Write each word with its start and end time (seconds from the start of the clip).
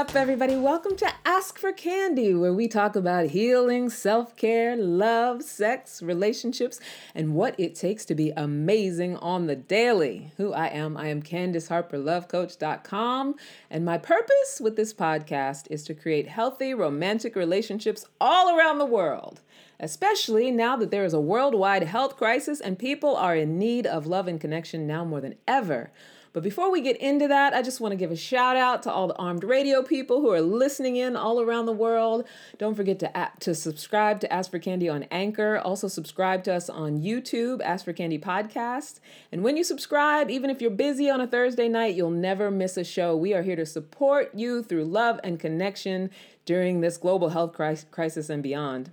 Up, 0.00 0.16
everybody? 0.16 0.56
Welcome 0.56 0.96
to 0.96 1.12
Ask 1.26 1.58
for 1.58 1.72
Candy, 1.72 2.32
where 2.32 2.54
we 2.54 2.68
talk 2.68 2.96
about 2.96 3.26
healing, 3.26 3.90
self 3.90 4.34
care, 4.34 4.74
love, 4.74 5.42
sex, 5.42 6.00
relationships, 6.00 6.80
and 7.14 7.34
what 7.34 7.54
it 7.60 7.74
takes 7.74 8.06
to 8.06 8.14
be 8.14 8.32
amazing 8.34 9.18
on 9.18 9.46
the 9.46 9.56
daily. 9.56 10.32
Who 10.38 10.54
I 10.54 10.68
am, 10.68 10.96
I 10.96 11.08
am 11.08 11.20
Candace 11.20 11.68
Harper, 11.68 11.98
lovecoach.com, 11.98 13.34
and 13.68 13.84
my 13.84 13.98
purpose 13.98 14.58
with 14.58 14.74
this 14.76 14.94
podcast 14.94 15.66
is 15.68 15.84
to 15.84 15.92
create 15.92 16.28
healthy, 16.28 16.72
romantic 16.72 17.36
relationships 17.36 18.06
all 18.18 18.56
around 18.56 18.78
the 18.78 18.86
world 18.86 19.42
especially 19.82 20.50
now 20.50 20.76
that 20.76 20.90
there 20.90 21.06
is 21.06 21.14
a 21.14 21.20
worldwide 21.20 21.84
health 21.84 22.14
crisis 22.14 22.60
and 22.60 22.78
people 22.78 23.16
are 23.16 23.34
in 23.34 23.58
need 23.58 23.86
of 23.86 24.06
love 24.06 24.28
and 24.28 24.38
connection 24.38 24.86
now 24.86 25.02
more 25.06 25.22
than 25.22 25.34
ever. 25.48 25.90
But 26.32 26.44
before 26.44 26.70
we 26.70 26.80
get 26.80 26.96
into 26.98 27.26
that, 27.28 27.54
I 27.54 27.62
just 27.62 27.80
want 27.80 27.92
to 27.92 27.96
give 27.96 28.12
a 28.12 28.16
shout 28.16 28.56
out 28.56 28.84
to 28.84 28.92
all 28.92 29.08
the 29.08 29.16
armed 29.16 29.42
radio 29.42 29.82
people 29.82 30.20
who 30.20 30.30
are 30.30 30.40
listening 30.40 30.96
in 30.96 31.16
all 31.16 31.40
around 31.40 31.66
the 31.66 31.72
world. 31.72 32.24
Don't 32.56 32.76
forget 32.76 32.98
to 33.00 33.16
app, 33.16 33.40
to 33.40 33.54
subscribe 33.54 34.20
to 34.20 34.32
Ask 34.32 34.50
for 34.50 34.60
Candy 34.60 34.88
on 34.88 35.04
Anchor. 35.10 35.58
Also 35.58 35.88
subscribe 35.88 36.44
to 36.44 36.54
us 36.54 36.70
on 36.70 37.00
YouTube, 37.00 37.60
Ask 37.62 37.84
for 37.84 37.92
Candy 37.92 38.18
Podcast. 38.18 39.00
And 39.32 39.42
when 39.42 39.56
you 39.56 39.64
subscribe, 39.64 40.30
even 40.30 40.50
if 40.50 40.62
you're 40.62 40.70
busy 40.70 41.10
on 41.10 41.20
a 41.20 41.26
Thursday 41.26 41.68
night, 41.68 41.96
you'll 41.96 42.10
never 42.10 42.50
miss 42.50 42.76
a 42.76 42.84
show. 42.84 43.16
We 43.16 43.34
are 43.34 43.42
here 43.42 43.56
to 43.56 43.66
support 43.66 44.32
you 44.34 44.62
through 44.62 44.84
love 44.84 45.18
and 45.24 45.40
connection 45.40 46.10
during 46.44 46.80
this 46.80 46.96
global 46.96 47.30
health 47.30 47.54
crisis 47.90 48.30
and 48.30 48.42
beyond. 48.42 48.90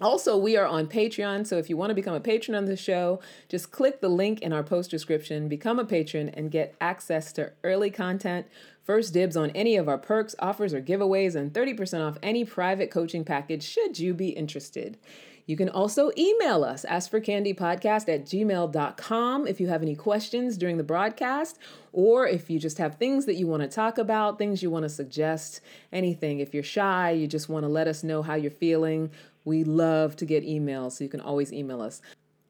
Also, 0.00 0.36
we 0.36 0.56
are 0.56 0.66
on 0.66 0.88
Patreon, 0.88 1.46
so 1.46 1.56
if 1.56 1.70
you 1.70 1.76
want 1.76 1.90
to 1.90 1.94
become 1.94 2.14
a 2.14 2.20
patron 2.20 2.56
on 2.56 2.64
the 2.64 2.76
show, 2.76 3.20
just 3.48 3.70
click 3.70 4.00
the 4.00 4.08
link 4.08 4.42
in 4.42 4.52
our 4.52 4.64
post 4.64 4.90
description, 4.90 5.48
become 5.48 5.78
a 5.78 5.84
patron, 5.84 6.28
and 6.30 6.50
get 6.50 6.74
access 6.80 7.32
to 7.32 7.52
early 7.62 7.90
content, 7.90 8.46
first 8.82 9.14
dibs 9.14 9.36
on 9.36 9.50
any 9.50 9.76
of 9.76 9.88
our 9.88 9.98
perks, 9.98 10.34
offers, 10.40 10.74
or 10.74 10.82
giveaways, 10.82 11.36
and 11.36 11.52
30% 11.52 12.06
off 12.06 12.18
any 12.24 12.44
private 12.44 12.90
coaching 12.90 13.24
package 13.24 13.62
should 13.62 13.98
you 13.98 14.12
be 14.12 14.30
interested. 14.30 14.98
You 15.46 15.56
can 15.56 15.68
also 15.68 16.10
email 16.16 16.64
us, 16.64 16.86
askforcandypodcast 16.88 18.08
at 18.08 18.24
gmail.com 18.24 19.46
if 19.46 19.60
you 19.60 19.68
have 19.68 19.82
any 19.82 19.94
questions 19.94 20.56
during 20.56 20.78
the 20.78 20.84
broadcast, 20.84 21.58
or 21.92 22.26
if 22.26 22.48
you 22.48 22.58
just 22.58 22.78
have 22.78 22.96
things 22.96 23.26
that 23.26 23.34
you 23.34 23.46
want 23.46 23.62
to 23.62 23.68
talk 23.68 23.98
about, 23.98 24.38
things 24.38 24.62
you 24.62 24.70
want 24.70 24.84
to 24.84 24.88
suggest, 24.88 25.60
anything. 25.92 26.40
If 26.40 26.54
you're 26.54 26.62
shy, 26.62 27.10
you 27.10 27.26
just 27.26 27.48
want 27.48 27.64
to 27.64 27.68
let 27.68 27.86
us 27.86 28.02
know 28.02 28.22
how 28.22 28.34
you're 28.34 28.50
feeling, 28.50 29.10
we 29.44 29.62
love 29.64 30.16
to 30.16 30.24
get 30.24 30.44
emails, 30.44 30.92
so 30.92 31.04
you 31.04 31.10
can 31.10 31.20
always 31.20 31.52
email 31.52 31.82
us. 31.82 32.00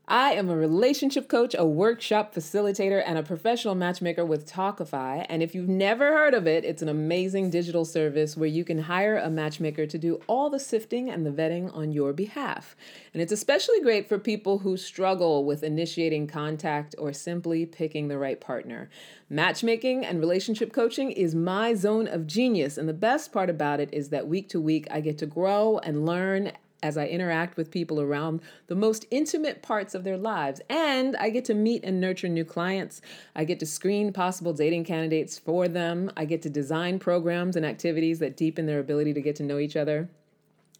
I 0.06 0.32
am 0.32 0.50
a 0.50 0.56
relationship 0.56 1.28
coach, 1.28 1.54
a 1.58 1.64
workshop 1.64 2.34
facilitator, 2.34 3.02
and 3.06 3.16
a 3.16 3.22
professional 3.22 3.74
matchmaker 3.74 4.22
with 4.22 4.46
Tawkify. 4.46 5.24
And 5.30 5.42
if 5.42 5.54
you've 5.54 5.68
never 5.68 6.12
heard 6.12 6.34
of 6.34 6.46
it, 6.46 6.62
it's 6.62 6.82
an 6.82 6.90
amazing 6.90 7.48
digital 7.48 7.86
service 7.86 8.36
where 8.36 8.48
you 8.48 8.64
can 8.64 8.80
hire 8.80 9.16
a 9.16 9.30
matchmaker 9.30 9.86
to 9.86 9.96
do 9.96 10.20
all 10.26 10.50
the 10.50 10.60
sifting 10.60 11.08
and 11.08 11.24
the 11.24 11.30
vetting 11.30 11.74
on 11.74 11.90
your 11.90 12.12
behalf. 12.12 12.76
And 13.14 13.22
it's 13.22 13.32
especially 13.32 13.80
great 13.80 14.06
for 14.06 14.18
people 14.18 14.58
who 14.58 14.76
struggle 14.76 15.46
with 15.46 15.62
initiating 15.62 16.26
contact 16.26 16.94
or 16.98 17.14
simply 17.14 17.64
picking 17.64 18.08
the 18.08 18.18
right 18.18 18.38
partner. 18.38 18.90
Matchmaking 19.30 20.04
and 20.04 20.20
relationship 20.20 20.74
coaching 20.74 21.12
is 21.12 21.34
my 21.34 21.72
zone 21.72 22.08
of 22.08 22.26
genius. 22.26 22.76
And 22.76 22.86
the 22.86 22.92
best 22.92 23.32
part 23.32 23.48
about 23.48 23.80
it 23.80 23.88
is 23.90 24.10
that 24.10 24.28
week 24.28 24.50
to 24.50 24.60
week, 24.60 24.86
I 24.90 25.00
get 25.00 25.16
to 25.18 25.26
grow 25.26 25.78
and 25.78 26.04
learn 26.04 26.52
as 26.84 26.98
I 26.98 27.06
interact 27.06 27.56
with 27.56 27.70
people 27.70 27.98
around 27.98 28.42
the 28.66 28.74
most 28.74 29.06
intimate 29.10 29.62
parts 29.62 29.94
of 29.94 30.04
their 30.04 30.18
lives. 30.18 30.60
And 30.68 31.16
I 31.16 31.30
get 31.30 31.46
to 31.46 31.54
meet 31.54 31.82
and 31.82 31.98
nurture 31.98 32.28
new 32.28 32.44
clients. 32.44 33.00
I 33.34 33.44
get 33.44 33.58
to 33.60 33.66
screen 33.66 34.12
possible 34.12 34.52
dating 34.52 34.84
candidates 34.84 35.38
for 35.38 35.66
them. 35.66 36.12
I 36.14 36.26
get 36.26 36.42
to 36.42 36.50
design 36.50 36.98
programs 36.98 37.56
and 37.56 37.64
activities 37.64 38.18
that 38.18 38.36
deepen 38.36 38.66
their 38.66 38.80
ability 38.80 39.14
to 39.14 39.22
get 39.22 39.34
to 39.36 39.42
know 39.42 39.58
each 39.58 39.76
other. 39.76 40.10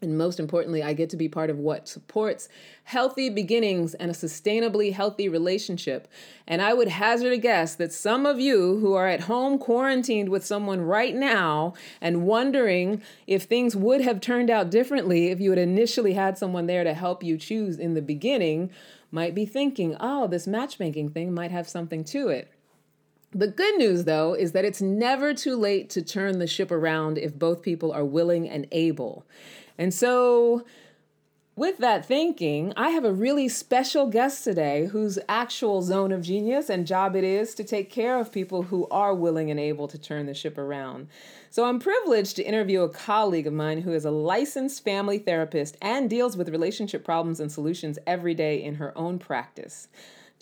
And 0.05 0.17
most 0.17 0.39
importantly, 0.39 0.83
I 0.83 0.93
get 0.93 1.11
to 1.11 1.17
be 1.17 1.29
part 1.29 1.51
of 1.51 1.59
what 1.59 1.89
supports 1.89 2.49
healthy 2.85 3.29
beginnings 3.29 3.95
and 3.95 4.11
a 4.11 4.15
sustainably 4.15 4.93
healthy 4.93 5.29
relationship. 5.29 6.07
And 6.47 6.63
I 6.63 6.75
would 6.75 6.89
hazard 6.89 7.33
a 7.33 7.39
guess 7.39 7.75
that 7.77 7.93
some 7.93 8.27
of 8.27 8.39
you 8.39 8.79
who 8.79 8.95
are 8.95 9.09
at 9.09 9.23
home 9.23 9.59
quarantined 9.59 10.29
with 10.29 10.47
someone 10.47 10.83
right 10.83 11.15
now 11.15 11.75
and 12.01 12.27
wondering 12.27 13.03
if 13.27 13.45
things 13.45 13.75
would 13.75 14.03
have 14.03 14.21
turned 14.21 14.51
out 14.51 14.71
differently 14.71 15.29
if 15.29 15.41
you 15.41 15.51
had 15.51 15.59
initially 15.59 16.13
had 16.13 16.39
someone 16.39 16.67
there 16.67 16.85
to 16.85 16.95
help 16.95 17.25
you 17.25 17.37
choose 17.37 17.79
in 17.79 17.95
the 17.95 18.03
beginning 18.03 18.71
might 19.11 19.35
be 19.35 19.47
thinking, 19.47 19.97
oh, 20.01 20.27
this 20.27 20.47
matchmaking 20.47 21.11
thing 21.11 21.33
might 21.33 21.53
have 21.53 21.69
something 21.69 22.05
to 22.05 22.29
it. 22.29 22.51
The 23.37 23.49
good 23.49 23.77
news, 23.79 24.05
though, 24.05 24.35
is 24.35 24.53
that 24.53 24.65
it's 24.65 24.81
never 24.81 25.35
too 25.35 25.57
late 25.57 25.91
to 25.91 26.03
turn 26.03 26.39
the 26.39 26.47
ship 26.47 26.71
around 26.71 27.19
if 27.19 27.37
both 27.37 27.63
people 27.63 27.91
are 27.91 28.05
willing 28.05 28.49
and 28.49 28.69
able. 28.71 29.27
And 29.79 29.93
so, 29.93 30.65
with 31.57 31.79
that 31.79 32.05
thinking, 32.05 32.73
I 32.77 32.91
have 32.91 33.05
a 33.05 33.13
really 33.13 33.49
special 33.49 34.07
guest 34.07 34.43
today 34.43 34.87
whose 34.87 35.21
actual 35.29 35.83
zone 35.83 36.11
of 36.11 36.23
genius 36.23 36.69
and 36.69 36.85
job 36.85 37.15
it 37.15 37.23
is 37.23 37.55
to 37.55 37.63
take 37.63 37.91
care 37.91 38.19
of 38.19 38.33
people 38.33 38.65
who 38.65 38.89
are 38.89 39.15
willing 39.15 39.53
and 39.53 39.61
able 39.61 39.87
to 39.87 39.97
turn 39.97 40.27
the 40.27 40.35
ship 40.35 40.59
around. 40.59 41.07
So 41.51 41.67
I'm 41.67 41.79
privileged 41.79 42.35
to 42.37 42.43
interview 42.43 42.83
a 42.83 42.89
colleague 42.89 43.47
of 43.47 43.53
mine 43.53 43.83
who 43.83 43.93
is 43.93 44.05
a 44.05 44.11
licensed 44.11 44.83
family 44.83 45.19
therapist 45.19 45.77
and 45.81 46.11
deals 46.11 46.37
with 46.37 46.49
relationship 46.49 47.05
problems 47.05 47.39
and 47.39 47.53
solutions 47.53 48.01
every 48.05 48.35
day 48.35 48.61
in 48.61 48.75
her 48.77 48.97
own 48.99 49.21
practice. 49.21 49.87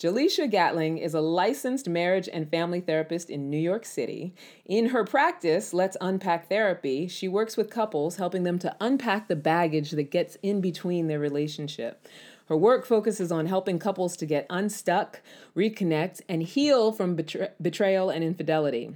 Jaleisha 0.03 0.51
Gatling 0.51 0.97
is 0.97 1.13
a 1.13 1.21
licensed 1.21 1.87
marriage 1.87 2.27
and 2.27 2.51
family 2.51 2.81
therapist 2.81 3.29
in 3.29 3.49
New 3.49 3.57
York 3.57 3.85
City. 3.85 4.35
In 4.65 4.87
her 4.87 5.05
practice, 5.05 5.73
Let's 5.73 5.95
Unpack 6.01 6.49
Therapy, 6.49 7.07
she 7.07 7.29
works 7.29 7.55
with 7.55 7.69
couples, 7.69 8.17
helping 8.17 8.43
them 8.43 8.59
to 8.59 8.75
unpack 8.81 9.29
the 9.29 9.37
baggage 9.37 9.91
that 9.91 10.11
gets 10.11 10.35
in 10.43 10.59
between 10.59 11.07
their 11.07 11.19
relationship. 11.19 12.05
Her 12.47 12.57
work 12.57 12.85
focuses 12.85 13.31
on 13.31 13.45
helping 13.45 13.79
couples 13.79 14.17
to 14.17 14.25
get 14.25 14.45
unstuck, 14.49 15.21
reconnect, 15.55 16.19
and 16.27 16.43
heal 16.43 16.91
from 16.91 17.15
betra- 17.15 17.51
betrayal 17.61 18.09
and 18.09 18.25
infidelity. 18.25 18.91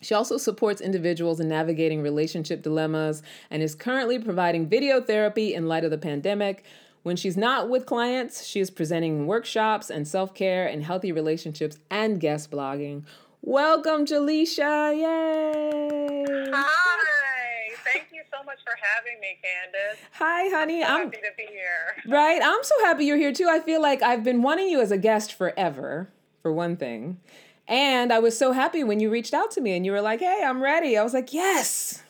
She 0.00 0.14
also 0.14 0.36
supports 0.36 0.80
individuals 0.80 1.40
in 1.40 1.48
navigating 1.48 2.00
relationship 2.00 2.62
dilemmas 2.62 3.24
and 3.50 3.60
is 3.60 3.74
currently 3.74 4.20
providing 4.20 4.68
video 4.68 5.00
therapy 5.00 5.52
in 5.52 5.66
light 5.66 5.82
of 5.82 5.90
the 5.90 5.98
pandemic. 5.98 6.64
When 7.02 7.16
she's 7.16 7.36
not 7.36 7.68
with 7.68 7.86
clients, 7.86 8.44
she 8.44 8.60
is 8.60 8.70
presenting 8.70 9.26
workshops 9.26 9.90
and 9.90 10.06
self 10.06 10.34
care 10.34 10.66
and 10.66 10.82
healthy 10.82 11.12
relationships 11.12 11.78
and 11.90 12.20
guest 12.20 12.50
blogging. 12.50 13.04
Welcome, 13.40 14.04
Jaleisha. 14.04 14.94
Yay! 14.96 16.24
Hi. 16.52 17.70
Thank 17.84 18.08
you 18.12 18.22
so 18.30 18.42
much 18.44 18.58
for 18.64 18.74
having 18.80 19.20
me, 19.20 19.38
Candace. 19.42 20.00
Hi, 20.14 20.48
honey. 20.48 20.82
I'm, 20.82 20.88
so 20.88 20.94
I'm 20.94 21.04
happy 21.04 21.16
to 21.18 21.32
be 21.36 21.46
here. 21.50 21.96
Right. 22.06 22.40
I'm 22.42 22.62
so 22.62 22.74
happy 22.84 23.04
you're 23.04 23.16
here 23.16 23.32
too. 23.32 23.48
I 23.48 23.60
feel 23.60 23.80
like 23.80 24.02
I've 24.02 24.24
been 24.24 24.42
wanting 24.42 24.68
you 24.68 24.80
as 24.80 24.90
a 24.90 24.98
guest 24.98 25.32
forever, 25.32 26.10
for 26.42 26.52
one 26.52 26.76
thing. 26.76 27.20
And 27.68 28.12
I 28.12 28.18
was 28.18 28.36
so 28.36 28.52
happy 28.52 28.82
when 28.82 28.98
you 28.98 29.10
reached 29.10 29.34
out 29.34 29.50
to 29.52 29.60
me 29.60 29.76
and 29.76 29.86
you 29.86 29.92
were 29.92 30.00
like, 30.00 30.20
hey, 30.20 30.42
I'm 30.44 30.62
ready. 30.62 30.96
I 30.96 31.02
was 31.02 31.14
like, 31.14 31.32
yes 31.32 32.02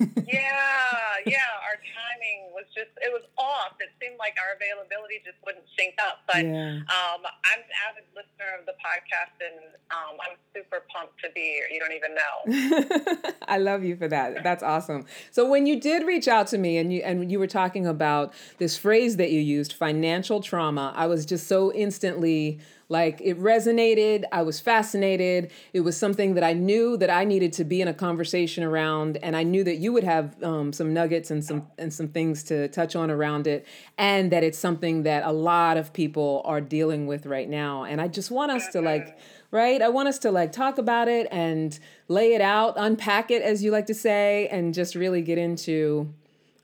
yeah, 0.00 1.20
yeah. 1.26 1.66
Our 1.66 1.78
timing 1.80 2.50
was 2.52 2.64
just, 2.74 2.90
it 3.00 3.12
was 3.12 3.22
off. 3.38 3.76
It 3.80 3.90
seemed 4.00 4.18
like 4.18 4.34
our 4.40 4.56
availability 4.56 5.22
just 5.24 5.38
wouldn't 5.44 5.64
sync 5.78 5.94
up. 6.02 6.22
But 6.26 6.44
yeah. 6.44 6.82
um, 6.88 7.20
I'm 7.24 7.60
an 7.60 7.72
avid 7.88 8.04
listener 8.14 8.58
of 8.58 8.66
the 8.66 8.74
podcast 8.78 9.36
and 9.40 9.74
um, 9.90 10.16
I'm 10.20 10.36
super 10.54 10.84
pumped 10.92 11.20
to 11.22 11.30
be 11.34 11.40
here. 11.40 11.68
You 11.70 11.80
don't 11.80 11.94
even 11.94 12.14
know. 12.14 13.32
I 13.48 13.58
love 13.58 13.84
you 13.84 13.96
for 13.96 14.08
that. 14.08 14.42
That's 14.42 14.62
awesome. 14.62 15.06
So 15.30 15.48
when 15.48 15.66
you 15.66 15.80
did 15.80 16.06
reach 16.06 16.28
out 16.28 16.46
to 16.48 16.58
me 16.58 16.78
and 16.78 16.92
you, 16.92 17.02
and 17.02 17.30
you 17.30 17.38
were 17.38 17.46
talking 17.46 17.86
about 17.86 18.32
this 18.58 18.76
phrase 18.76 19.16
that 19.16 19.30
you 19.30 19.40
used, 19.40 19.72
financial 19.72 20.40
trauma, 20.40 20.92
I 20.96 21.06
was 21.06 21.26
just 21.26 21.46
so 21.46 21.72
instantly 21.72 22.60
like 22.90 23.20
it 23.22 23.40
resonated. 23.40 24.24
I 24.32 24.42
was 24.42 24.60
fascinated. 24.60 25.52
It 25.72 25.80
was 25.80 25.96
something 25.96 26.34
that 26.34 26.44
I 26.44 26.52
knew 26.52 26.96
that 26.98 27.08
I 27.08 27.24
needed 27.24 27.54
to 27.54 27.64
be 27.64 27.80
in 27.80 27.88
a 27.88 27.94
conversation 27.94 28.64
around, 28.64 29.16
and 29.22 29.36
I 29.36 29.44
knew 29.44 29.64
that 29.64 29.76
you 29.76 29.92
would 29.92 30.04
have 30.04 30.40
um, 30.42 30.72
some 30.72 30.92
nuggets 30.92 31.30
and 31.30 31.42
some 31.42 31.68
and 31.78 31.94
some 31.94 32.08
things 32.08 32.42
to 32.44 32.68
touch 32.68 32.96
on 32.96 33.10
around 33.10 33.46
it, 33.46 33.66
and 33.96 34.30
that 34.32 34.44
it's 34.44 34.58
something 34.58 35.04
that 35.04 35.24
a 35.24 35.32
lot 35.32 35.76
of 35.76 35.92
people 35.92 36.42
are 36.44 36.60
dealing 36.60 37.06
with 37.06 37.24
right 37.24 37.48
now. 37.48 37.84
And 37.84 38.00
I 38.00 38.08
just 38.08 38.30
want 38.30 38.50
us 38.50 38.68
to 38.72 38.82
like 38.82 39.16
right? 39.52 39.82
I 39.82 39.88
want 39.88 40.08
us 40.08 40.18
to 40.20 40.30
like 40.30 40.52
talk 40.52 40.78
about 40.78 41.08
it 41.08 41.26
and 41.30 41.76
lay 42.06 42.34
it 42.34 42.40
out, 42.40 42.74
unpack 42.76 43.32
it, 43.32 43.42
as 43.42 43.64
you 43.64 43.72
like 43.72 43.86
to 43.86 43.94
say, 43.94 44.46
and 44.48 44.72
just 44.72 44.94
really 44.94 45.22
get 45.22 45.38
into 45.38 46.12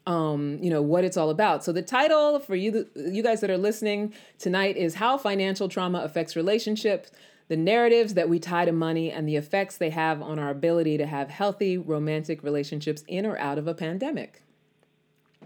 um, 0.07 0.59
you 0.63 0.71
know 0.71 0.83
what 0.83 1.05
it's 1.05 1.17
all 1.17 1.31
about. 1.31 1.65
So 1.65 1.73
the 1.73 1.83
title 1.83 2.39
for 2.39 2.55
you 2.55 2.87
you 2.95 3.23
guys 3.23 3.41
that 3.41 3.51
are 3.51 3.59
listening 3.59 4.15
tonight 4.39 4.77
is 4.77 4.95
how 4.95 5.19
financial 5.19 5.69
trauma 5.69 6.01
affects 6.01 6.37
relationships, 6.37 7.11
the 7.49 7.57
narratives 7.57 8.15
that 8.15 8.29
we 8.29 8.39
tie 8.39 8.65
to 8.65 8.73
money 8.73 9.11
and 9.11 9.29
the 9.29 9.37
effects 9.37 9.77
they 9.77 9.91
have 9.91 10.23
on 10.23 10.39
our 10.39 10.51
ability 10.51 10.97
to 10.99 11.07
have 11.07 11.31
healthy 11.31 11.77
romantic 11.77 12.43
relationships 12.43 13.05
in 13.09 13.27
or 13.27 13.39
out 13.39 13.59
of 13.59 13.67
a 13.67 13.75
pandemic. 13.75 14.43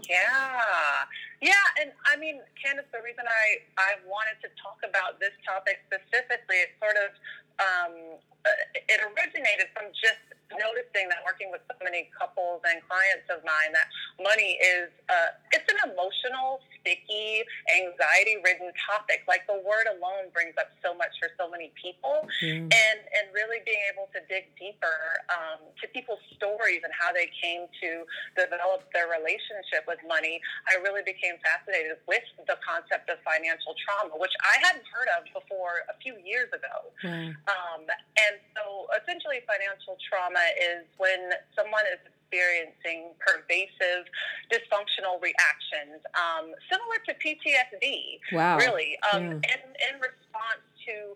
Yeah. 0.09 0.61
Yeah, 1.41 1.81
and 1.81 1.89
I 2.05 2.21
mean, 2.21 2.37
Candace, 2.53 2.85
the 2.93 3.01
reason 3.01 3.25
I, 3.25 3.65
I 3.81 3.97
wanted 4.05 4.37
to 4.45 4.49
talk 4.61 4.77
about 4.85 5.17
this 5.17 5.33
topic 5.41 5.81
specifically, 5.89 6.61
it 6.61 6.77
sort 6.77 6.93
of 7.01 7.09
um, 7.57 7.93
it 8.77 9.01
originated 9.01 9.73
from 9.73 9.89
just 9.89 10.21
noticing 10.57 11.07
that 11.07 11.23
working 11.23 11.51
with 11.51 11.61
so 11.69 11.75
many 11.83 12.09
couples 12.15 12.61
and 12.67 12.83
clients 12.85 13.27
of 13.31 13.39
mine 13.47 13.71
that 13.71 13.87
money 14.19 14.59
is 14.59 14.91
uh, 15.07 15.31
it's 15.55 15.67
an 15.71 15.79
emotional 15.91 16.59
sticky 16.81 17.45
anxiety 17.69 18.41
ridden 18.41 18.73
topic 18.81 19.23
like 19.29 19.45
the 19.45 19.57
word 19.61 19.85
alone 19.95 20.27
brings 20.33 20.57
up 20.57 20.73
so 20.81 20.97
much 20.97 21.13
for 21.21 21.29
so 21.37 21.45
many 21.47 21.69
people 21.77 22.25
mm. 22.41 22.65
and 22.65 22.99
and 23.13 23.25
really 23.31 23.61
being 23.63 23.81
able 23.93 24.09
to 24.09 24.19
dig 24.25 24.49
deeper 24.57 25.21
um, 25.29 25.61
to 25.77 25.85
people's 25.93 26.21
stories 26.35 26.81
and 26.81 26.91
how 26.97 27.13
they 27.13 27.29
came 27.37 27.69
to 27.77 28.03
develop 28.33 28.89
their 28.91 29.07
relationship 29.07 29.85
with 29.85 30.01
money 30.09 30.41
i 30.67 30.75
really 30.81 31.05
became 31.05 31.37
fascinated 31.45 31.95
with 32.09 32.25
the 32.49 32.57
concept 32.65 33.05
of 33.13 33.21
financial 33.21 33.77
trauma 33.77 34.17
which 34.17 34.33
i 34.41 34.57
hadn't 34.65 34.85
heard 34.89 35.09
of 35.15 35.21
before 35.31 35.85
a 35.93 35.95
few 36.01 36.17
years 36.25 36.49
ago 36.49 36.89
mm. 37.05 37.29
um, 37.45 37.81
and 37.85 38.35
so 38.57 38.89
essentially 38.97 39.45
financial 39.45 39.95
trauma 40.01 40.40
is 40.57 40.85
when 40.97 41.31
someone 41.55 41.83
is 41.91 41.99
experiencing 42.31 43.11
pervasive 43.19 44.07
dysfunctional 44.47 45.19
reactions, 45.19 45.99
um, 46.15 46.51
similar 46.71 46.97
to 47.05 47.11
PTSD. 47.19 48.19
Wow. 48.31 48.57
Really, 48.57 48.97
um, 49.11 49.23
yeah. 49.23 49.51
in, 49.51 49.61
in 49.75 49.93
response 49.99 50.63
to 50.87 51.15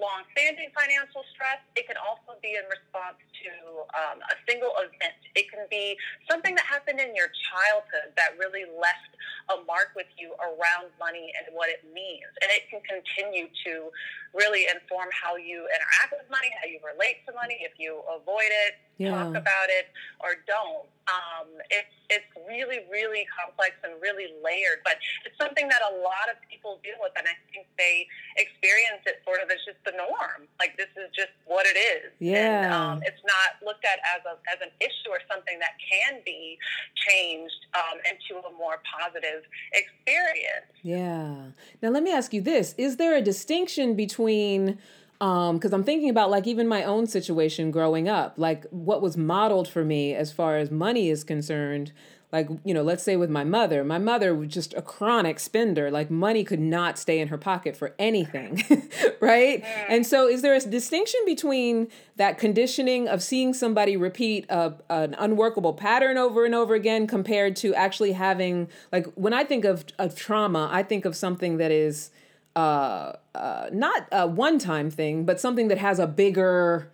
long-standing 0.00 0.72
financial 0.72 1.22
stress. 1.36 1.60
It 1.76 1.84
can 1.86 2.00
also 2.00 2.40
be 2.40 2.56
in 2.56 2.64
response 2.66 3.20
to 3.44 3.52
um, 3.94 4.18
a 4.24 4.36
single 4.48 4.72
event. 4.80 5.20
It 5.36 5.46
can 5.52 5.68
be 5.68 5.94
something 6.26 6.56
that 6.56 6.64
happened 6.64 6.98
in 6.98 7.14
your 7.14 7.28
childhood 7.52 8.16
that 8.16 8.34
really 8.40 8.64
left 8.64 9.12
a 9.52 9.60
mark 9.68 9.92
with 9.94 10.08
you 10.16 10.32
around 10.40 10.88
money 10.96 11.30
and 11.36 11.52
what 11.52 11.68
it 11.68 11.84
means. 11.92 12.26
And 12.40 12.48
it 12.50 12.66
can 12.72 12.80
continue 12.88 13.52
to 13.68 13.92
really 14.32 14.66
inform 14.72 15.12
how 15.12 15.36
you 15.36 15.68
interact 15.68 16.16
with 16.16 16.28
money, 16.32 16.48
how 16.56 16.66
you 16.66 16.80
relate 16.80 17.22
to 17.28 17.34
money, 17.36 17.60
if 17.60 17.76
you 17.76 18.00
avoid 18.08 18.50
it, 18.66 18.80
yeah. 19.00 19.16
talk 19.16 19.32
about 19.32 19.68
it, 19.72 19.88
or 20.20 20.36
don't. 20.46 20.84
Um, 21.08 21.48
it's 21.72 21.96
it's 22.12 22.30
really 22.46 22.84
really 22.92 23.24
complex 23.32 23.74
and 23.82 23.96
really 23.98 24.30
layered, 24.44 24.84
but 24.84 25.00
it's 25.24 25.34
something 25.40 25.66
that 25.72 25.80
a 25.80 25.96
lot 26.04 26.28
of 26.28 26.36
people 26.44 26.78
deal 26.84 27.00
with, 27.00 27.10
and 27.16 27.26
I 27.26 27.34
think 27.50 27.66
they 27.80 28.06
experience 28.36 29.02
it 29.08 29.24
sort 29.24 29.40
of 29.40 29.48
as 29.48 29.58
just 29.64 29.80
the 29.88 29.96
norm. 29.96 30.46
Like 30.60 30.76
this 30.76 30.92
is 31.00 31.08
just 31.16 31.32
what 31.48 31.64
it 31.64 31.80
is. 31.80 32.12
Yeah. 32.20 32.36
And, 32.36 32.72
um, 32.72 32.96
it's 33.02 33.24
not 33.24 33.56
looked 33.64 33.88
at 33.88 34.04
as 34.04 34.20
a 34.28 34.36
as 34.52 34.60
an 34.60 34.70
issue 34.78 35.08
or 35.08 35.24
something 35.32 35.58
that 35.64 35.80
can 35.80 36.20
be 36.22 36.60
changed 37.08 37.66
um, 37.72 37.98
into 38.04 38.36
a 38.44 38.52
more 38.52 38.84
positive 38.84 39.48
experience. 39.72 40.68
Yeah. 40.84 41.56
Now 41.80 41.88
let 41.88 42.04
me 42.04 42.12
ask 42.12 42.36
you 42.36 42.44
this: 42.44 42.76
Is 42.76 43.00
there 43.00 43.16
a 43.16 43.24
distinction 43.24 43.96
between 43.96 44.78
because 45.20 45.72
um, 45.72 45.80
I'm 45.80 45.84
thinking 45.84 46.08
about 46.08 46.30
like 46.30 46.46
even 46.46 46.66
my 46.66 46.82
own 46.82 47.06
situation 47.06 47.70
growing 47.70 48.08
up, 48.08 48.34
like 48.38 48.64
what 48.70 49.02
was 49.02 49.18
modeled 49.18 49.68
for 49.68 49.84
me 49.84 50.14
as 50.14 50.32
far 50.32 50.56
as 50.56 50.70
money 50.70 51.10
is 51.10 51.24
concerned. 51.24 51.92
Like, 52.32 52.48
you 52.64 52.72
know, 52.72 52.82
let's 52.82 53.02
say 53.02 53.16
with 53.16 53.28
my 53.28 53.42
mother, 53.42 53.82
my 53.82 53.98
mother 53.98 54.32
was 54.34 54.48
just 54.48 54.72
a 54.74 54.82
chronic 54.82 55.40
spender. 55.40 55.90
Like, 55.90 56.12
money 56.12 56.44
could 56.44 56.60
not 56.60 56.96
stay 56.96 57.18
in 57.18 57.26
her 57.26 57.36
pocket 57.36 57.76
for 57.76 57.92
anything, 57.98 58.62
right? 59.20 59.64
And 59.88 60.06
so, 60.06 60.28
is 60.28 60.40
there 60.40 60.54
a 60.54 60.60
distinction 60.60 61.20
between 61.26 61.88
that 62.16 62.38
conditioning 62.38 63.08
of 63.08 63.20
seeing 63.20 63.52
somebody 63.52 63.96
repeat 63.96 64.46
a, 64.48 64.74
an 64.88 65.16
unworkable 65.18 65.72
pattern 65.72 66.16
over 66.16 66.44
and 66.44 66.54
over 66.54 66.74
again 66.74 67.08
compared 67.08 67.56
to 67.56 67.74
actually 67.74 68.12
having, 68.12 68.68
like, 68.92 69.06
when 69.16 69.32
I 69.32 69.42
think 69.42 69.64
of, 69.64 69.84
of 69.98 70.14
trauma, 70.14 70.68
I 70.70 70.84
think 70.84 71.04
of 71.04 71.16
something 71.16 71.56
that 71.56 71.72
is, 71.72 72.12
uh, 72.56 73.12
uh, 73.34 73.66
not 73.72 74.06
a 74.12 74.26
one 74.26 74.58
time 74.58 74.90
thing, 74.90 75.24
but 75.24 75.40
something 75.40 75.68
that 75.68 75.78
has 75.78 75.98
a 75.98 76.06
bigger 76.06 76.90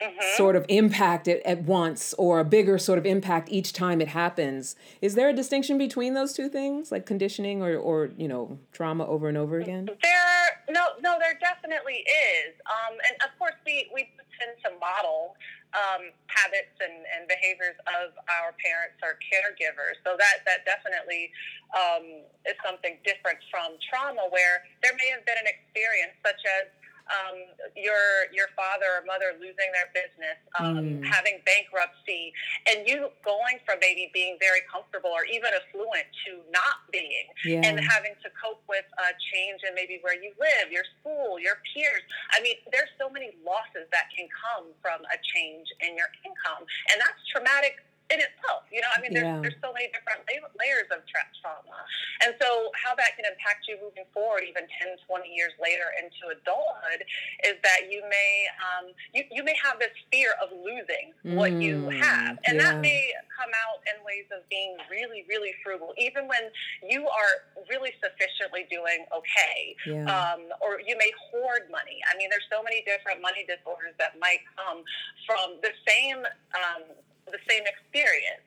mm-hmm. 0.00 0.36
sort 0.36 0.56
of 0.56 0.64
impact 0.68 1.28
at, 1.28 1.40
at 1.46 1.62
once 1.62 2.14
or 2.14 2.40
a 2.40 2.44
bigger 2.44 2.78
sort 2.78 2.98
of 2.98 3.06
impact 3.06 3.48
each 3.50 3.72
time 3.72 4.00
it 4.00 4.08
happens. 4.08 4.76
Is 5.00 5.14
there 5.14 5.28
a 5.28 5.32
distinction 5.32 5.78
between 5.78 6.14
those 6.14 6.32
two 6.32 6.48
things, 6.48 6.92
like 6.92 7.06
conditioning 7.06 7.62
or, 7.62 7.76
or 7.76 8.10
you 8.16 8.28
know, 8.28 8.58
trauma 8.72 9.06
over 9.06 9.28
and 9.28 9.38
over 9.38 9.58
again? 9.58 9.86
There, 9.86 10.62
no, 10.70 10.86
no, 11.00 11.16
there 11.18 11.38
definitely 11.40 12.04
is. 12.04 12.54
Um, 12.66 12.98
and 13.08 13.16
of 13.22 13.38
course, 13.38 13.54
we, 13.64 13.90
we 13.94 14.10
tend 14.38 14.56
to 14.64 14.70
model 14.78 15.36
um, 15.74 16.14
habits 16.30 16.74
and, 16.78 17.02
and 17.14 17.26
behaviors 17.26 17.74
of 17.86 18.14
our 18.30 18.54
parents 18.62 18.98
or 19.02 19.18
caregivers. 19.18 19.98
So 20.06 20.14
that, 20.14 20.46
that 20.46 20.62
definitely 20.62 21.30
um, 21.74 22.22
is 22.46 22.54
something 22.62 22.98
different 23.02 23.42
from 23.50 23.74
trauma 23.90 24.30
where 24.30 24.62
there 24.86 24.94
may 24.94 25.10
have 25.10 25.26
been 25.26 25.38
an 25.38 25.50
experience 25.50 26.14
such 26.22 26.40
as 26.46 26.70
um, 27.12 27.36
your 27.76 28.32
your 28.32 28.48
father 28.56 29.00
or 29.00 29.02
mother 29.04 29.36
losing 29.36 29.70
their 29.76 29.90
business, 29.92 30.38
um, 30.56 31.00
mm. 31.00 31.04
having 31.04 31.40
bankruptcy, 31.44 32.32
and 32.68 32.88
you 32.88 33.12
going 33.24 33.60
from 33.68 33.78
maybe 33.80 34.08
being 34.16 34.40
very 34.40 34.64
comfortable 34.70 35.12
or 35.12 35.24
even 35.28 35.52
affluent 35.52 36.08
to 36.24 36.40
not 36.48 36.84
being, 36.88 37.28
yeah. 37.44 37.64
and 37.64 37.76
having 37.80 38.16
to 38.24 38.28
cope 38.40 38.64
with 38.68 38.86
a 38.96 39.12
change 39.32 39.60
in 39.68 39.76
maybe 39.76 40.00
where 40.00 40.16
you 40.16 40.32
live, 40.40 40.72
your 40.72 40.84
school, 41.00 41.36
your 41.36 41.60
peers. 41.72 42.04
I 42.32 42.40
mean, 42.40 42.56
there's 42.72 42.92
so 42.96 43.12
many 43.12 43.36
losses 43.44 43.84
that 43.92 44.08
can 44.16 44.28
come 44.32 44.72
from 44.80 45.04
a 45.12 45.18
change 45.36 45.68
in 45.84 45.96
your 45.96 46.08
income, 46.24 46.64
and 46.92 46.96
that's 47.00 47.20
traumatic 47.28 47.84
in 48.12 48.20
itself. 48.20 48.68
You 48.68 48.84
know, 48.84 48.90
I 48.92 49.00
mean, 49.00 49.14
there's, 49.14 49.24
yeah. 49.24 49.40
there's 49.40 49.60
so 49.64 49.72
many 49.72 49.88
different 49.88 50.26
layers 50.28 50.90
of 50.92 51.00
tra- 51.08 51.30
trauma. 51.40 51.78
And 52.20 52.36
so, 52.36 52.68
how 52.76 52.92
that 52.98 53.16
can 53.16 53.24
impact 53.24 53.64
you 53.64 53.80
moving 53.80 54.04
forward, 54.12 54.44
even 54.44 54.68
10, 54.82 54.98
20 55.08 55.30
years 55.30 55.56
later 55.56 55.88
into 55.96 56.28
adulthood, 56.28 57.06
is 57.48 57.56
that 57.64 57.88
you 57.88 58.04
may 58.10 58.50
um, 58.60 58.92
you, 59.16 59.24
you 59.30 59.42
may 59.46 59.56
have 59.56 59.80
this 59.80 59.94
fear 60.12 60.36
of 60.42 60.52
losing 60.52 61.16
mm, 61.24 61.38
what 61.38 61.52
you 61.56 61.88
mm, 61.88 61.96
have. 61.96 62.36
And 62.44 62.58
yeah. 62.58 62.76
that 62.76 62.82
may 62.82 63.14
come 63.32 63.50
out 63.54 63.80
in 63.88 63.96
ways 64.04 64.28
of 64.34 64.44
being 64.50 64.76
really, 64.90 65.24
really 65.30 65.54
frugal, 65.64 65.94
even 65.96 66.28
when 66.28 66.52
you 66.84 67.06
are 67.08 67.34
really 67.70 67.94
sufficiently 68.02 68.68
doing 68.68 69.06
okay. 69.14 69.76
Yeah. 69.86 70.10
Um, 70.10 70.50
or 70.60 70.82
you 70.82 70.98
may 70.98 71.10
hoard 71.30 71.70
money. 71.70 72.02
I 72.10 72.18
mean, 72.18 72.28
there's 72.28 72.46
so 72.50 72.62
many 72.62 72.84
different 72.84 73.22
money 73.22 73.46
disorders 73.48 73.96
that 73.98 74.18
might 74.20 74.42
come 74.58 74.82
from 75.26 75.62
the 75.62 75.72
same. 75.86 76.26
Um, 76.52 76.84
the 77.26 77.42
same 77.48 77.62
experience. 77.66 78.44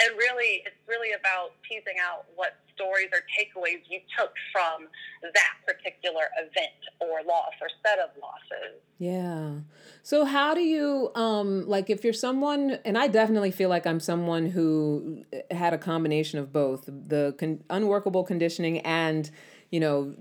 And 0.00 0.16
really, 0.16 0.62
it's 0.64 0.76
really 0.86 1.12
about 1.12 1.52
teasing 1.68 1.98
out 2.00 2.26
what 2.36 2.56
stories 2.74 3.08
or 3.12 3.20
takeaways 3.34 3.82
you 3.90 3.98
took 4.16 4.32
from 4.52 4.86
that 5.22 5.54
particular 5.66 6.24
event 6.38 6.78
or 7.00 7.22
loss 7.26 7.52
or 7.60 7.68
set 7.84 7.98
of 7.98 8.10
losses. 8.22 8.78
Yeah. 8.98 9.60
So, 10.04 10.24
how 10.24 10.54
do 10.54 10.60
you, 10.60 11.10
um, 11.16 11.68
like, 11.68 11.90
if 11.90 12.04
you're 12.04 12.12
someone, 12.12 12.78
and 12.84 12.96
I 12.96 13.08
definitely 13.08 13.50
feel 13.50 13.68
like 13.68 13.86
I'm 13.86 13.98
someone 13.98 14.46
who 14.46 15.24
had 15.50 15.74
a 15.74 15.78
combination 15.78 16.38
of 16.38 16.52
both 16.52 16.84
the 16.86 17.34
con- 17.36 17.64
unworkable 17.68 18.22
conditioning 18.22 18.78
and, 18.80 19.28
you 19.70 19.80
know, 19.80 20.14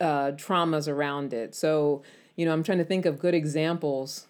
uh, 0.00 0.32
traumas 0.32 0.86
around 0.86 1.32
it. 1.32 1.56
So, 1.56 2.02
you 2.36 2.46
know, 2.46 2.52
I'm 2.52 2.62
trying 2.62 2.78
to 2.78 2.84
think 2.84 3.04
of 3.04 3.18
good 3.18 3.34
examples 3.34 4.27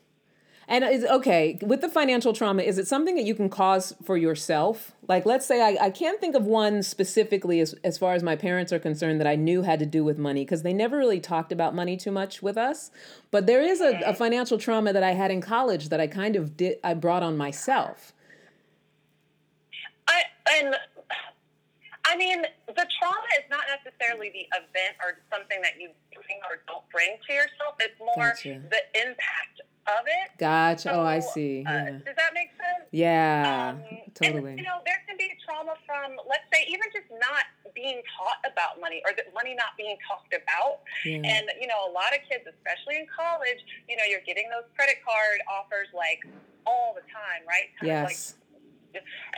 and 0.69 0.85
is 0.85 1.05
okay 1.05 1.59
with 1.63 1.81
the 1.81 1.89
financial 1.89 2.35
trauma? 2.35 2.63
Is 2.63 2.79
it 2.79 2.87
something 2.87 3.17
that 3.17 3.25
you 3.25 3.35
can 3.35 3.49
cause 3.49 3.95
for 4.05 4.19
yourself? 4.19 4.93
Like, 5.09 5.25
let's 5.25 5.47
say 5.47 5.63
I, 5.63 5.87
I 5.87 5.91
can't 5.91 6.21
think 6.21 6.37
of 6.37 6.45
one 6.45 6.83
specifically 6.83 7.61
as, 7.61 7.75
as 7.83 7.97
far 7.97 8.13
as 8.13 8.23
my 8.23 8.37
parents 8.37 8.71
are 8.71 8.79
concerned 8.79 9.19
that 9.21 9.27
I 9.27 9.35
knew 9.35 9.63
had 9.63 9.79
to 9.79 9.87
do 9.87 10.05
with 10.05 10.19
money 10.19 10.45
because 10.45 10.63
they 10.63 10.75
never 10.75 10.99
really 10.99 11.21
talked 11.21 11.53
about 11.53 11.75
money 11.75 11.97
too 11.97 12.13
much 12.13 12.43
with 12.43 12.59
us. 12.59 12.91
But 13.31 13.47
there 13.47 13.63
is 13.63 13.81
a, 13.81 13.99
a 14.05 14.13
financial 14.13 14.59
trauma 14.59 14.93
that 14.93 15.03
I 15.03 15.13
had 15.13 15.31
in 15.31 15.41
college 15.41 15.89
that 15.89 16.01
I 16.01 16.07
kind 16.07 16.37
of 16.37 16.55
did, 16.55 16.79
I 16.85 16.93
brought 16.93 17.23
on 17.23 17.39
myself. 17.39 18.13
I, 20.07 20.23
and 20.59 20.77
I 22.05 22.17
mean, 22.17 22.43
the 22.67 22.87
trauma 23.01 23.29
is 23.39 23.45
not 23.51 23.65
necessarily 23.73 24.31
the 24.31 24.47
event 24.57 24.97
or 25.03 25.21
something 25.33 25.63
that 25.63 25.81
you 25.81 25.89
bring 26.13 26.41
or 26.51 26.61
don't 26.67 26.85
bring 26.93 27.17
to 27.27 27.33
yourself. 27.33 27.77
It's 27.81 27.99
more 27.99 28.35
gotcha. 28.35 28.61
the 28.69 29.01
impact 29.01 29.63
of 29.99 30.05
it. 30.07 30.37
Gotcha. 30.39 30.93
So, 30.93 31.01
oh, 31.01 31.03
I 31.03 31.21
see. 31.21 31.65
Uh, 31.67 31.73
yeah. 31.73 31.81
Uh, 31.81 32.05
does 32.05 32.17
that 32.17 32.33
make 32.35 32.51
sense? 32.53 32.89
Yeah, 32.93 33.75
um, 33.75 33.99
totally. 34.15 34.53
And, 34.53 34.61
you 34.61 34.65
know, 34.65 34.85
there 34.85 35.01
can 35.09 35.17
be 35.17 35.33
trauma 35.45 35.75
from, 35.85 36.17
let's 36.29 36.45
say, 36.53 36.69
even 36.69 36.89
just 36.93 37.09
not 37.17 37.49
being 37.75 38.01
taught 38.17 38.41
about 38.45 38.81
money 38.81 39.03
or 39.05 39.13
that 39.17 39.33
money 39.33 39.57
not 39.57 39.77
being 39.77 39.97
talked 40.05 40.33
about. 40.33 40.85
Yeah. 41.05 41.25
And, 41.25 41.49
you 41.61 41.67
know, 41.67 41.89
a 41.89 41.93
lot 41.93 42.13
of 42.13 42.21
kids, 42.29 42.45
especially 42.45 43.01
in 43.01 43.07
college, 43.09 43.61
you 43.89 43.97
know, 43.97 44.05
you're 44.05 44.25
getting 44.25 44.49
those 44.53 44.69
credit 44.77 45.01
card 45.05 45.41
offers 45.49 45.89
like 45.93 46.25
all 46.69 46.93
the 46.93 47.05
time, 47.09 47.45
right? 47.49 47.73
Kind 47.81 47.89
yes. 47.89 48.05
Like, 48.05 48.49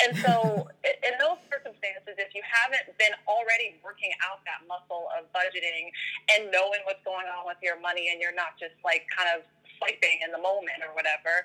and 0.07 0.17
so, 0.23 0.71
in 1.07 1.15
those 1.19 1.43
circumstances, 1.51 2.15
if 2.19 2.35
you 2.35 2.43
haven't 2.47 2.87
been 2.99 3.15
already 3.27 3.77
working 3.83 4.11
out 4.23 4.41
that 4.47 4.63
muscle 4.71 5.11
of 5.19 5.27
budgeting 5.35 5.91
and 6.35 6.51
knowing 6.55 6.81
what's 6.87 7.03
going 7.03 7.27
on 7.27 7.47
with 7.47 7.59
your 7.63 7.79
money, 7.83 8.09
and 8.15 8.23
you're 8.23 8.37
not 8.37 8.55
just 8.59 8.79
like 8.87 9.07
kind 9.11 9.29
of 9.35 9.43
swiping 9.81 10.21
in 10.21 10.31
the 10.31 10.39
moment 10.39 10.85
or 10.85 10.93
whatever, 10.93 11.41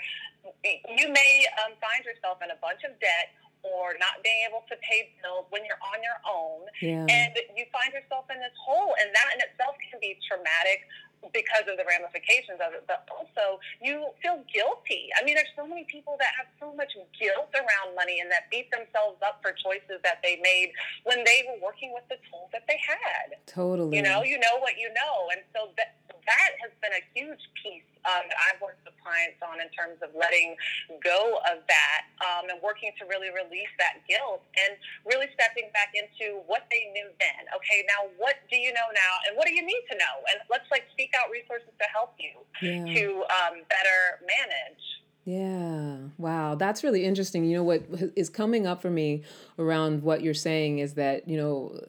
you 0.67 1.07
may 1.07 1.47
um, 1.63 1.79
find 1.79 2.03
yourself 2.03 2.43
in 2.43 2.51
a 2.51 2.59
bunch 2.59 2.83
of 2.83 2.91
debt 2.99 3.31
or 3.65 3.97
not 3.97 4.21
being 4.21 4.45
able 4.45 4.61
to 4.69 4.77
pay 4.85 5.09
bills 5.23 5.49
when 5.49 5.65
you're 5.65 5.81
on 5.81 5.97
your 6.05 6.19
own. 6.21 6.69
Yeah. 6.83 7.07
And 7.09 7.33
you 7.57 7.65
find 7.73 7.89
yourself 7.95 8.29
in 8.29 8.37
this 8.37 8.53
hole. 8.61 8.93
And 9.01 9.09
that 9.09 9.33
in 9.33 9.41
itself 9.41 9.73
can 9.81 9.97
be 9.97 10.19
traumatic 10.21 10.85
because 11.34 11.65
of 11.70 11.77
the 11.77 11.86
ramifications 11.88 12.60
of 12.62 12.74
it, 12.74 12.84
but 12.88 13.08
also 13.10 13.60
you 13.82 14.05
feel 14.22 14.44
guilty. 14.51 15.10
I 15.17 15.24
mean, 15.24 15.36
there's 15.36 15.51
so 15.55 15.65
many 15.65 15.86
people 15.86 16.17
that 16.20 16.34
have 16.38 16.50
so 16.60 16.74
much 16.74 16.94
guilt 17.17 17.51
around 17.53 17.96
money 17.96 18.20
and 18.20 18.29
that 18.32 18.50
beat 18.51 18.70
themselves 18.72 19.17
up 19.25 19.41
for 19.41 19.53
choices 19.53 20.01
that 20.03 20.20
they 20.24 20.39
made 20.41 20.72
when 21.03 21.24
they 21.24 21.46
were 21.48 21.60
working 21.62 21.94
with 21.94 22.05
the 22.10 22.17
tools 22.29 22.50
that 22.51 22.63
they 22.67 22.79
had. 22.82 23.38
Totally. 23.46 23.96
You 23.96 24.03
know, 24.03 24.24
you 24.24 24.38
know 24.39 24.60
what 24.60 24.77
you 24.77 24.89
know. 24.94 25.29
And 25.32 25.41
so 25.53 25.72
that, 25.77 25.98
that 26.25 26.51
has 26.62 26.72
been 26.82 26.94
a 26.94 27.03
huge 27.13 27.41
piece 27.62 27.86
um, 28.05 28.25
that 28.29 28.38
I've 28.38 28.62
worked 28.62 28.86
with 28.86 28.94
clients 29.01 29.41
on 29.41 29.62
in 29.62 29.70
terms 29.74 29.98
of 30.01 30.13
letting 30.13 30.58
go 31.01 31.41
of 31.50 31.65
that 31.65 32.01
um, 32.22 32.50
and 32.50 32.62
working 32.62 32.94
to 33.01 33.03
really 33.10 33.34
release 33.34 33.70
that 33.82 34.01
guilt 34.05 34.46
and 34.58 34.77
really 35.10 35.29
stepping 35.34 35.70
back 35.74 35.94
into 35.98 36.41
what 36.46 36.70
they 36.70 36.89
knew 36.94 37.10
then. 37.17 37.41
Okay, 37.58 37.86
now 37.89 38.10
what 38.17 38.38
do 38.50 38.58
you 38.58 38.74
know 38.74 38.88
now 38.94 39.13
and 39.29 39.34
what 39.38 39.50
do 39.50 39.53
you 39.53 39.65
need 39.65 39.84
to 39.89 39.96
know? 39.98 40.15
And 40.34 40.41
let's 40.50 40.70
like 40.70 40.86
seek 40.94 41.13
out 41.15 41.31
resources 41.31 41.69
to 41.79 41.86
help 41.93 42.13
you 42.19 42.31
yeah. 42.62 42.93
to 42.93 43.15
um, 43.24 43.62
better 43.69 44.22
manage. 44.22 44.84
Yeah. 45.25 46.10
Wow. 46.19 46.55
That's 46.55 46.84
really 46.84 47.03
interesting. 47.03 47.45
You 47.45 47.57
know, 47.57 47.63
what 47.63 47.84
is 48.15 48.29
coming 48.29 48.67
up 48.67 48.81
for 48.81 48.91
me 48.91 49.24
around 49.57 50.03
what 50.03 50.22
you're 50.22 50.36
saying 50.36 50.79
is 50.79 50.93
that, 50.93 51.27
you 51.27 51.38
know, 51.38 51.79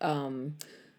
um, 0.00 0.54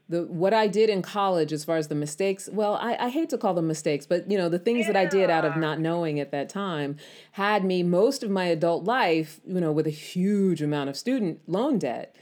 the 0.10 0.24
what 0.24 0.54
I 0.54 0.68
did 0.68 0.90
in 0.90 1.02
college 1.02 1.52
as 1.52 1.66
far 1.66 1.76
as 1.76 1.88
the 1.88 1.96
mistakes, 1.96 2.48
well, 2.52 2.76
I, 2.76 2.96
I 2.96 3.10
hate 3.10 3.30
to 3.30 3.38
call 3.38 3.54
them 3.54 3.68
mistakes, 3.68 4.06
but 4.06 4.30
you 4.30 4.38
know, 4.38 4.48
the 4.48 4.60
things 4.60 4.86
yeah. 4.86 4.94
that 4.94 4.96
I 4.96 5.06
did 5.06 5.30
out 5.30 5.44
of 5.44 5.58
not 5.58 5.80
knowing 5.80 6.20
at 6.20 6.32
that 6.32 6.50
time 6.50 6.98
had 7.34 7.66
me 7.66 7.84
most 7.84 8.24
of 8.24 8.30
my 8.30 8.46
adult 8.46 8.86
life, 8.86 9.42
you 9.46 9.60
know, 9.60 9.72
with 9.72 9.88
a 9.88 9.92
huge 9.92 10.62
amount 10.62 10.90
of 10.90 10.96
student 10.96 11.42
loan 11.48 11.80
debt. 11.80 12.16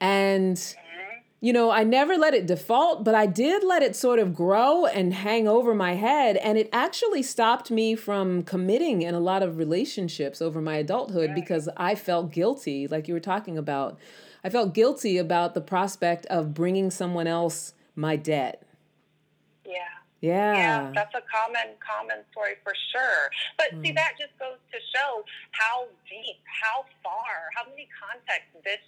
And 0.00 0.56
mm-hmm. 0.56 0.89
You 1.40 1.54
know, 1.54 1.70
I 1.70 1.84
never 1.84 2.18
let 2.18 2.34
it 2.34 2.46
default, 2.46 3.02
but 3.02 3.14
I 3.14 3.24
did 3.24 3.64
let 3.64 3.82
it 3.82 3.96
sort 3.96 4.18
of 4.18 4.34
grow 4.34 4.84
and 4.84 5.14
hang 5.14 5.48
over 5.48 5.74
my 5.74 5.94
head. 5.94 6.36
And 6.36 6.58
it 6.58 6.68
actually 6.70 7.22
stopped 7.22 7.70
me 7.70 7.94
from 7.94 8.42
committing 8.42 9.00
in 9.00 9.14
a 9.14 9.20
lot 9.20 9.42
of 9.42 9.56
relationships 9.56 10.42
over 10.42 10.60
my 10.60 10.76
adulthood 10.76 11.34
because 11.34 11.68
I 11.78 11.94
felt 11.94 12.30
guilty, 12.30 12.86
like 12.86 13.08
you 13.08 13.14
were 13.14 13.20
talking 13.20 13.56
about. 13.56 13.98
I 14.44 14.50
felt 14.50 14.74
guilty 14.74 15.16
about 15.16 15.54
the 15.54 15.60
prospect 15.62 16.26
of 16.26 16.52
bringing 16.52 16.90
someone 16.90 17.26
else 17.26 17.72
my 17.94 18.16
debt. 18.16 18.62
Yeah. 20.20 20.54
Yeah. 20.54 20.92
That's 20.94 21.14
a 21.16 21.24
common 21.28 21.76
common 21.80 22.24
story 22.32 22.60
for 22.62 22.76
sure. 22.92 23.32
But 23.56 23.72
mm. 23.72 23.80
see 23.84 23.92
that 23.96 24.20
just 24.20 24.36
goes 24.36 24.60
to 24.72 24.78
show 24.92 25.24
how 25.52 25.88
deep, 26.08 26.40
how 26.44 26.84
far, 27.00 27.48
how 27.56 27.64
many 27.68 27.88
contexts 27.96 28.52
this 28.64 28.84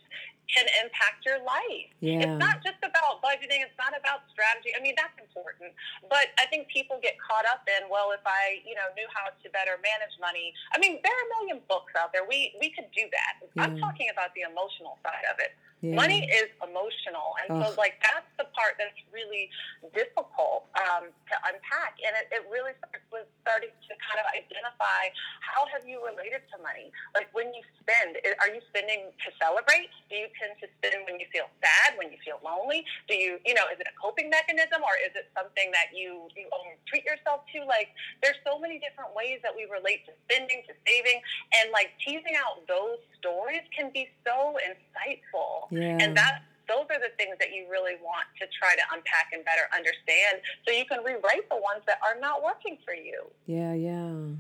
can 0.53 0.69
impact 0.85 1.25
your 1.25 1.41
life. 1.41 1.89
Yeah. 2.05 2.29
It's 2.29 2.37
not 2.37 2.61
just 2.61 2.77
about 2.85 3.25
budgeting, 3.25 3.65
it's 3.65 3.79
not 3.81 3.97
about 3.97 4.29
strategy. 4.29 4.77
I 4.77 4.85
mean, 4.85 4.93
that's 4.93 5.17
important. 5.17 5.73
But 6.13 6.37
I 6.37 6.45
think 6.53 6.69
people 6.69 7.01
get 7.01 7.17
caught 7.17 7.49
up 7.49 7.65
in, 7.65 7.89
well, 7.89 8.13
if 8.13 8.21
I, 8.29 8.61
you 8.69 8.77
know, 8.77 8.85
knew 8.93 9.09
how 9.09 9.33
to 9.33 9.47
better 9.49 9.81
manage 9.81 10.13
money. 10.21 10.53
I 10.75 10.77
mean, 10.77 11.01
there 11.01 11.15
are 11.15 11.25
a 11.25 11.31
million 11.41 11.65
books 11.73 11.97
out 11.97 12.13
there. 12.13 12.29
We 12.29 12.53
we 12.61 12.69
could 12.69 12.93
do 12.93 13.09
that. 13.09 13.41
Yeah. 13.41 13.65
I'm 13.65 13.81
talking 13.81 14.13
about 14.13 14.37
the 14.37 14.45
emotional 14.45 15.01
side 15.01 15.25
of 15.33 15.41
it. 15.41 15.57
Yeah. 15.83 15.99
Money 15.99 16.23
is 16.31 16.47
emotional, 16.63 17.35
and 17.43 17.59
Ugh. 17.59 17.67
so 17.67 17.75
like 17.75 17.99
that's 18.07 18.31
the 18.39 18.47
part 18.55 18.79
that's 18.79 18.95
really 19.11 19.51
difficult 19.91 20.71
um, 20.79 21.11
to 21.11 21.35
unpack. 21.43 21.99
And 22.07 22.15
it, 22.23 22.31
it 22.31 22.47
really 22.47 22.71
starts 22.79 23.03
with 23.11 23.27
starting 23.43 23.75
to 23.75 23.93
kind 23.99 24.23
of 24.23 24.31
identify 24.31 25.11
how 25.43 25.67
have 25.75 25.83
you 25.83 25.99
related 25.99 26.47
to 26.55 26.57
money. 26.63 26.95
Like 27.19 27.35
when 27.35 27.51
you 27.51 27.67
spend, 27.83 28.15
are 28.39 28.51
you 28.55 28.63
spending 28.71 29.11
to 29.11 29.29
celebrate? 29.43 29.91
Do 30.07 30.23
you 30.23 30.31
tend 30.39 30.55
to 30.63 30.71
spend 30.79 31.03
when 31.11 31.19
you 31.19 31.27
feel 31.35 31.51
sad, 31.59 31.99
when 31.99 32.15
you 32.15 32.19
feel 32.23 32.39
lonely? 32.47 32.87
Do 33.11 33.19
you, 33.19 33.43
you 33.43 33.59
know, 33.59 33.67
is 33.75 33.83
it 33.83 33.91
a 33.91 33.97
coping 33.99 34.31
mechanism 34.31 34.87
or 34.87 34.95
is 35.03 35.11
it 35.19 35.35
something 35.35 35.67
that 35.75 35.91
you 35.91 36.31
you 36.39 36.47
treat 36.87 37.03
yourself 37.03 37.43
to? 37.59 37.67
Like 37.67 37.91
there's 38.23 38.39
so 38.47 38.55
many 38.55 38.79
different 38.79 39.19
ways 39.19 39.43
that 39.43 39.51
we 39.51 39.67
relate 39.67 40.07
to 40.07 40.15
spending, 40.31 40.63
to 40.71 40.79
saving, 40.87 41.19
and 41.59 41.75
like 41.75 41.91
teasing 41.99 42.39
out 42.39 42.63
those 42.71 43.03
stories 43.19 43.67
can 43.75 43.91
be 43.91 44.07
so 44.23 44.55
insightful. 44.63 45.72
Yeah. 45.73 45.99
And 46.01 46.17
that 46.17 46.43
those 46.69 46.87
are 46.91 47.01
the 47.01 47.13
things 47.17 47.37
that 47.41 47.53
you 47.53 47.67
really 47.71 47.97
want 48.03 48.27
to 48.41 48.47
try 48.59 48.75
to 48.75 48.83
unpack 48.95 49.33
and 49.33 49.45
better 49.45 49.69
understand 49.75 50.41
so 50.67 50.73
you 50.73 50.85
can 50.85 51.03
rewrite 51.05 51.49
the 51.51 51.57
ones 51.57 51.83
that 51.87 51.99
are 52.07 52.19
not 52.21 52.43
working 52.43 52.79
for 52.85 52.95
you. 52.95 53.25
Yeah, 53.47 53.75
yeah. 53.75 54.37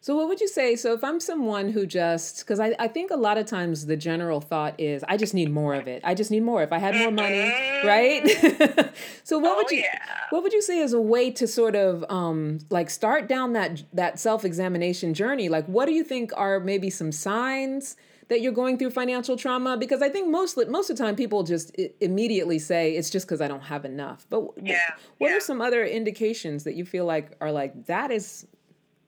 So, 0.00 0.16
what 0.16 0.28
would 0.28 0.40
you 0.40 0.46
say? 0.46 0.76
So, 0.76 0.92
if 0.92 1.02
I'm 1.02 1.18
someone 1.18 1.70
who 1.70 1.84
just, 1.84 2.38
because 2.40 2.60
I, 2.60 2.74
I 2.78 2.86
think 2.86 3.10
a 3.10 3.16
lot 3.16 3.36
of 3.36 3.46
times 3.46 3.86
the 3.86 3.96
general 3.96 4.40
thought 4.40 4.78
is, 4.78 5.04
I 5.08 5.16
just 5.16 5.34
need 5.34 5.50
more 5.50 5.74
of 5.74 5.88
it. 5.88 6.02
I 6.04 6.14
just 6.14 6.30
need 6.30 6.44
more. 6.44 6.62
If 6.62 6.72
I 6.72 6.78
had 6.78 6.94
more 6.94 7.10
money, 7.10 7.50
mm-hmm. 7.50 7.86
right? 7.86 8.94
so, 9.24 9.38
what 9.38 9.52
oh, 9.52 9.56
would 9.56 9.70
you, 9.72 9.78
yeah. 9.78 9.98
what 10.30 10.44
would 10.44 10.52
you 10.52 10.62
say 10.62 10.78
is 10.78 10.92
a 10.92 11.00
way 11.00 11.32
to 11.32 11.48
sort 11.48 11.74
of 11.74 12.04
um, 12.08 12.60
like 12.70 12.90
start 12.90 13.28
down 13.28 13.54
that 13.54 13.82
that 13.92 14.20
self 14.20 14.44
examination 14.44 15.14
journey? 15.14 15.48
Like, 15.48 15.66
what 15.66 15.86
do 15.86 15.92
you 15.92 16.04
think 16.04 16.30
are 16.36 16.60
maybe 16.60 16.90
some 16.90 17.10
signs? 17.10 17.96
That 18.28 18.40
you're 18.40 18.52
going 18.52 18.78
through 18.78 18.90
financial 18.90 19.36
trauma? 19.36 19.76
Because 19.76 20.02
I 20.02 20.08
think 20.08 20.28
most 20.28 20.56
most 20.68 20.90
of 20.90 20.96
the 20.96 21.02
time 21.02 21.16
people 21.16 21.42
just 21.42 21.74
immediately 22.00 22.58
say 22.58 22.94
it's 22.94 23.10
just 23.10 23.26
because 23.26 23.40
I 23.40 23.48
don't 23.48 23.62
have 23.62 23.84
enough. 23.84 24.26
But 24.30 24.44
yeah, 24.62 24.94
what 25.18 25.30
yeah. 25.30 25.36
are 25.36 25.40
some 25.40 25.60
other 25.60 25.84
indications 25.84 26.64
that 26.64 26.74
you 26.74 26.84
feel 26.84 27.04
like 27.04 27.36
are 27.40 27.52
like 27.52 27.86
that 27.86 28.10
is 28.10 28.46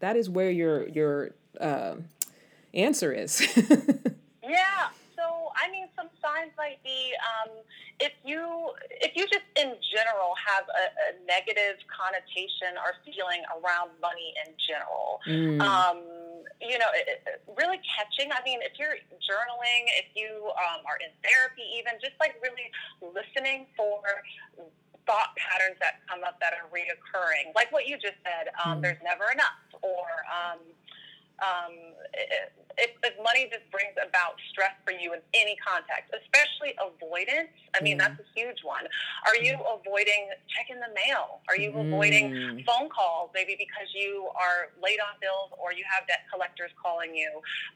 that 0.00 0.16
is 0.16 0.28
where 0.28 0.50
your 0.50 0.88
your 0.88 1.30
uh, 1.60 1.96
answer 2.74 3.12
is? 3.12 3.46
yeah. 4.42 4.88
I 5.60 5.70
mean, 5.70 5.86
some 5.92 6.08
signs 6.24 6.56
might 6.56 6.80
be 6.82 7.12
um, 7.20 7.52
if 8.00 8.12
you 8.24 8.72
if 9.04 9.12
you 9.14 9.28
just 9.28 9.44
in 9.60 9.76
general 9.92 10.32
have 10.40 10.64
a, 10.64 10.84
a 10.88 11.08
negative 11.28 11.76
connotation 11.92 12.80
or 12.80 12.96
feeling 13.04 13.44
around 13.60 13.92
money 14.00 14.32
in 14.48 14.56
general. 14.56 15.20
Mm. 15.28 15.60
Um, 15.60 16.00
you 16.60 16.76
know, 16.76 16.88
it, 16.92 17.24
it, 17.24 17.40
really 17.56 17.80
catching. 17.88 18.32
I 18.32 18.40
mean, 18.44 18.60
if 18.60 18.76
you're 18.76 18.96
journaling, 19.20 19.88
if 19.96 20.12
you 20.16 20.48
um, 20.60 20.84
are 20.84 21.00
in 21.00 21.12
therapy, 21.24 21.64
even 21.76 21.96
just 22.00 22.16
like 22.20 22.36
really 22.40 22.68
listening 23.00 23.64
for 23.76 24.00
thought 25.08 25.32
patterns 25.36 25.80
that 25.80 26.04
come 26.08 26.20
up 26.24 26.36
that 26.40 26.52
are 26.52 26.68
reoccurring, 26.68 27.52
like 27.56 27.72
what 27.72 27.88
you 27.88 27.96
just 27.96 28.20
said. 28.24 28.52
Um, 28.60 28.78
mm. 28.78 28.82
There's 28.82 29.00
never 29.04 29.24
enough, 29.32 29.60
or 29.80 30.08
um, 30.28 30.60
um, 31.40 31.72
if, 32.78 32.90
if, 33.04 33.14
money 33.20 33.48
just 33.52 33.64
brings 33.70 33.92
about 34.00 34.40
stress 34.52 34.72
for 34.84 34.92
you 34.92 35.12
in 35.12 35.20
any 35.34 35.56
context, 35.60 36.12
especially 36.12 36.72
avoidance, 36.80 37.52
I 37.76 37.82
mean, 37.82 37.96
mm. 37.96 38.04
that's 38.04 38.20
a 38.20 38.28
huge 38.32 38.64
one. 38.64 38.84
Are 39.26 39.36
you 39.36 39.56
mm. 39.56 39.80
avoiding 39.80 40.32
checking 40.48 40.80
the 40.80 40.92
mail? 40.92 41.40
Are 41.48 41.56
you 41.56 41.72
mm. 41.72 41.88
avoiding 41.88 42.64
phone 42.64 42.88
calls, 42.88 43.30
maybe 43.34 43.56
because 43.56 43.88
you 43.92 44.28
are 44.36 44.72
late 44.80 45.00
on 45.00 45.16
bills 45.20 45.52
or 45.60 45.72
you 45.72 45.84
have 45.88 46.06
debt 46.08 46.24
collectors 46.32 46.70
calling 46.80 47.14
you? 47.14 47.28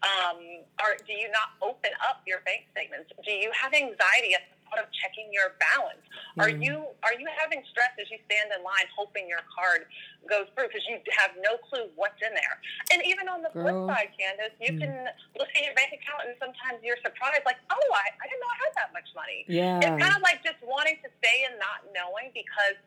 Um, 0.05 0.65
or 0.81 0.97
do 1.05 1.13
you 1.13 1.29
not 1.33 1.57
open 1.61 1.93
up 2.09 2.25
your 2.27 2.41
bank 2.45 2.65
statements? 2.73 3.13
Do 3.25 3.33
you 3.33 3.53
have 3.53 3.73
anxiety 3.73 4.33
at 4.35 4.49
the 4.49 4.64
thought 4.67 4.81
of 4.81 4.89
checking 4.93 5.31
your 5.33 5.55
balance? 5.61 6.05
Mm. 6.37 6.43
Are 6.43 6.53
you 6.53 6.75
are 7.05 7.15
you 7.17 7.29
having 7.39 7.63
stress 7.71 7.93
as 8.01 8.11
you 8.11 8.19
stand 8.27 8.51
in 8.51 8.61
line 8.65 8.89
hoping 8.93 9.29
your 9.29 9.45
card 9.51 9.87
goes 10.25 10.49
through 10.57 10.73
because 10.73 10.85
you 10.89 10.99
have 11.21 11.37
no 11.41 11.61
clue 11.69 11.89
what's 11.95 12.19
in 12.25 12.33
there? 12.33 12.57
And 12.91 13.05
even 13.05 13.29
on 13.29 13.45
the 13.45 13.53
Girl. 13.53 13.63
flip 13.63 13.79
side, 13.93 14.11
Candace, 14.17 14.57
you 14.59 14.75
mm. 14.75 14.81
can 14.81 14.95
look 15.37 15.51
at 15.53 15.63
your 15.63 15.77
bank 15.77 15.93
account 15.95 16.27
and 16.27 16.35
sometimes 16.41 16.81
you're 16.83 17.01
surprised, 17.05 17.45
like, 17.45 17.61
oh, 17.69 17.89
I, 17.93 18.07
I 18.19 18.25
didn't 18.27 18.41
know 18.41 18.51
I 18.51 18.59
had 18.65 18.75
that 18.81 18.91
much 18.97 19.09
money. 19.15 19.45
Yeah. 19.47 19.79
It's 19.79 19.99
kind 20.01 20.15
of 20.15 20.23
like 20.25 20.41
just 20.43 20.59
wanting 20.65 20.99
to 21.05 21.09
stay 21.21 21.47
and 21.47 21.61
not 21.61 21.87
knowing 21.93 22.33
because 22.33 22.79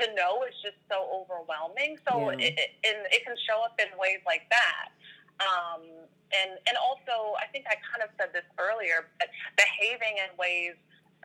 to 0.00 0.04
know 0.16 0.42
is 0.44 0.56
just 0.64 0.78
so 0.90 1.06
overwhelming. 1.12 2.00
So 2.08 2.32
yeah. 2.34 2.50
it, 2.50 2.52
it, 2.58 2.70
and 2.84 2.98
it 3.12 3.22
can 3.24 3.36
show 3.46 3.62
up 3.62 3.78
in 3.78 3.92
ways 3.96 4.20
like 4.26 4.48
that. 4.50 4.92
Um, 5.40 5.84
and 6.32 6.58
and 6.66 6.76
also, 6.80 7.38
I 7.38 7.46
think 7.52 7.66
I 7.70 7.78
kind 7.86 8.02
of 8.02 8.10
said 8.18 8.34
this 8.34 8.46
earlier, 8.58 9.06
but 9.20 9.30
behaving 9.54 10.18
in 10.18 10.30
ways 10.34 10.74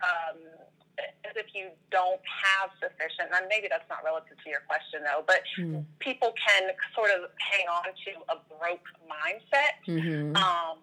um, 0.03 0.37
as 1.25 1.33
if 1.35 1.53
you 1.53 1.71
don't 1.89 2.21
have 2.21 2.69
sufficient, 2.77 3.33
and 3.33 3.45
maybe 3.49 3.67
that's 3.69 3.87
not 3.89 4.03
relative 4.03 4.37
to 4.43 4.47
your 4.49 4.61
question 4.67 5.01
though, 5.01 5.23
but 5.25 5.41
mm. 5.57 5.83
people 5.99 6.33
can 6.37 6.69
sort 6.93 7.09
of 7.09 7.31
hang 7.39 7.65
on 7.69 7.89
to 8.05 8.11
a 8.29 8.37
broke 8.57 8.87
mindset. 9.07 9.81
Mm-hmm. 9.87 10.35
Um, 10.35 10.77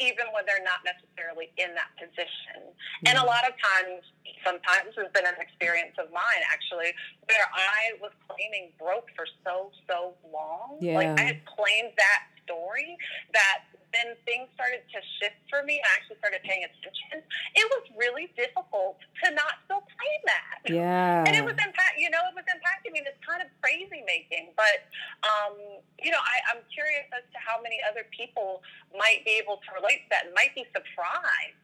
even 0.00 0.24
when 0.32 0.46
they're 0.46 0.64
not 0.64 0.80
necessarily 0.80 1.52
in 1.60 1.74
that 1.76 1.92
position. 2.00 2.72
Mm. 3.04 3.12
And 3.12 3.14
a 3.18 3.26
lot 3.26 3.44
of 3.44 3.52
times, 3.58 4.00
sometimes 4.46 4.94
has 4.96 5.10
been 5.12 5.26
an 5.26 5.36
experience 5.42 5.98
of 5.98 6.08
mine 6.14 6.42
actually, 6.48 6.94
where 7.26 7.46
I 7.52 7.98
was 8.00 8.14
claiming 8.30 8.72
broke 8.78 9.10
for 9.12 9.26
so, 9.44 9.70
so 9.90 10.14
long. 10.32 10.78
Yeah. 10.80 10.94
Like 10.94 11.12
I 11.18 11.24
had 11.34 11.40
claimed 11.44 11.92
that 11.98 12.22
story 12.44 12.96
that 13.34 13.68
then 13.92 14.14
things 14.28 14.48
started 14.52 14.84
to 14.92 14.98
shift 15.18 15.40
for 15.48 15.64
me. 15.64 15.80
I 15.80 15.88
actually 15.96 16.20
started 16.20 16.44
paying 16.44 16.64
attention. 16.64 17.24
It 17.56 17.66
was 17.72 17.84
really 17.96 18.28
difficult 18.36 19.00
to 19.24 19.32
not 19.32 19.64
still 19.64 19.80
claim 19.80 20.20
that. 20.28 20.60
Yeah. 20.68 21.24
And 21.24 21.32
it 21.32 21.44
was 21.44 21.56
impact. 21.56 21.96
You 21.96 22.12
know, 22.12 22.20
it 22.28 22.36
was 22.36 22.44
impacting 22.52 22.92
me. 22.92 23.00
This 23.00 23.16
kind 23.24 23.40
of 23.40 23.48
crazy 23.64 24.04
making. 24.04 24.52
But 24.54 24.84
um, 25.24 25.56
you 26.00 26.12
know, 26.12 26.20
I, 26.20 26.36
I'm 26.52 26.62
curious 26.68 27.08
as 27.16 27.24
to 27.32 27.38
how 27.40 27.60
many 27.64 27.80
other 27.88 28.04
people 28.12 28.60
might 28.92 29.24
be 29.24 29.40
able 29.40 29.60
to 29.64 29.68
relate 29.72 30.04
to 30.04 30.08
that 30.12 30.28
and 30.28 30.34
might 30.36 30.52
be 30.52 30.68
surprised 30.76 31.58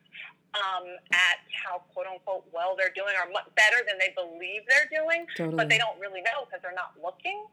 um, 0.55 0.87
at 1.13 1.43
how 1.53 1.83
quote 1.93 2.07
unquote 2.07 2.47
well 2.55 2.79
they're 2.79 2.95
doing 2.95 3.15
or 3.19 3.27
much 3.31 3.49
better 3.59 3.83
than 3.87 3.99
they 3.99 4.15
believe 4.15 4.63
they're 4.71 4.91
doing, 4.91 5.27
totally. 5.37 5.57
but 5.57 5.69
they 5.69 5.79
don't 5.79 5.99
really 6.01 6.23
know 6.23 6.47
because 6.47 6.63
they're 6.63 6.77
not 6.77 6.95
looking. 7.03 7.45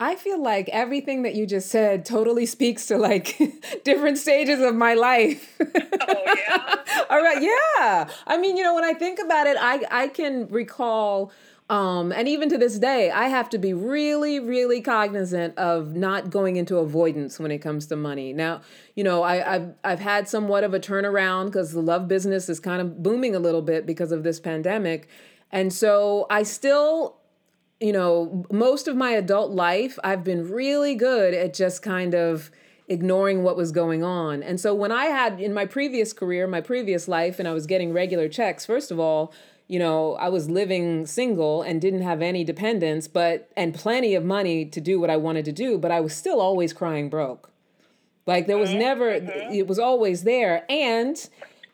I 0.00 0.14
feel 0.14 0.40
like 0.40 0.68
everything 0.68 1.22
that 1.22 1.34
you 1.34 1.46
just 1.46 1.70
said 1.70 2.04
totally 2.04 2.46
speaks 2.46 2.86
to 2.86 2.98
like 2.98 3.36
different 3.84 4.18
stages 4.18 4.60
of 4.60 4.74
my 4.74 4.94
life. 4.94 5.56
oh 5.60 6.34
yeah. 6.36 6.74
All 7.10 7.22
right, 7.22 7.42
yeah. 7.42 8.08
I 8.26 8.38
mean, 8.38 8.56
you 8.56 8.62
know, 8.62 8.74
when 8.74 8.84
I 8.84 8.94
think 8.94 9.18
about 9.18 9.46
it, 9.46 9.56
I 9.58 9.82
I 9.90 10.08
can 10.08 10.46
recall 10.48 11.32
um, 11.70 12.12
and 12.12 12.26
even 12.26 12.48
to 12.48 12.56
this 12.56 12.78
day, 12.78 13.10
I 13.10 13.28
have 13.28 13.50
to 13.50 13.58
be 13.58 13.74
really, 13.74 14.40
really 14.40 14.80
cognizant 14.80 15.56
of 15.58 15.94
not 15.94 16.30
going 16.30 16.56
into 16.56 16.78
avoidance 16.78 17.38
when 17.38 17.50
it 17.50 17.58
comes 17.58 17.86
to 17.86 17.96
money. 17.96 18.32
Now, 18.32 18.62
you 18.94 19.04
know, 19.04 19.22
I, 19.22 19.36
have 19.36 19.74
I've 19.84 20.00
had 20.00 20.28
somewhat 20.28 20.64
of 20.64 20.72
a 20.72 20.80
turnaround 20.80 21.46
because 21.46 21.72
the 21.72 21.82
love 21.82 22.08
business 22.08 22.48
is 22.48 22.58
kind 22.58 22.80
of 22.80 23.02
booming 23.02 23.34
a 23.34 23.38
little 23.38 23.60
bit 23.60 23.84
because 23.84 24.12
of 24.12 24.22
this 24.22 24.40
pandemic, 24.40 25.08
and 25.52 25.70
so 25.70 26.26
I 26.30 26.42
still, 26.42 27.17
you 27.80 27.92
know, 27.92 28.44
most 28.50 28.88
of 28.88 28.96
my 28.96 29.10
adult 29.10 29.52
life, 29.52 29.98
I've 30.02 30.24
been 30.24 30.50
really 30.50 30.94
good 30.94 31.34
at 31.34 31.54
just 31.54 31.82
kind 31.82 32.14
of 32.14 32.50
ignoring 32.88 33.42
what 33.42 33.56
was 33.56 33.70
going 33.70 34.02
on. 34.02 34.42
And 34.42 34.58
so 34.60 34.74
when 34.74 34.90
I 34.90 35.06
had 35.06 35.40
in 35.40 35.52
my 35.52 35.66
previous 35.66 36.12
career, 36.12 36.46
my 36.46 36.60
previous 36.60 37.06
life, 37.06 37.38
and 37.38 37.46
I 37.46 37.52
was 37.52 37.66
getting 37.66 37.92
regular 37.92 38.28
checks, 38.28 38.66
first 38.66 38.90
of 38.90 38.98
all 38.98 39.32
you 39.68 39.78
know, 39.78 40.14
I 40.14 40.30
was 40.30 40.48
living 40.48 41.06
single 41.06 41.60
and 41.62 41.80
didn't 41.80 42.00
have 42.00 42.22
any 42.22 42.42
dependents, 42.42 43.06
but 43.06 43.50
and 43.56 43.74
plenty 43.74 44.14
of 44.14 44.24
money 44.24 44.64
to 44.64 44.80
do 44.80 44.98
what 44.98 45.10
I 45.10 45.18
wanted 45.18 45.44
to 45.44 45.52
do, 45.52 45.76
but 45.76 45.90
I 45.90 46.00
was 46.00 46.16
still 46.16 46.40
always 46.40 46.72
crying 46.72 47.10
broke. 47.10 47.50
Like 48.26 48.46
there 48.46 48.58
was 48.58 48.70
mm-hmm. 48.70 48.78
never 48.78 49.20
mm-hmm. 49.20 49.52
it 49.52 49.66
was 49.66 49.78
always 49.78 50.24
there 50.24 50.64
and 50.70 51.28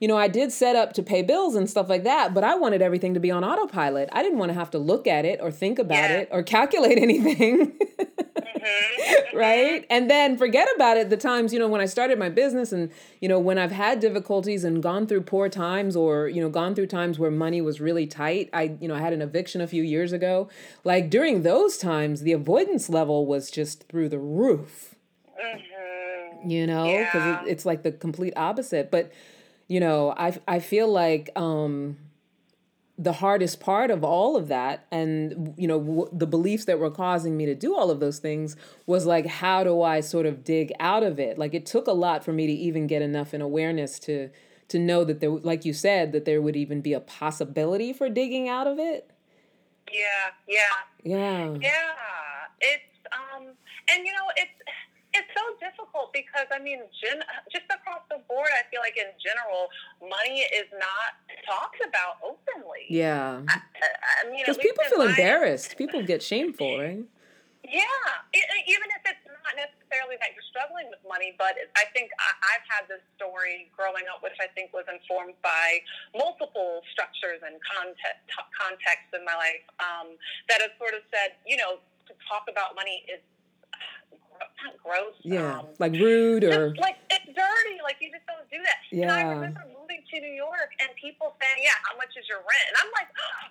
you 0.04 0.08
know, 0.08 0.18
I 0.18 0.28
did 0.28 0.52
set 0.52 0.76
up 0.76 0.92
to 0.92 1.02
pay 1.02 1.23
bills 1.23 1.54
and 1.54 1.68
stuff 1.68 1.88
like 1.88 2.04
that, 2.04 2.34
but 2.34 2.44
I 2.44 2.56
wanted 2.56 2.82
everything 2.82 3.14
to 3.14 3.20
be 3.20 3.30
on 3.30 3.42
autopilot. 3.42 4.11
I 4.12 4.23
didn't 4.23 4.37
want 4.37 4.50
to 4.50 4.54
have 4.54 4.70
to 4.73 4.78
look 4.78 5.06
at 5.06 5.25
it 5.25 5.40
or 5.40 5.50
think 5.50 5.78
about 5.78 6.11
yeah. 6.11 6.18
it 6.18 6.28
or 6.30 6.42
calculate 6.42 6.99
anything. 7.00 7.68
mm-hmm. 7.68 9.34
right? 9.34 9.87
And 9.88 10.11
then 10.11 10.37
forget 10.37 10.68
about 10.76 10.99
it 10.99 11.08
the 11.08 11.16
times, 11.16 11.54
you 11.54 11.58
know, 11.58 11.68
when 11.68 11.80
I 11.80 11.87
started 11.87 12.18
my 12.18 12.28
business 12.28 12.70
and, 12.70 12.90
you 13.23 13.30
know, 13.30 13.38
when 13.38 13.56
I've 13.56 13.73
had 13.73 13.99
difficulties 13.99 14.62
and 14.62 14.82
gone 14.82 15.06
through 15.06 15.23
poor 15.23 15.49
times 15.49 15.96
or, 15.96 16.28
you 16.28 16.42
know, 16.42 16.50
gone 16.50 16.75
through 16.75 16.88
times 16.88 17.18
where 17.18 17.30
money 17.30 17.62
was 17.62 17.80
really 17.80 18.06
tight. 18.06 18.50
I, 18.52 18.76
you 18.82 18.88
know, 18.88 18.96
I 18.96 19.00
had 19.00 19.14
an 19.14 19.23
eviction 19.23 19.62
a 19.62 19.66
few 19.66 19.82
years 19.82 20.12
ago. 20.12 20.50
Like 20.84 21.08
during 21.08 21.44
those 21.44 21.78
times, 21.78 22.20
the 22.20 22.32
avoidance 22.32 22.90
level 22.90 23.25
was 23.25 23.50
just 23.50 23.88
through 23.88 24.11
the 24.11 24.18
roof. 24.18 24.96
Mm-hmm. 25.42 26.50
You 26.50 26.66
know, 26.66 26.84
because 26.84 27.25
yeah. 27.25 27.42
it, 27.42 27.49
it's 27.49 27.64
like 27.64 27.84
the 27.84 27.92
complete 27.92 28.34
opposite. 28.37 28.90
But, 28.90 29.11
you 29.68 29.80
know, 29.80 30.14
I, 30.16 30.38
I 30.47 30.59
feel 30.61 30.88
like, 30.88 31.30
um, 31.37 31.97
the 32.97 33.14
hardest 33.14 33.59
part 33.59 33.90
of 33.90 34.04
all 34.04 34.37
of 34.37 34.47
that 34.49 34.87
and 34.92 35.52
you 35.56 35.66
know 35.66 35.80
w- 35.80 36.09
the 36.12 36.26
beliefs 36.26 36.64
that 36.66 36.78
were 36.78 36.90
causing 36.90 37.37
me 37.37 37.44
to 37.44 37.54
do 37.54 37.75
all 37.75 37.90
of 37.90 37.99
those 37.99 38.21
things 38.21 38.54
was 38.87 39.04
like 39.04 39.26
how 39.26 39.64
do 39.64 39.83
i 39.83 40.00
sort 40.00 40.26
of 40.26 40.44
dig 40.44 40.73
out 40.78 41.02
of 41.02 41.18
it? 41.18 41.37
Like 41.37 41.54
it 41.54 41.66
took 41.66 41.87
a 41.88 41.92
lot 41.92 42.25
for 42.25 42.33
me 42.33 42.47
to 42.47 42.52
even 42.52 42.87
get 42.87 43.02
enough 43.02 43.35
in 43.35 43.40
awareness 43.40 43.99
to 44.00 44.30
to 44.68 44.78
know 44.78 45.02
that 45.04 45.21
there 45.21 45.30
like 45.30 45.64
you 45.64 45.73
said 45.73 46.12
that 46.12 46.25
there 46.25 46.40
would 46.40 46.56
even 46.56 46.80
be 46.80 46.92
a 46.92 47.00
possibility 47.00 47.92
for 47.92 48.09
digging 48.09 48.49
out 48.49 48.69
of 48.69 48.78
it. 48.78 49.10
Yeah 49.93 50.30
yeah. 50.47 50.60
Yeah. 51.02 51.56
Yeah 51.60 51.93
it's 52.60 52.95
um 53.12 53.49
and 53.88 54.06
you 54.06 54.12
know 54.12 54.28
it's 54.36 54.52
it's 55.14 55.30
so 55.30 55.44
difficult 55.62 56.12
because 56.12 56.46
I 56.50 56.58
mean, 56.58 56.82
gen- 56.98 57.24
just 57.50 57.66
across 57.70 58.02
the 58.10 58.18
board, 58.28 58.50
I 58.50 58.66
feel 58.70 58.82
like 58.82 58.98
in 58.98 59.10
general, 59.22 59.70
money 60.02 60.42
is 60.50 60.68
not 60.74 61.16
talked 61.46 61.80
about 61.86 62.18
openly. 62.20 62.90
Yeah. 62.90 63.42
I, 63.48 63.58
I 64.22 64.30
mean, 64.30 64.42
because 64.42 64.58
people 64.58 64.84
feel 64.90 65.02
embarrassed. 65.02 65.76
People 65.84 66.02
get 66.02 66.22
shameful, 66.22 66.78
right? 66.78 67.04
Yeah, 67.64 68.36
it, 68.36 68.44
even 68.68 68.88
if 68.92 69.02
it's 69.08 69.24
not 69.24 69.56
necessarily 69.56 70.20
that 70.20 70.36
you're 70.36 70.44
struggling 70.52 70.92
with 70.92 71.00
money, 71.08 71.32
but 71.40 71.56
I 71.80 71.88
think 71.96 72.12
I, 72.20 72.60
have 72.60 72.66
had 72.68 72.84
this 72.92 73.00
story 73.16 73.72
growing 73.72 74.04
up, 74.12 74.20
which 74.20 74.36
I 74.36 74.52
think 74.52 74.76
was 74.76 74.84
informed 74.84 75.40
by 75.40 75.80
multiple 76.12 76.84
structures 76.92 77.40
and 77.40 77.56
context, 77.64 78.20
contexts 78.52 79.16
in 79.16 79.24
my 79.24 79.32
life 79.32 79.64
um, 79.80 80.20
that 80.52 80.60
have 80.60 80.76
sort 80.76 80.92
of 80.92 81.08
said, 81.08 81.40
you 81.48 81.56
know, 81.56 81.80
to 82.04 82.12
talk 82.28 82.52
about 82.52 82.76
money 82.76 83.00
is 83.08 83.24
not 84.40 84.75
gross. 84.82 85.16
Yeah, 85.23 85.60
um, 85.60 85.66
like 85.78 85.92
rude 85.92 86.44
or 86.44 86.75
like 86.80 86.99
it's 87.10 87.28
dirty. 87.30 87.76
Like 87.82 87.97
you 88.00 88.10
just 88.10 88.26
don't 88.26 88.47
do 88.50 88.60
that. 88.62 88.78
Yeah. 88.90 89.02
And 89.02 89.12
I 89.12 89.23
remember 89.28 89.62
moving 89.76 90.00
to 90.00 90.16
New 90.20 90.34
York 90.34 90.70
and 90.80 90.90
people 90.97 91.36
saying, 91.40 91.58
"Yeah, 91.60 91.76
how 91.84 91.94
much 91.97 92.16
is 92.16 92.25
your 92.28 92.40
rent?" 92.42 92.66
And 92.73 92.76
I'm 92.80 92.90
like, 92.94 93.10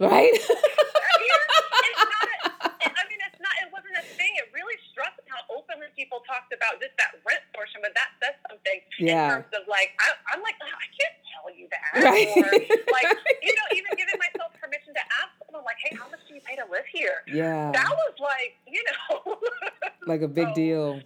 right. 0.09 0.33
it's 0.39 2.05
not. 2.09 2.27
A, 2.27 2.89
I 2.89 3.01
mean, 3.07 3.21
it's 3.21 3.41
not. 3.41 3.53
It 3.61 3.69
wasn't 3.69 3.95
a 3.99 4.05
thing. 4.17 4.31
It 4.41 4.49
really 4.51 4.77
struck 4.91 5.13
me 5.21 5.29
how 5.29 5.43
openly 5.53 5.89
people 5.93 6.25
talked 6.25 6.51
about 6.51 6.81
just 6.81 6.95
that 6.97 7.19
rent 7.23 7.43
portion, 7.53 7.83
but 7.83 7.93
that 7.93 8.15
says 8.21 8.35
something 8.49 8.79
yeah. 8.99 9.39
in 9.39 9.45
terms 9.45 9.51
of 9.53 9.63
like 9.69 9.93
I, 10.01 10.37
am 10.37 10.41
like 10.41 10.57
oh, 10.61 10.71
I 10.71 10.87
can't 10.91 11.17
tell 11.29 11.47
you 11.53 11.65
that, 11.69 11.89
right. 12.01 12.29
or 12.33 12.49
like 12.91 13.09
you 13.45 13.53
know, 13.53 13.67
even 13.77 13.91
giving 13.95 14.17
myself 14.17 14.55
permission 14.57 14.95
to 14.95 15.03
ask 15.21 15.33
someone 15.53 15.65
like, 15.65 15.77
"Hey, 15.83 15.95
how 15.95 16.09
much 16.09 16.19
do 16.27 16.33
you 16.33 16.41
pay 16.41 16.55
to 16.55 16.63
live 16.69 16.85
here?" 16.91 17.23
Yeah, 17.27 17.71
that 17.71 17.89
was 17.89 18.13
like 18.19 18.55
you 18.67 18.83
know 18.83 19.37
like 20.07 20.21
a 20.21 20.27
big 20.27 20.49
so, 20.49 20.53
deal. 20.55 21.01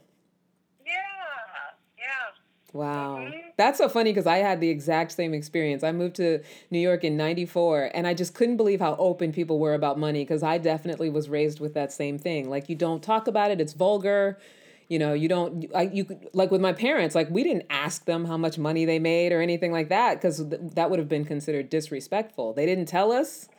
Yeah, 0.85 0.93
yeah. 1.97 2.73
Wow. 2.73 3.17
Mm-hmm. 3.19 3.49
That's 3.57 3.77
so 3.77 3.89
funny 3.89 4.11
because 4.11 4.27
I 4.27 4.37
had 4.37 4.59
the 4.59 4.69
exact 4.69 5.11
same 5.11 5.33
experience. 5.33 5.83
I 5.83 5.91
moved 5.91 6.15
to 6.17 6.41
New 6.69 6.79
York 6.79 7.03
in 7.03 7.17
94 7.17 7.91
and 7.93 8.05
I 8.05 8.13
just 8.13 8.33
couldn't 8.33 8.57
believe 8.57 8.79
how 8.79 8.95
open 8.97 9.31
people 9.31 9.57
were 9.59 9.73
about 9.73 9.97
money 9.97 10.23
because 10.23 10.43
I 10.43 10.57
definitely 10.57 11.09
was 11.09 11.29
raised 11.29 11.59
with 11.59 11.73
that 11.73 11.91
same 11.91 12.19
thing. 12.19 12.49
Like 12.49 12.69
you 12.69 12.75
don't 12.75 13.01
talk 13.01 13.27
about 13.27 13.51
it, 13.51 13.59
it's 13.59 13.73
vulgar. 13.73 14.37
You 14.89 14.99
know, 14.99 15.13
you 15.13 15.27
don't 15.27 15.65
I, 15.75 15.83
you 15.83 16.05
like 16.33 16.49
with 16.49 16.61
my 16.61 16.71
parents, 16.71 17.13
like 17.15 17.29
we 17.29 17.43
didn't 17.43 17.65
ask 17.69 18.05
them 18.05 18.25
how 18.25 18.37
much 18.37 18.57
money 18.57 18.85
they 18.85 18.99
made 18.99 19.33
or 19.33 19.41
anything 19.41 19.71
like 19.71 19.89
that 19.89 20.15
because 20.15 20.37
th- 20.37 20.61
that 20.75 20.89
would 20.89 20.99
have 20.99 21.09
been 21.09 21.25
considered 21.25 21.69
disrespectful. 21.69 22.53
They 22.53 22.65
didn't 22.65 22.85
tell 22.85 23.11
us. 23.11 23.49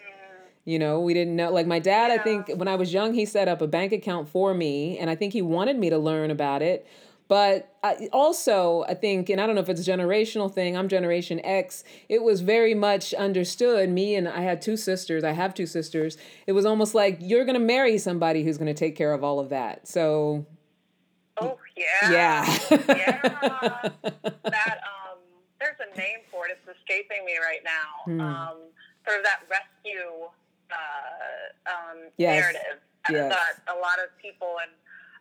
You 0.68 0.78
know, 0.78 1.00
we 1.00 1.14
didn't 1.14 1.34
know. 1.34 1.50
Like 1.50 1.66
my 1.66 1.78
dad, 1.78 2.08
yeah. 2.08 2.20
I 2.20 2.22
think 2.22 2.48
when 2.48 2.68
I 2.68 2.74
was 2.74 2.92
young, 2.92 3.14
he 3.14 3.24
set 3.24 3.48
up 3.48 3.62
a 3.62 3.66
bank 3.66 3.90
account 3.90 4.28
for 4.28 4.52
me, 4.52 4.98
and 4.98 5.08
I 5.08 5.14
think 5.14 5.32
he 5.32 5.40
wanted 5.40 5.78
me 5.78 5.88
to 5.88 5.96
learn 5.96 6.30
about 6.30 6.60
it. 6.60 6.86
But 7.26 7.74
I, 7.82 8.10
also, 8.12 8.84
I 8.86 8.92
think, 8.92 9.30
and 9.30 9.40
I 9.40 9.46
don't 9.46 9.54
know 9.54 9.62
if 9.62 9.70
it's 9.70 9.88
a 9.88 9.90
generational 9.90 10.52
thing, 10.52 10.76
I'm 10.76 10.86
Generation 10.86 11.40
X, 11.42 11.84
it 12.10 12.22
was 12.22 12.42
very 12.42 12.74
much 12.74 13.14
understood. 13.14 13.88
Me 13.88 14.14
and 14.14 14.28
I 14.28 14.42
had 14.42 14.60
two 14.60 14.76
sisters, 14.76 15.24
I 15.24 15.30
have 15.30 15.54
two 15.54 15.64
sisters. 15.64 16.18
It 16.46 16.52
was 16.52 16.66
almost 16.66 16.94
like 16.94 17.16
you're 17.18 17.46
going 17.46 17.58
to 17.58 17.64
marry 17.64 17.96
somebody 17.96 18.44
who's 18.44 18.58
going 18.58 18.74
to 18.74 18.78
take 18.78 18.94
care 18.94 19.14
of 19.14 19.24
all 19.24 19.40
of 19.40 19.48
that. 19.48 19.88
So. 19.88 20.44
Oh, 21.40 21.56
yeah. 21.78 22.10
Yeah. 22.10 22.58
yeah. 22.88 23.90
That, 24.44 24.80
um, 24.84 25.18
there's 25.60 25.76
a 25.80 25.96
name 25.96 26.18
for 26.30 26.46
it. 26.46 26.58
It's 26.58 26.78
escaping 26.78 27.24
me 27.24 27.38
right 27.38 27.60
now. 27.64 28.04
Hmm. 28.04 28.20
Um, 28.20 28.56
sort 29.06 29.16
of 29.16 29.24
that 29.24 29.40
rescue 29.48 30.28
uh, 30.98 31.70
um, 31.70 31.98
yes. 32.18 32.42
narrative 32.42 32.78
yes. 33.10 33.30
that 33.30 33.54
a 33.70 33.76
lot 33.78 34.02
of 34.02 34.10
people 34.18 34.58
and 34.62 34.72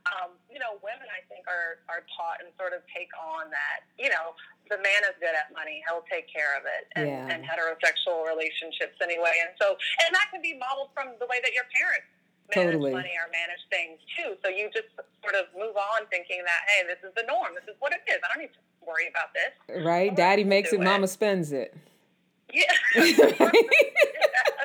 um, 0.07 0.39
you 0.47 0.59
know, 0.59 0.79
women 0.79 1.07
I 1.11 1.19
think 1.27 1.43
are 1.51 1.83
are 1.91 2.07
taught 2.15 2.39
and 2.39 2.47
sort 2.55 2.71
of 2.71 2.79
take 2.87 3.11
on 3.19 3.51
that. 3.51 3.83
You 3.99 4.07
know, 4.07 4.39
the 4.71 4.79
man 4.79 5.01
is 5.03 5.15
good 5.19 5.35
at 5.35 5.51
money; 5.51 5.83
he'll 5.83 6.05
take 6.07 6.31
care 6.31 6.55
of 6.55 6.63
it, 6.63 6.87
and, 6.95 7.07
yeah. 7.07 7.33
and 7.33 7.43
heterosexual 7.43 8.23
relationships 8.23 8.95
anyway. 9.03 9.35
And 9.43 9.51
so, 9.59 9.75
and 9.75 10.09
that 10.15 10.31
can 10.31 10.39
be 10.39 10.55
modeled 10.55 10.95
from 10.95 11.15
the 11.19 11.27
way 11.27 11.43
that 11.43 11.51
your 11.51 11.67
parents 11.75 12.07
manage 12.55 12.79
totally. 12.79 12.95
money 12.95 13.11
or 13.19 13.27
manage 13.35 13.63
things 13.67 13.99
too. 14.15 14.39
So 14.43 14.47
you 14.47 14.71
just 14.71 14.91
sort 14.95 15.35
of 15.35 15.51
move 15.51 15.75
on 15.75 16.07
thinking 16.07 16.39
that 16.47 16.61
hey, 16.71 16.87
this 16.87 17.01
is 17.03 17.11
the 17.15 17.27
norm. 17.27 17.51
This 17.51 17.67
is 17.67 17.75
what 17.83 17.91
it 17.91 18.03
is. 18.07 18.23
I 18.23 18.31
don't 18.31 18.47
need 18.47 18.55
to 18.55 18.63
worry 18.87 19.11
about 19.11 19.35
this. 19.35 19.51
Right? 19.83 20.15
Daddy 20.15 20.47
makes 20.47 20.71
it, 20.71 20.79
it, 20.79 20.87
mama 20.87 21.07
spends 21.07 21.51
it. 21.51 21.75
Yeah. 22.47 22.71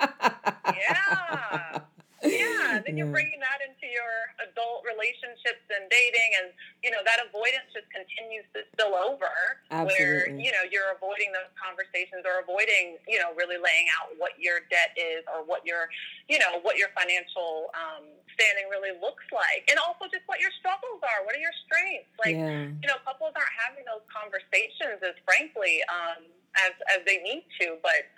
yeah. 0.00 1.80
Yeah. 2.24 2.82
Then 2.84 2.96
you're 2.96 3.12
bringing 3.12 3.38
that 3.40 3.62
into 3.62 3.86
your 3.86 4.14
adult 4.42 4.82
relationships 4.82 5.62
and 5.70 5.86
dating, 5.88 6.30
and 6.42 6.46
you 6.82 6.90
know 6.90 7.00
that 7.06 7.22
avoidance 7.22 7.70
just 7.70 7.86
continues 7.94 8.44
to 8.56 8.66
spill 8.74 8.96
over. 8.96 9.30
Absolutely. 9.70 9.94
Where 9.94 10.20
you 10.34 10.50
know 10.52 10.64
you're 10.68 10.90
avoiding 10.96 11.30
those 11.30 11.48
conversations 11.56 12.26
or 12.26 12.42
avoiding 12.42 12.98
you 13.06 13.20
know 13.20 13.32
really 13.38 13.60
laying 13.60 13.86
out 13.94 14.12
what 14.18 14.34
your 14.40 14.64
debt 14.68 14.96
is 14.98 15.22
or 15.30 15.44
what 15.44 15.62
your 15.64 15.88
you 16.28 16.40
know 16.40 16.58
what 16.64 16.76
your 16.76 16.90
financial 16.96 17.70
um, 17.76 18.04
standing 18.34 18.68
really 18.68 18.96
looks 18.98 19.24
like, 19.32 19.64
and 19.70 19.78
also 19.80 20.10
just 20.10 20.26
what 20.26 20.42
your 20.42 20.52
struggles 20.58 21.00
are. 21.04 21.24
What 21.24 21.36
are 21.36 21.42
your 21.42 21.54
strengths? 21.64 22.12
Like 22.18 22.36
yeah. 22.36 22.72
you 22.72 22.88
know, 22.88 22.98
couples 23.06 23.36
aren't 23.36 23.56
having 23.56 23.86
those 23.86 24.04
conversations 24.10 25.00
as 25.04 25.16
frankly 25.24 25.80
um, 25.88 26.26
as 26.64 26.74
as 26.92 27.00
they 27.04 27.22
need 27.22 27.46
to, 27.60 27.78
but 27.80 28.08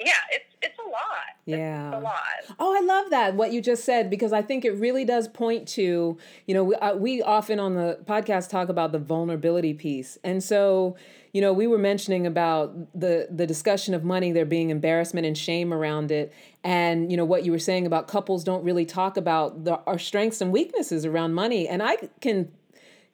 yeah, 0.00 0.12
it's 0.30 0.54
it's 0.62 0.78
a 0.78 0.88
lot. 0.88 1.36
Yeah, 1.46 1.88
it's 1.88 1.96
a 1.96 2.00
lot. 2.00 2.56
Oh, 2.58 2.76
I 2.76 2.80
love 2.84 3.10
that 3.10 3.34
what 3.34 3.52
you 3.52 3.60
just 3.60 3.84
said 3.84 4.10
because 4.10 4.32
I 4.32 4.42
think 4.42 4.64
it 4.64 4.72
really 4.72 5.04
does 5.04 5.28
point 5.28 5.66
to 5.68 6.18
you 6.46 6.54
know 6.54 6.64
we 6.64 6.74
uh, 6.76 6.94
we 6.96 7.22
often 7.22 7.58
on 7.58 7.74
the 7.74 7.98
podcast 8.04 8.50
talk 8.50 8.68
about 8.68 8.92
the 8.92 8.98
vulnerability 8.98 9.72
piece, 9.72 10.18
and 10.22 10.42
so 10.42 10.96
you 11.32 11.40
know 11.40 11.52
we 11.52 11.66
were 11.66 11.78
mentioning 11.78 12.26
about 12.26 12.74
the 12.98 13.28
the 13.30 13.46
discussion 13.46 13.94
of 13.94 14.04
money, 14.04 14.32
there 14.32 14.44
being 14.44 14.70
embarrassment 14.70 15.26
and 15.26 15.38
shame 15.38 15.72
around 15.72 16.10
it, 16.10 16.32
and 16.62 17.10
you 17.10 17.16
know 17.16 17.24
what 17.24 17.44
you 17.44 17.52
were 17.52 17.58
saying 17.58 17.86
about 17.86 18.06
couples 18.08 18.44
don't 18.44 18.64
really 18.64 18.84
talk 18.84 19.16
about 19.16 19.64
the, 19.64 19.80
our 19.86 19.98
strengths 19.98 20.40
and 20.40 20.52
weaknesses 20.52 21.06
around 21.06 21.32
money, 21.32 21.68
and 21.68 21.82
I 21.82 21.96
can 22.20 22.50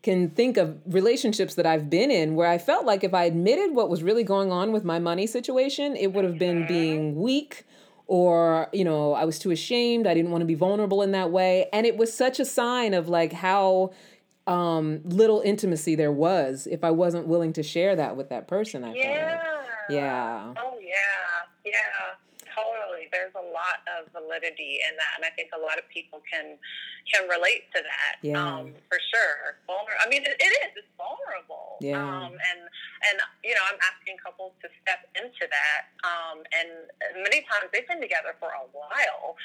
can 0.02 0.30
think 0.30 0.56
of 0.56 0.78
relationships 0.86 1.54
that 1.54 1.66
I've 1.66 1.88
been 1.88 2.10
in 2.10 2.34
where 2.34 2.48
I 2.48 2.58
felt 2.58 2.84
like 2.84 3.04
if 3.04 3.14
I 3.14 3.24
admitted 3.24 3.74
what 3.74 3.88
was 3.88 4.02
really 4.02 4.24
going 4.24 4.50
on 4.50 4.72
with 4.72 4.84
my 4.84 4.98
money 4.98 5.26
situation, 5.26 5.96
it 5.96 6.12
would 6.12 6.24
have 6.24 6.38
been 6.38 6.60
mm-hmm. 6.60 6.68
being 6.68 7.16
weak 7.16 7.64
or, 8.08 8.68
you 8.72 8.84
know, 8.84 9.14
I 9.14 9.24
was 9.24 9.38
too 9.38 9.52
ashamed. 9.52 10.06
I 10.06 10.14
didn't 10.14 10.32
want 10.32 10.42
to 10.42 10.46
be 10.46 10.54
vulnerable 10.54 11.02
in 11.02 11.12
that 11.12 11.30
way. 11.30 11.68
And 11.72 11.86
it 11.86 11.96
was 11.96 12.12
such 12.12 12.40
a 12.40 12.44
sign 12.44 12.94
of 12.94 13.08
like 13.08 13.32
how 13.32 13.92
um, 14.46 15.00
little 15.04 15.40
intimacy 15.40 15.94
there 15.94 16.12
was 16.12 16.66
if 16.66 16.82
I 16.82 16.90
wasn't 16.90 17.28
willing 17.28 17.52
to 17.54 17.62
share 17.62 17.94
that 17.96 18.16
with 18.16 18.28
that 18.30 18.48
person. 18.48 18.84
I 18.84 18.94
yeah. 18.94 19.40
Felt. 19.40 19.64
Yeah. 19.88 20.54
Oh, 20.58 20.78
yeah. 20.80 20.92
Yeah 21.64 21.72
totally. 22.54 22.91
Lot 23.52 23.84
of 23.84 24.08
validity 24.16 24.80
in 24.80 24.96
that, 24.96 25.12
and 25.20 25.24
I 25.28 25.30
think 25.36 25.52
a 25.52 25.60
lot 25.60 25.76
of 25.76 25.84
people 25.92 26.24
can 26.24 26.56
can 27.04 27.28
relate 27.28 27.68
to 27.76 27.84
that. 27.84 28.16
Yeah. 28.24 28.40
Um, 28.40 28.72
for 28.88 28.96
sure. 29.12 29.60
Vulner- 29.68 30.00
I 30.00 30.08
mean, 30.08 30.24
it, 30.24 30.40
it 30.40 30.52
is. 30.64 30.72
It's 30.80 30.92
vulnerable. 30.96 31.76
Yeah. 31.84 32.00
Um, 32.00 32.32
and 32.32 32.60
and 33.04 33.16
you 33.44 33.52
know, 33.52 33.64
I'm 33.68 33.76
asking 33.92 34.16
couples 34.24 34.56
to 34.64 34.72
step 34.80 35.04
into 35.14 35.44
that. 35.44 35.92
Um, 36.00 36.40
and 36.56 36.88
many 37.20 37.44
times 37.44 37.68
they've 37.76 37.86
been 37.86 38.00
together 38.00 38.34
for 38.40 38.48
a 38.56 38.64
while, 38.72 39.36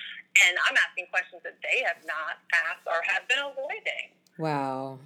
and 0.48 0.56
I'm 0.64 0.78
asking 0.88 1.12
questions 1.12 1.44
that 1.44 1.60
they 1.60 1.84
have 1.84 2.00
not 2.08 2.40
asked 2.56 2.88
or 2.88 3.04
have 3.12 3.28
been 3.28 3.44
avoiding. 3.44 4.16
Wow. 4.40 5.00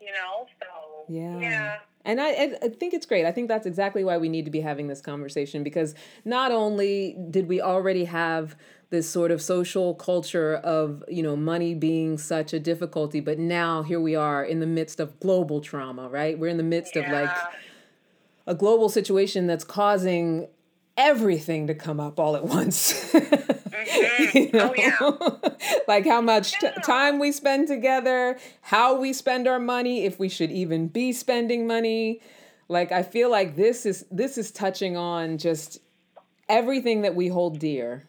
You 0.00 0.12
know. 0.12 0.46
So. 0.60 1.04
Yeah. 1.08 1.38
Yeah. 1.38 1.78
And 2.04 2.18
I, 2.20 2.56
I 2.62 2.68
think 2.68 2.94
it's 2.94 3.04
great. 3.04 3.26
I 3.26 3.32
think 3.32 3.48
that's 3.48 3.66
exactly 3.66 4.04
why 4.04 4.16
we 4.16 4.30
need 4.30 4.46
to 4.46 4.50
be 4.50 4.60
having 4.60 4.86
this 4.86 5.02
conversation 5.02 5.62
because 5.62 5.94
not 6.24 6.50
only 6.50 7.14
did 7.30 7.46
we 7.46 7.60
already 7.60 8.04
have 8.04 8.56
this 8.90 9.08
sort 9.08 9.30
of 9.30 9.40
social 9.40 9.94
culture 9.94 10.56
of 10.56 11.02
you 11.08 11.22
know 11.22 11.36
money 11.36 11.74
being 11.74 12.18
such 12.18 12.52
a 12.52 12.60
difficulty 12.60 13.20
but 13.20 13.38
now 13.38 13.82
here 13.82 14.00
we 14.00 14.14
are 14.14 14.44
in 14.44 14.60
the 14.60 14.66
midst 14.66 15.00
of 15.00 15.18
global 15.20 15.60
trauma 15.60 16.08
right 16.08 16.38
we're 16.38 16.48
in 16.48 16.56
the 16.56 16.62
midst 16.62 16.96
yeah. 16.96 17.02
of 17.02 17.12
like 17.12 17.36
a 18.46 18.54
global 18.54 18.88
situation 18.88 19.46
that's 19.46 19.64
causing 19.64 20.48
everything 20.96 21.66
to 21.68 21.74
come 21.74 22.00
up 22.00 22.18
all 22.18 22.34
at 22.34 22.44
once 22.44 23.14
mm-hmm. 23.88 24.38
you 24.38 24.50
know? 24.52 24.74
oh, 24.76 25.50
yeah. 25.52 25.78
like 25.88 26.06
how 26.06 26.20
much 26.20 26.52
t- 26.58 26.68
time 26.84 27.18
we 27.18 27.32
spend 27.32 27.68
together, 27.68 28.38
how 28.62 28.98
we 28.98 29.12
spend 29.12 29.46
our 29.46 29.58
money, 29.58 30.04
if 30.04 30.18
we 30.18 30.28
should 30.28 30.50
even 30.50 30.88
be 30.88 31.12
spending 31.12 31.66
money. 31.66 32.20
Like 32.68 32.92
I 32.92 33.02
feel 33.02 33.30
like 33.30 33.56
this 33.56 33.84
is 33.84 34.04
this 34.10 34.38
is 34.38 34.50
touching 34.50 34.96
on 34.96 35.38
just 35.38 35.78
everything 36.48 37.02
that 37.02 37.14
we 37.14 37.28
hold 37.28 37.58
dear. 37.58 38.06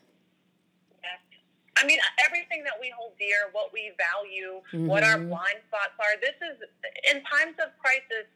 I 1.77 1.85
mean, 1.87 1.97
everything 2.23 2.63
that 2.65 2.77
we 2.79 2.93
hold 2.95 3.13
dear, 3.17 3.49
what 3.53 3.73
we 3.73 3.91
value, 3.97 4.61
mm-hmm. 4.71 4.85
what 4.85 5.03
our 5.03 5.17
mm-hmm. 5.17 5.29
blind 5.29 5.57
spots 5.67 5.97
are. 5.97 6.13
This 6.21 6.37
is 6.37 6.61
in 7.09 7.23
times 7.25 7.57
of 7.57 7.73
crisis 7.81 8.29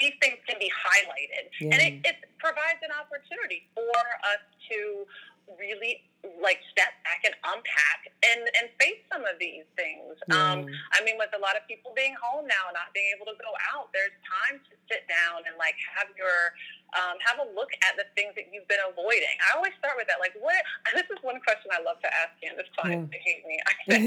these 0.00 0.14
things 0.22 0.38
can 0.46 0.58
be 0.58 0.70
highlighted. 0.70 1.50
Yeah. 1.60 1.74
And 1.74 1.80
it, 1.82 1.94
it 2.06 2.16
provides 2.38 2.80
an 2.82 2.94
opportunity 2.94 3.66
for 3.74 4.04
us 4.24 4.42
to 4.70 5.06
really 5.56 6.04
like 6.42 6.58
step 6.74 6.90
back 7.06 7.22
and 7.22 7.34
unpack 7.46 8.10
and 8.26 8.42
and 8.58 8.66
face 8.82 9.00
some 9.06 9.22
of 9.22 9.38
these 9.38 9.64
things. 9.78 10.18
Yeah. 10.26 10.34
Um, 10.34 10.66
I 10.92 11.00
mean, 11.06 11.14
with 11.14 11.30
a 11.32 11.40
lot 11.40 11.54
of 11.54 11.62
people 11.70 11.94
being 11.94 12.18
home 12.18 12.44
now, 12.50 12.68
and 12.68 12.74
not 12.74 12.90
being 12.90 13.08
able 13.14 13.30
to 13.30 13.38
go 13.38 13.54
out, 13.70 13.88
there's 13.94 14.14
time 14.26 14.58
to 14.58 14.72
sit 14.90 15.06
down 15.06 15.46
and 15.46 15.54
like 15.56 15.78
have 15.94 16.10
your 16.18 16.52
um, 16.96 17.16
have 17.22 17.38
a 17.38 17.46
look 17.52 17.70
at 17.84 17.94
the 18.00 18.08
things 18.16 18.34
that 18.34 18.48
you've 18.50 18.66
been 18.66 18.82
avoiding. 18.82 19.36
I 19.44 19.56
always 19.56 19.76
start 19.78 19.94
with 20.00 20.08
that. 20.08 20.20
Like, 20.20 20.34
what? 20.40 20.60
This 20.98 21.06
is 21.14 21.22
one 21.22 21.38
question 21.46 21.70
I 21.70 21.78
love 21.84 22.00
to 22.02 22.10
ask 22.10 22.34
you, 22.42 22.50
and 22.50 22.58
it's 22.58 22.72
fine. 22.74 23.06
Yeah. 23.06 23.12
They 23.12 23.22
hate 23.22 23.44
me. 23.46 23.56
I 23.62 23.72
say, 23.86 24.00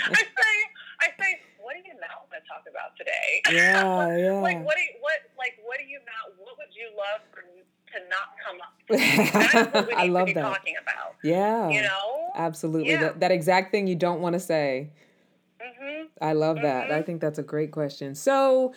I 0.16 0.22
say, 0.24 0.56
I 1.00 1.12
say, 1.20 1.40
what 1.60 1.74
do 1.74 1.82
you 1.84 1.94
not 1.98 2.24
want 2.24 2.32
to 2.38 2.42
talk 2.48 2.64
about 2.68 2.96
today? 2.96 3.42
Yeah, 3.52 4.16
yeah. 4.16 4.40
like, 4.40 4.64
what 4.64 4.76
do 4.76 4.82
you, 4.82 4.94
what 5.00 5.18
like 5.38 5.58
what 5.64 5.78
do 5.78 5.84
you 5.84 5.98
not? 6.04 6.34
What 6.38 6.56
would 6.58 6.74
you 6.74 6.90
love 6.96 7.22
for 7.30 7.42
to 7.96 8.08
not 8.08 8.36
come 8.44 8.58
up. 8.60 8.74
That's 9.52 9.74
what 9.74 9.88
we 9.88 9.94
need 9.94 10.00
I 10.00 10.06
love 10.06 10.28
to 10.28 10.34
be 10.34 10.34
that. 10.34 10.42
talking 10.42 10.74
about. 10.80 11.14
Yeah. 11.22 11.68
You 11.70 11.82
know? 11.82 12.30
Absolutely. 12.34 12.90
Yeah. 12.90 13.00
That, 13.00 13.20
that 13.20 13.30
exact 13.30 13.70
thing 13.70 13.86
you 13.86 13.96
don't 13.96 14.20
want 14.20 14.34
to 14.34 14.40
say. 14.40 14.90
Mm-hmm. 15.60 16.06
I 16.20 16.32
love 16.32 16.56
that. 16.62 16.88
Mm-hmm. 16.88 16.98
I 16.98 17.02
think 17.02 17.20
that's 17.20 17.38
a 17.38 17.42
great 17.42 17.72
question. 17.72 18.14
So, 18.14 18.74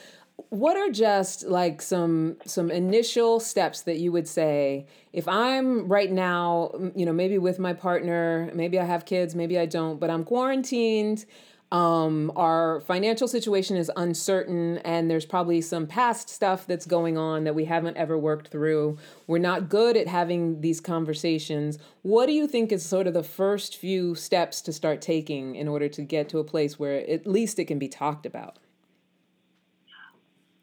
what 0.49 0.77
are 0.77 0.89
just 0.89 1.43
like 1.43 1.81
some 1.81 2.37
some 2.45 2.71
initial 2.71 3.41
steps 3.41 3.81
that 3.81 3.97
you 3.97 4.09
would 4.09 4.25
say 4.25 4.87
if 5.11 5.27
i'm 5.27 5.85
right 5.89 6.13
now 6.13 6.71
you 6.95 7.05
know 7.05 7.11
maybe 7.11 7.37
with 7.37 7.59
my 7.59 7.73
partner 7.73 8.49
maybe 8.53 8.79
i 8.79 8.85
have 8.85 9.03
kids 9.03 9.35
maybe 9.35 9.59
i 9.59 9.65
don't 9.65 9.99
but 9.99 10.09
i'm 10.09 10.23
quarantined 10.23 11.25
um, 11.71 12.31
our 12.35 12.81
financial 12.81 13.27
situation 13.27 13.77
is 13.77 13.91
uncertain, 13.95 14.79
and 14.79 15.09
there's 15.09 15.25
probably 15.25 15.61
some 15.61 15.85
past 15.85 16.27
stuff 16.27 16.65
that's 16.65 16.85
going 16.85 17.15
on 17.15 17.43
that 17.43 17.53
we 17.53 17.65
haven't 17.65 17.95
ever 17.95 18.17
worked 18.17 18.47
through. 18.47 18.97
We're 19.27 19.37
not 19.37 19.69
good 19.69 19.95
at 19.95 20.07
having 20.07 20.61
these 20.61 20.81
conversations. 20.81 21.77
What 22.01 22.25
do 22.25 22.31
you 22.31 22.47
think 22.47 22.71
is 22.71 22.83
sort 22.83 23.05
of 23.05 23.13
the 23.13 23.23
first 23.23 23.77
few 23.77 24.15
steps 24.15 24.61
to 24.61 24.73
start 24.73 24.99
taking 24.99 25.55
in 25.55 25.67
order 25.67 25.87
to 25.89 26.01
get 26.01 26.27
to 26.29 26.39
a 26.39 26.43
place 26.43 26.79
where 26.79 27.07
at 27.07 27.27
least 27.27 27.59
it 27.59 27.65
can 27.65 27.77
be 27.77 27.87
talked 27.87 28.25
about? 28.25 28.57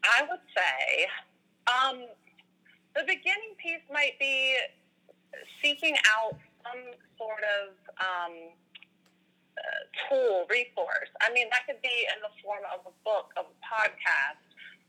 I 0.03 0.23
would 0.29 0.39
say 0.55 1.07
um, 1.67 1.99
the 2.95 3.03
beginning 3.03 3.55
piece 3.57 3.83
might 3.91 4.19
be 4.19 4.57
seeking 5.61 5.95
out 6.17 6.37
some 6.63 6.83
sort 7.17 7.43
of 7.61 7.73
um, 7.99 8.33
tool, 10.07 10.45
resource. 10.49 11.11
I 11.21 11.33
mean, 11.33 11.47
that 11.51 11.65
could 11.67 11.81
be 11.81 12.07
in 12.09 12.19
the 12.21 12.31
form 12.43 12.63
of 12.73 12.85
a 12.85 12.93
book, 13.03 13.33
of 13.37 13.45
a 13.49 13.57
podcast, 13.61 14.41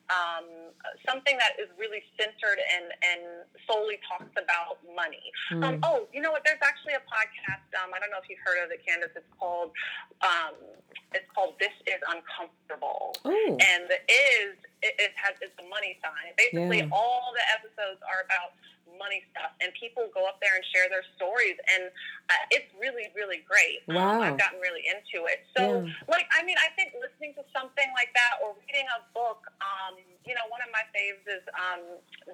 um, 0.09 0.73
something 1.05 1.37
that 1.37 1.61
is 1.61 1.69
really 1.77 2.01
centered 2.17 2.57
and, 2.57 2.89
and 3.05 3.21
solely 3.69 4.01
talks 4.09 4.33
about 4.41 4.81
money. 4.97 5.29
Mm. 5.53 5.61
Um, 5.65 5.75
oh, 5.85 6.09
you 6.17 6.25
know 6.25 6.33
what? 6.33 6.45
There's 6.49 6.63
actually 6.65 6.97
a 6.97 7.05
podcast. 7.05 7.69
Um, 7.77 7.93
I 7.93 8.01
don't 8.01 8.09
know 8.09 8.21
if 8.21 8.29
you've 8.29 8.41
heard 8.41 8.65
of 8.65 8.73
it, 8.73 8.81
Candace. 8.89 9.13
It's 9.13 9.29
called 9.37 9.73
um, 10.25 10.57
it's 11.13 11.29
called 11.33 11.57
This 11.61 11.73
Is 11.89 12.01
Uncomfortable, 12.09 13.17
Ooh. 13.25 13.57
and 13.61 13.89
the 13.89 14.01
is 14.09 14.57
it, 14.81 14.97
it 14.97 15.13
has 15.17 15.37
it's 15.45 15.57
a 15.61 15.67
money 15.69 16.01
sign. 16.01 16.33
Basically, 16.37 16.85
yeah. 16.85 16.93
all 16.93 17.33
the 17.37 17.45
episodes 17.53 18.01
are 18.05 18.25
about 18.25 18.57
money 18.97 19.21
stuff, 19.35 19.53
and 19.61 19.75
people 19.77 20.09
go 20.15 20.25
up 20.25 20.41
there 20.41 20.57
and 20.57 20.65
share 20.73 20.89
their 20.89 21.05
stories, 21.19 21.59
and 21.77 21.93
uh, 22.29 22.55
it's 22.55 22.71
really, 22.81 23.13
really 23.13 23.45
great. 23.45 23.85
Um, 23.89 23.97
wow. 23.97 24.17
Um, 24.19 24.33
I've 24.33 24.41
gotten 24.41 24.61
really 24.61 24.85
into 24.89 25.29
it. 25.29 25.45
So, 25.57 25.85
yeah. 25.85 26.09
like, 26.09 26.27
I 26.33 26.45
mean, 26.45 26.57
I 26.61 26.73
think 26.77 26.97
listening 26.97 27.37
to 27.37 27.45
something 27.53 27.89
like 27.97 28.13
that 28.17 28.41
or 28.41 28.57
reading 28.65 28.89
a 28.93 29.01
book, 29.13 29.45
um, 29.61 29.97
you 30.29 30.37
know, 30.37 30.45
one 30.53 30.61
of 30.61 30.69
my 30.69 30.85
faves 30.93 31.25
is 31.25 31.41
um, 31.57 31.81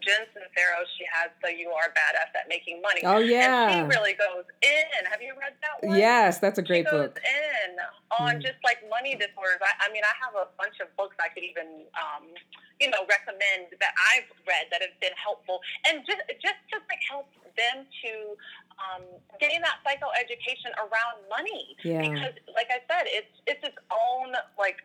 Jen 0.03 0.27
Sincero. 0.35 0.83
She 0.99 1.07
has 1.07 1.31
the 1.47 1.55
You 1.55 1.71
Are 1.71 1.95
Badass 1.95 2.35
at 2.35 2.51
Making 2.51 2.83
Money. 2.83 3.07
Oh, 3.07 3.23
yeah. 3.23 3.71
And 3.71 3.75
she 3.75 3.81
really 3.87 4.19
goes 4.19 4.43
in. 4.67 5.07
Have 5.07 5.23
you 5.23 5.35
read 5.39 5.55
that 5.63 5.79
one? 5.79 5.95
Yes, 5.95 6.43
that's 6.43 6.59
a 6.59 6.67
great 6.67 6.91
she 6.91 6.91
book. 6.91 7.23
in 7.23 7.79
on 8.19 8.43
mm. 8.43 8.43
just 8.43 8.59
like 8.67 8.83
money 8.91 9.15
disorders. 9.15 9.63
I, 9.63 9.87
I, 9.87 9.93
mean, 9.95 10.03
I 10.03 10.15
have 10.19 10.35
a 10.35 10.51
bunch 10.59 10.83
of 10.83 10.91
books 10.99 11.15
I 11.23 11.31
could 11.31 11.47
even, 11.47 11.87
um, 11.95 12.35
you 12.85 12.93
know, 12.93 13.09
recommend 13.09 13.73
that 13.81 13.97
I've 14.13 14.29
read 14.45 14.69
that 14.69 14.85
have 14.85 14.93
been 15.01 15.17
helpful. 15.17 15.65
And 15.89 16.05
just, 16.05 16.21
just 16.45 16.61
to 16.77 16.85
like 16.93 17.01
help 17.09 17.33
them 17.57 17.89
to 18.05 18.13
um, 18.77 19.05
getting 19.39 19.63
that 19.63 19.81
psychoeducation 19.87 20.75
around 20.77 21.25
money. 21.31 21.79
Yeah. 21.81 22.05
Because, 22.05 22.37
like 22.53 22.69
I 22.69 22.83
said, 22.91 23.09
it's 23.09 23.31
it's 23.47 23.63
its 23.63 23.79
own 23.89 24.35
like 24.59 24.83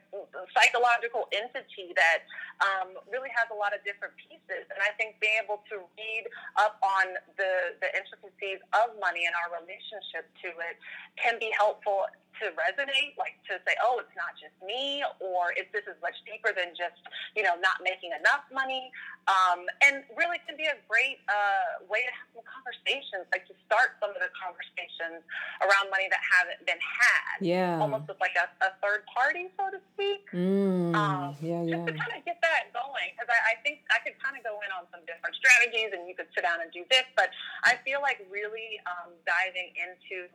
psychological 0.53 1.27
entity 1.33 1.91
that 1.97 2.23
um, 2.62 2.95
really 3.09 3.33
has 3.33 3.49
a 3.51 3.57
lot 3.57 3.73
of 3.73 3.81
different 3.83 4.13
pieces. 4.15 4.63
And 4.69 4.79
I 4.79 4.93
think 4.95 5.17
being 5.19 5.41
able 5.41 5.65
to 5.73 5.83
read 5.97 6.23
up 6.55 6.77
on 6.85 7.17
the 7.35 7.75
the 7.81 7.89
intricacies 7.97 8.62
of 8.77 8.95
money 9.01 9.25
and 9.25 9.33
our 9.33 9.59
relationship 9.59 10.29
to 10.45 10.49
it 10.69 10.77
can 11.17 11.41
be 11.41 11.49
helpful 11.57 12.05
to 12.39 12.54
resonate, 12.56 13.18
like 13.18 13.36
to 13.50 13.60
say, 13.68 13.76
oh, 13.84 14.00
it's 14.00 14.15
not 14.15 14.38
just 14.39 14.56
me, 14.63 15.04
or 15.20 15.52
if 15.58 15.68
this 15.76 15.84
is 15.89 15.98
much 16.00 16.15
deeper 16.24 16.56
than 16.56 16.72
just, 16.78 17.02
you 17.36 17.44
know, 17.44 17.58
not 17.60 17.82
making 17.84 18.13
enough 18.15 18.46
money. 18.54 18.92
Um, 19.28 19.70
and 19.86 20.02
really 20.18 20.42
can 20.48 20.58
be 20.58 20.65
a 20.65 20.78
great 20.89 21.22
uh, 21.30 21.86
way 21.86 22.02
to 22.02 22.13
have 22.15 22.30
some 22.34 22.46
conversations, 22.48 23.30
like 23.30 23.46
to 23.46 23.54
start 23.70 24.00
some 24.02 24.10
of 24.10 24.22
the 24.22 24.32
conversations 24.34 25.22
around 25.62 25.92
money 25.94 26.10
that 26.10 26.24
haven't 26.24 26.62
been 26.65 26.82
had. 26.82 27.38
Yeah. 27.44 27.78
Almost 27.78 28.10
with 28.10 28.18
like 28.18 28.34
a, 28.39 28.50
a 28.65 28.74
third 28.82 29.06
party, 29.12 29.54
so 29.54 29.70
to 29.70 29.80
speak. 29.94 30.26
Mm, 30.34 30.98
um, 30.98 31.38
yeah, 31.44 31.62
yeah. 31.62 31.78
Just 31.78 31.92
to 31.92 31.94
kind 31.94 32.13
of 32.18 32.22
get 32.26 32.42
that 32.42 32.74
going. 32.74 33.13
Because 33.13 33.30
I, 33.30 33.54
I 33.54 33.56
think 33.62 33.86
I 33.94 34.02
could 34.02 34.18
kind 34.18 34.34
of 34.34 34.42
go 34.42 34.58
in 34.65 34.72
on 34.74 34.89
some 34.89 35.06
different 35.06 35.38
strategies 35.38 35.94
and 35.94 36.10
you 36.10 36.18
could 36.18 36.32
sit 36.34 36.42
down 36.42 36.63
and 36.63 36.72
do 36.74 36.82
this, 36.89 37.06
but 37.13 37.30
I 37.68 37.78
feel 37.86 38.02
like 38.02 38.24
really 38.32 38.82
um, 38.89 39.13
diving 39.30 39.76
into 39.78 40.32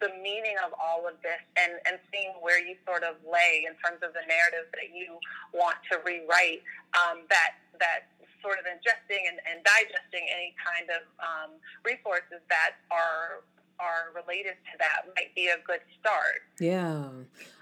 the 0.00 0.10
meaning 0.22 0.56
of 0.60 0.74
all 0.76 1.03
of 1.06 1.20
this 1.22 1.40
and, 1.56 1.78
and 1.86 2.00
seeing 2.12 2.32
where 2.40 2.60
you 2.60 2.76
sort 2.86 3.04
of 3.04 3.16
lay 3.24 3.64
in 3.68 3.74
terms 3.80 4.02
of 4.02 4.12
the 4.12 4.24
narrative 4.26 4.68
that 4.72 4.90
you 4.92 5.16
want 5.52 5.76
to 5.90 6.00
rewrite, 6.04 6.62
um, 6.96 7.24
that 7.28 7.60
that 7.78 8.10
sort 8.44 8.58
of 8.60 8.64
ingesting 8.68 9.24
and, 9.24 9.40
and 9.48 9.64
digesting 9.64 10.28
any 10.28 10.52
kind 10.60 10.88
of 10.92 11.02
um, 11.20 11.50
resources 11.84 12.44
that 12.48 12.76
are 12.90 13.44
are 13.80 14.14
related 14.14 14.54
to 14.70 14.78
that 14.78 15.02
might 15.16 15.34
be 15.34 15.48
a 15.48 15.58
good 15.66 15.80
start. 15.98 16.46
Yeah. 16.60 17.08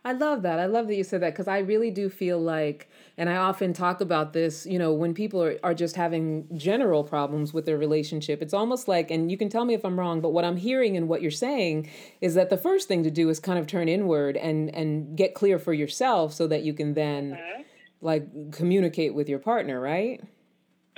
I 0.04 0.12
love 0.12 0.42
that. 0.42 0.58
I 0.58 0.66
love 0.66 0.88
that 0.88 0.94
you 0.94 1.04
said 1.04 1.22
that 1.22 1.32
because 1.32 1.48
I 1.48 1.58
really 1.60 1.90
do 1.90 2.10
feel 2.10 2.38
like, 2.38 2.90
and 3.16 3.28
I 3.28 3.36
often 3.36 3.72
talk 3.72 4.00
about 4.00 4.32
this, 4.32 4.66
you 4.66 4.78
know, 4.78 4.92
when 4.92 5.14
people 5.14 5.42
are, 5.42 5.56
are 5.62 5.74
just 5.74 5.96
having 5.96 6.46
general 6.56 7.04
problems 7.04 7.52
with 7.52 7.66
their 7.66 7.76
relationship, 7.76 8.42
it's 8.42 8.54
almost 8.54 8.88
like, 8.88 9.10
and 9.10 9.30
you 9.30 9.36
can 9.36 9.48
tell 9.48 9.64
me 9.64 9.74
if 9.74 9.84
I'm 9.84 9.98
wrong, 9.98 10.20
but 10.20 10.30
what 10.30 10.44
I'm 10.44 10.56
hearing 10.56 10.96
and 10.96 11.08
what 11.08 11.22
you're 11.22 11.30
saying 11.30 11.90
is 12.20 12.34
that 12.34 12.50
the 12.50 12.56
first 12.56 12.88
thing 12.88 13.02
to 13.04 13.10
do 13.10 13.28
is 13.28 13.38
kind 13.38 13.58
of 13.58 13.66
turn 13.66 13.88
inward 13.88 14.36
and, 14.36 14.74
and 14.74 15.16
get 15.16 15.34
clear 15.34 15.58
for 15.58 15.72
yourself 15.72 16.32
so 16.32 16.46
that 16.46 16.62
you 16.62 16.72
can 16.72 16.94
then 16.94 17.32
mm-hmm. 17.32 17.62
like 18.00 18.52
communicate 18.52 19.14
with 19.14 19.28
your 19.28 19.38
partner, 19.38 19.80
right? 19.80 20.22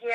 Yeah. 0.03 0.11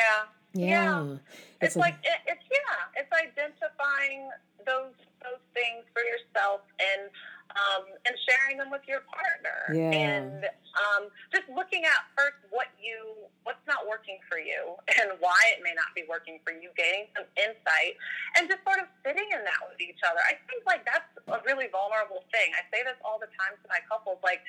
Yeah. 0.53 0.67
yeah. 0.67 1.13
It's, 1.62 1.75
it's 1.75 1.75
like, 1.75 1.95
it, 2.03 2.19
it's, 2.27 2.45
yeah, 2.49 3.01
it's 3.01 3.12
identifying 3.12 4.29
those 4.65 4.93
those 5.23 5.43
things 5.53 5.83
for 5.93 6.01
yourself 6.03 6.62
and 6.79 7.09
um, 7.57 7.83
and 8.05 8.13
sharing 8.29 8.57
them 8.57 8.69
with 8.69 8.85
your 8.88 9.01
partner 9.09 9.73
yeah. 9.73 9.89
and 9.89 10.45
um, 10.77 11.09
just 11.33 11.49
looking 11.49 11.83
at 11.83 12.05
first 12.13 12.38
what 12.53 12.69
you 12.77 13.25
what's 13.43 13.62
not 13.65 13.89
working 13.89 14.21
for 14.29 14.38
you 14.38 14.77
and 15.01 15.09
why 15.19 15.38
it 15.57 15.65
may 15.65 15.73
not 15.73 15.89
be 15.97 16.05
working 16.05 16.38
for 16.45 16.53
you 16.53 16.69
gaining 16.77 17.09
some 17.17 17.25
insight 17.35 17.97
and 18.38 18.45
just 18.45 18.62
sort 18.62 18.77
of 18.77 18.85
sitting 19.01 19.25
in 19.33 19.41
that 19.41 19.59
with 19.65 19.81
each 19.81 19.99
other 20.05 20.21
i 20.29 20.38
think 20.45 20.62
like 20.69 20.85
that's 20.85 21.09
a 21.31 21.39
really 21.45 21.67
vulnerable 21.71 22.25
thing 22.33 22.49
i 22.57 22.61
say 22.73 22.81
this 22.83 22.97
all 23.05 23.17
the 23.21 23.29
time 23.37 23.53
to 23.61 23.65
my 23.69 23.79
couples 23.85 24.17
like 24.25 24.41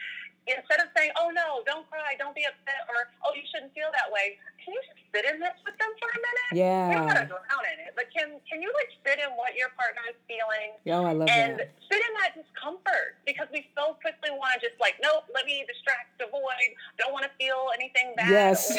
instead 0.49 0.81
of 0.81 0.89
saying 0.97 1.13
oh 1.21 1.29
no 1.31 1.61
don't 1.69 1.85
cry 1.93 2.17
don't 2.17 2.35
be 2.35 2.45
upset 2.49 2.89
or 2.89 3.09
oh 3.27 3.33
you 3.37 3.45
shouldn't 3.53 3.71
feel 3.77 3.93
that 3.93 4.09
way 4.09 4.41
can 4.61 4.73
you 4.73 4.81
just 4.89 5.01
sit 5.13 5.25
in 5.29 5.39
this 5.41 5.57
with 5.63 5.77
them 5.77 5.93
for 6.01 6.09
a 6.09 6.21
minute 6.21 6.53
yeah 6.57 6.89
you 6.89 6.97
don't 6.97 7.09
gotta 7.09 7.29
drown 7.29 7.65
in 7.77 7.79
it 7.85 7.93
but 7.95 8.09
can 8.11 8.41
can 8.49 8.59
you 8.65 8.71
like 8.81 8.91
sit 9.05 9.21
in 9.21 9.31
what 9.37 9.53
your 9.55 9.69
partner 9.77 10.03
is 10.09 10.19
feeling 10.25 10.75
oh 10.97 11.05
i 11.05 11.13
love 11.13 11.29
it. 11.29 11.37
and 11.37 11.61
that. 11.61 11.71
sit 11.87 12.01
in 12.01 12.13
that 12.25 12.33
discomfort 12.33 13.21
because 13.29 13.47
we 13.53 13.69
so 13.77 13.95
quickly 14.01 14.33
want 14.33 14.57
to 14.57 14.59
just 14.65 14.77
like 14.81 14.97
nope 15.05 15.29
let 15.35 15.45
me 15.45 15.63
distract 15.69 16.11
avoid, 16.23 16.71
don't 16.99 17.13
want 17.13 17.25
to 17.25 17.33
feel 17.39 17.69
anything 17.75 18.15
bad. 18.17 18.31
Yes. 18.31 18.71
Or, 18.71 18.77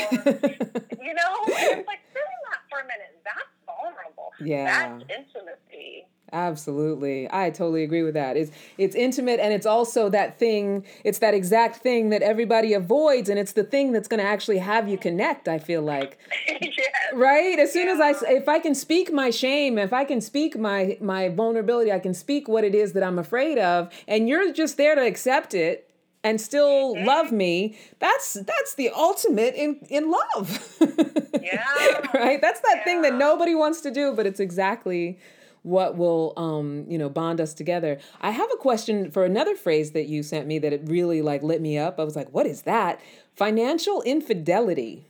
you 1.01 1.13
know, 1.13 1.33
and 1.45 1.81
it's 1.81 1.87
like 1.87 2.01
feeling 2.13 2.41
that 2.49 2.61
for 2.69 2.79
a 2.79 2.87
minute, 2.87 3.17
that's 3.25 3.53
vulnerable. 3.65 4.31
Yeah. 4.39 4.65
That's 4.65 5.03
intimacy. 5.09 6.05
Absolutely. 6.33 7.27
I 7.31 7.49
totally 7.49 7.83
agree 7.83 8.03
with 8.03 8.13
that. 8.13 8.37
It's 8.37 8.51
it's 8.77 8.95
intimate 8.95 9.39
and 9.41 9.53
it's 9.53 9.65
also 9.65 10.07
that 10.09 10.39
thing, 10.39 10.85
it's 11.03 11.19
that 11.19 11.33
exact 11.33 11.77
thing 11.77 12.09
that 12.09 12.21
everybody 12.21 12.73
avoids 12.73 13.27
and 13.27 13.37
it's 13.37 13.51
the 13.51 13.63
thing 13.63 13.91
that's 13.91 14.07
going 14.07 14.21
to 14.21 14.25
actually 14.25 14.59
have 14.59 14.87
you 14.87 14.97
connect, 14.97 15.49
I 15.49 15.59
feel 15.59 15.81
like. 15.81 16.17
yes. 16.47 16.89
Right? 17.13 17.59
As 17.59 17.73
soon 17.73 17.87
yeah. 17.87 17.93
as 17.93 18.23
I 18.23 18.31
if 18.31 18.47
I 18.47 18.59
can 18.59 18.75
speak 18.75 19.11
my 19.11 19.29
shame, 19.29 19.77
if 19.77 19.91
I 19.91 20.05
can 20.05 20.21
speak 20.21 20.57
my 20.57 20.97
my 21.01 21.27
vulnerability, 21.27 21.91
I 21.91 21.99
can 21.99 22.13
speak 22.13 22.47
what 22.47 22.63
it 22.63 22.75
is 22.75 22.93
that 22.93 23.03
I'm 23.03 23.19
afraid 23.19 23.57
of 23.57 23.91
and 24.07 24.29
you're 24.29 24.53
just 24.53 24.77
there 24.77 24.95
to 24.95 25.05
accept 25.05 25.53
it 25.53 25.89
and 26.23 26.39
still 26.39 26.95
mm-hmm. 26.95 27.05
love 27.05 27.31
me 27.31 27.77
that's 27.99 28.33
that's 28.33 28.75
the 28.75 28.89
ultimate 28.89 29.55
in 29.55 29.79
in 29.89 30.11
love 30.11 30.77
yeah 31.41 32.05
right 32.13 32.39
that's 32.41 32.59
that 32.61 32.75
yeah. 32.77 32.83
thing 32.83 33.01
that 33.01 33.15
nobody 33.15 33.55
wants 33.55 33.81
to 33.81 33.91
do 33.91 34.13
but 34.13 34.25
it's 34.27 34.39
exactly 34.39 35.17
what 35.63 35.95
will 35.95 36.33
um 36.37 36.85
you 36.87 36.97
know 36.97 37.09
bond 37.09 37.39
us 37.39 37.53
together. 37.53 37.99
I 38.19 38.31
have 38.31 38.49
a 38.53 38.57
question 38.57 39.11
for 39.11 39.23
another 39.25 39.55
phrase 39.55 39.91
that 39.91 40.07
you 40.07 40.23
sent 40.23 40.47
me 40.47 40.59
that 40.59 40.73
it 40.73 40.81
really 40.85 41.21
like 41.21 41.43
lit 41.43 41.61
me 41.61 41.77
up. 41.77 41.99
I 41.99 42.03
was 42.03 42.15
like 42.15 42.29
what 42.31 42.45
is 42.45 42.63
that? 42.63 42.99
Financial 43.35 44.01
infidelity. 44.03 45.07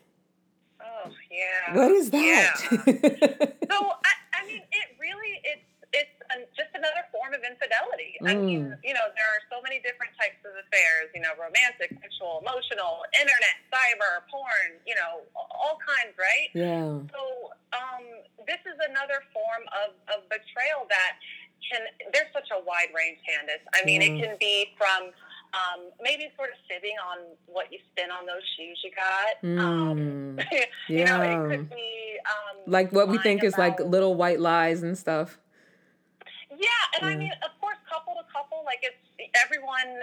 Oh 0.82 1.12
yeah. 1.32 1.76
What 1.76 1.92
is 1.92 2.10
that? 2.12 2.62
Yeah. 2.70 2.70
so 2.70 3.78
I, 3.78 4.14
I 4.34 4.46
mean 4.48 4.62
it 4.72 4.88
really 5.00 5.40
it's 5.44 5.66
it's 5.94 6.58
just 6.58 6.70
another 6.74 7.04
form 7.12 7.31
of 7.42 7.50
infidelity. 7.50 8.22
Mm. 8.22 8.30
I 8.30 8.34
mean, 8.38 8.62
mm. 8.70 8.86
you 8.86 8.94
know, 8.94 9.10
there 9.18 9.30
are 9.34 9.42
so 9.50 9.58
many 9.66 9.82
different 9.82 10.14
types 10.22 10.38
of 10.46 10.54
affairs, 10.54 11.10
you 11.18 11.26
know, 11.26 11.34
romantic, 11.42 11.90
sexual, 11.98 12.46
emotional, 12.46 13.02
internet, 13.18 13.58
cyber, 13.74 14.22
porn, 14.30 14.78
you 14.86 14.94
know, 14.94 15.26
all 15.34 15.82
kinds, 15.82 16.14
right? 16.22 16.54
Yeah. 16.54 17.02
So 17.10 17.22
um, 17.74 18.06
this 18.46 18.62
is 18.70 18.78
another 18.86 19.26
form 19.34 19.66
of, 19.74 19.98
of 20.14 20.30
betrayal 20.30 20.86
that 20.94 21.18
can, 21.66 21.82
there's 22.14 22.30
such 22.30 22.54
a 22.54 22.62
wide 22.62 22.94
range, 22.94 23.18
Candace. 23.26 23.66
I 23.74 23.82
mean, 23.82 24.06
yeah. 24.06 24.14
it 24.14 24.14
can 24.22 24.34
be 24.38 24.78
from 24.78 25.10
um, 25.52 25.92
maybe 26.02 26.30
sort 26.38 26.50
of 26.50 26.60
sitting 26.70 26.96
on 27.02 27.36
what 27.46 27.72
you 27.72 27.80
spend 27.92 28.12
on 28.12 28.26
those 28.26 28.46
shoes 28.56 28.80
you 28.86 28.92
got. 28.94 29.42
Mm, 29.44 29.60
um, 29.60 30.40
you 30.88 31.00
yeah. 31.02 31.18
know, 31.18 31.22
it 31.22 31.50
could 31.50 31.70
be 31.70 32.18
um, 32.26 32.58
like 32.68 32.92
what 32.92 33.10
we 33.10 33.18
think 33.18 33.44
is 33.44 33.58
like 33.58 33.80
little 33.80 34.16
white 34.16 34.40
lies 34.40 34.84
and 34.84 34.98
stuff. 34.98 35.38
And 37.02 37.10
I 37.10 37.16
mean, 37.18 37.34
of 37.42 37.54
course, 37.60 37.78
couple 37.90 38.16
to 38.16 38.26
couple, 38.32 38.64
like 38.64 38.80
it's 38.82 38.98
everyone 39.44 40.02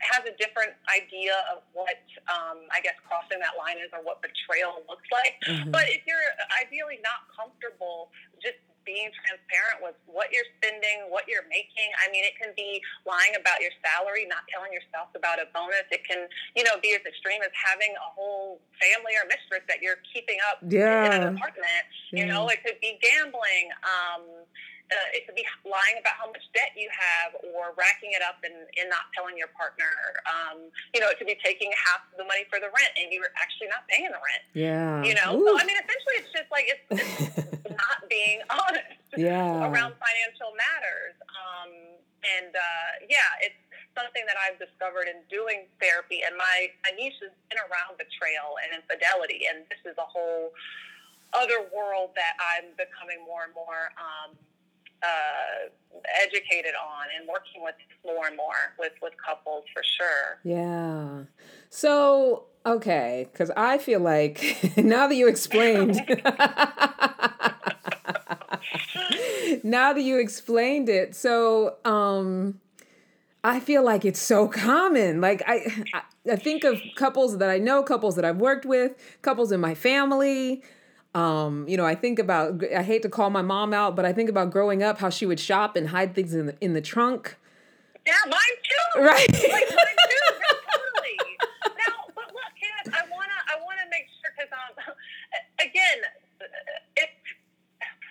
has 0.00 0.22
a 0.26 0.34
different 0.36 0.76
idea 0.90 1.34
of 1.48 1.62
what 1.72 2.00
um, 2.28 2.66
I 2.70 2.80
guess 2.82 2.98
crossing 3.06 3.40
that 3.40 3.56
line 3.56 3.78
is 3.78 3.88
or 3.94 4.02
what 4.02 4.20
betrayal 4.20 4.82
looks 4.88 5.08
like. 5.08 5.40
Mm-hmm. 5.46 5.70
But 5.70 5.88
if 5.88 6.04
you're 6.04 6.28
ideally 6.60 7.00
not 7.00 7.26
comfortable, 7.32 8.12
just 8.42 8.60
being 8.84 9.12
transparent 9.12 9.84
with 9.84 9.96
what 10.08 10.32
you're 10.32 10.48
spending, 10.58 11.06
what 11.12 11.28
you're 11.28 11.46
making. 11.52 11.88
I 12.00 12.08
mean, 12.08 12.24
it 12.24 12.34
can 12.40 12.56
be 12.56 12.80
lying 13.04 13.36
about 13.36 13.60
your 13.60 13.72
salary, 13.84 14.24
not 14.24 14.48
telling 14.48 14.72
your 14.72 14.82
spouse 14.88 15.12
about 15.12 15.38
a 15.38 15.46
bonus. 15.52 15.84
It 15.92 16.02
can, 16.08 16.26
you 16.56 16.64
know, 16.64 16.80
be 16.80 16.96
as 16.96 17.04
extreme 17.04 17.44
as 17.44 17.52
having 17.52 17.92
a 17.92 18.08
whole 18.16 18.58
family 18.80 19.14
or 19.20 19.28
mistress 19.28 19.62
that 19.68 19.84
you're 19.84 20.00
keeping 20.08 20.40
up 20.48 20.64
yeah. 20.64 21.06
in 21.06 21.12
an 21.12 21.36
apartment. 21.36 21.84
Yeah. 22.10 22.24
You 22.24 22.24
know, 22.32 22.48
it 22.48 22.64
could 22.64 22.80
be 22.80 22.96
gambling. 22.98 23.68
Um, 23.84 24.48
uh, 24.90 25.16
it 25.16 25.22
could 25.22 25.38
be 25.38 25.46
lying 25.62 26.02
about 26.02 26.18
how 26.18 26.26
much 26.26 26.42
debt 26.50 26.74
you 26.74 26.90
have 26.90 27.38
or 27.54 27.70
racking 27.78 28.10
it 28.10 28.22
up 28.26 28.42
and, 28.42 28.66
and 28.74 28.90
not 28.90 29.06
telling 29.14 29.38
your 29.38 29.50
partner. 29.54 29.86
Um, 30.26 30.66
you 30.90 30.98
know, 30.98 31.06
it 31.06 31.16
could 31.16 31.30
be 31.30 31.38
taking 31.38 31.70
half 31.78 32.02
the 32.18 32.26
money 32.26 32.42
for 32.50 32.58
the 32.58 32.70
rent 32.74 32.92
and 32.98 33.14
you're 33.14 33.30
actually 33.38 33.70
not 33.70 33.86
paying 33.86 34.10
the 34.10 34.18
rent. 34.18 34.42
Yeah. 34.50 35.06
You 35.06 35.14
know, 35.14 35.38
Ooh. 35.38 35.46
so 35.46 35.50
I 35.54 35.62
mean, 35.62 35.78
essentially, 35.78 36.16
it's 36.18 36.32
just 36.34 36.50
like 36.50 36.66
it's, 36.66 36.84
it's 36.90 37.70
not 37.86 38.02
being 38.10 38.42
honest 38.50 38.98
yeah. 39.14 39.62
around 39.62 39.94
financial 40.02 40.50
matters. 40.58 41.14
Um, 41.30 41.70
and 42.26 42.50
uh, 42.50 42.90
yeah, 43.06 43.46
it's 43.46 43.62
something 43.94 44.26
that 44.26 44.38
I've 44.42 44.58
discovered 44.58 45.06
in 45.06 45.22
doing 45.30 45.70
therapy. 45.78 46.26
And 46.26 46.34
my, 46.34 46.74
my 46.82 46.92
niche 46.98 47.22
has 47.22 47.30
been 47.46 47.62
around 47.62 47.94
betrayal 47.94 48.58
and 48.58 48.74
infidelity. 48.74 49.46
And 49.46 49.66
this 49.70 49.82
is 49.86 49.94
a 50.02 50.06
whole 50.06 50.50
other 51.30 51.70
world 51.70 52.10
that 52.18 52.34
I'm 52.42 52.74
becoming 52.74 53.22
more 53.22 53.46
and 53.46 53.54
more. 53.54 53.94
Um, 53.94 54.34
uh, 55.02 55.68
educated 56.22 56.72
on 56.74 57.06
and 57.18 57.28
working 57.28 57.62
with 57.62 57.74
more 58.04 58.26
and 58.26 58.36
more 58.36 58.74
with 58.78 58.92
with 59.02 59.12
couples 59.24 59.64
for 59.72 59.82
sure. 59.82 60.38
Yeah. 60.44 61.24
So 61.68 62.44
okay, 62.64 63.28
because 63.32 63.50
I 63.56 63.78
feel 63.78 64.00
like 64.00 64.72
now 64.76 65.06
that 65.06 65.14
you 65.14 65.28
explained. 65.28 65.96
now 69.62 69.92
that 69.92 70.02
you 70.02 70.18
explained 70.18 70.88
it, 70.88 71.14
so 71.14 71.76
um, 71.84 72.60
I 73.42 73.60
feel 73.60 73.84
like 73.84 74.04
it's 74.04 74.20
so 74.20 74.48
common. 74.48 75.20
Like 75.20 75.42
I, 75.46 75.84
I 76.30 76.36
think 76.36 76.64
of 76.64 76.80
couples 76.96 77.38
that 77.38 77.50
I 77.50 77.58
know, 77.58 77.82
couples 77.82 78.16
that 78.16 78.24
I've 78.24 78.38
worked 78.38 78.66
with, 78.66 78.92
couples 79.22 79.52
in 79.52 79.60
my 79.60 79.74
family 79.74 80.62
um, 81.14 81.66
you 81.68 81.76
know, 81.76 81.84
I 81.84 81.94
think 81.94 82.18
about 82.18 82.62
I 82.64 82.82
hate 82.82 83.02
to 83.02 83.08
call 83.08 83.30
my 83.30 83.42
mom 83.42 83.74
out, 83.74 83.96
but 83.96 84.04
I 84.04 84.12
think 84.12 84.30
about 84.30 84.50
growing 84.50 84.82
up 84.82 84.98
how 84.98 85.10
she 85.10 85.26
would 85.26 85.40
shop 85.40 85.74
and 85.74 85.88
hide 85.88 86.14
things 86.14 86.34
in 86.34 86.46
the 86.46 86.56
in 86.60 86.72
the 86.72 86.80
trunk. 86.80 87.36
Yeah, 88.06 88.14
mine 88.26 88.58
too. 88.62 89.00
Right. 89.02 89.32
like 89.32 89.70
mine 89.70 89.98
too. 90.06 90.26
totally. 90.38 91.16
Now, 91.66 92.06
but 92.14 92.26
look, 92.30 92.52
Candace, 92.54 92.94
I 92.94 93.02
wanna 93.10 93.38
I 93.50 93.58
wanna 93.58 93.86
make 93.90 94.06
sure 94.22 94.30
because 94.36 94.50
um, 94.54 94.94
again, 95.58 95.98
it's 96.96 97.12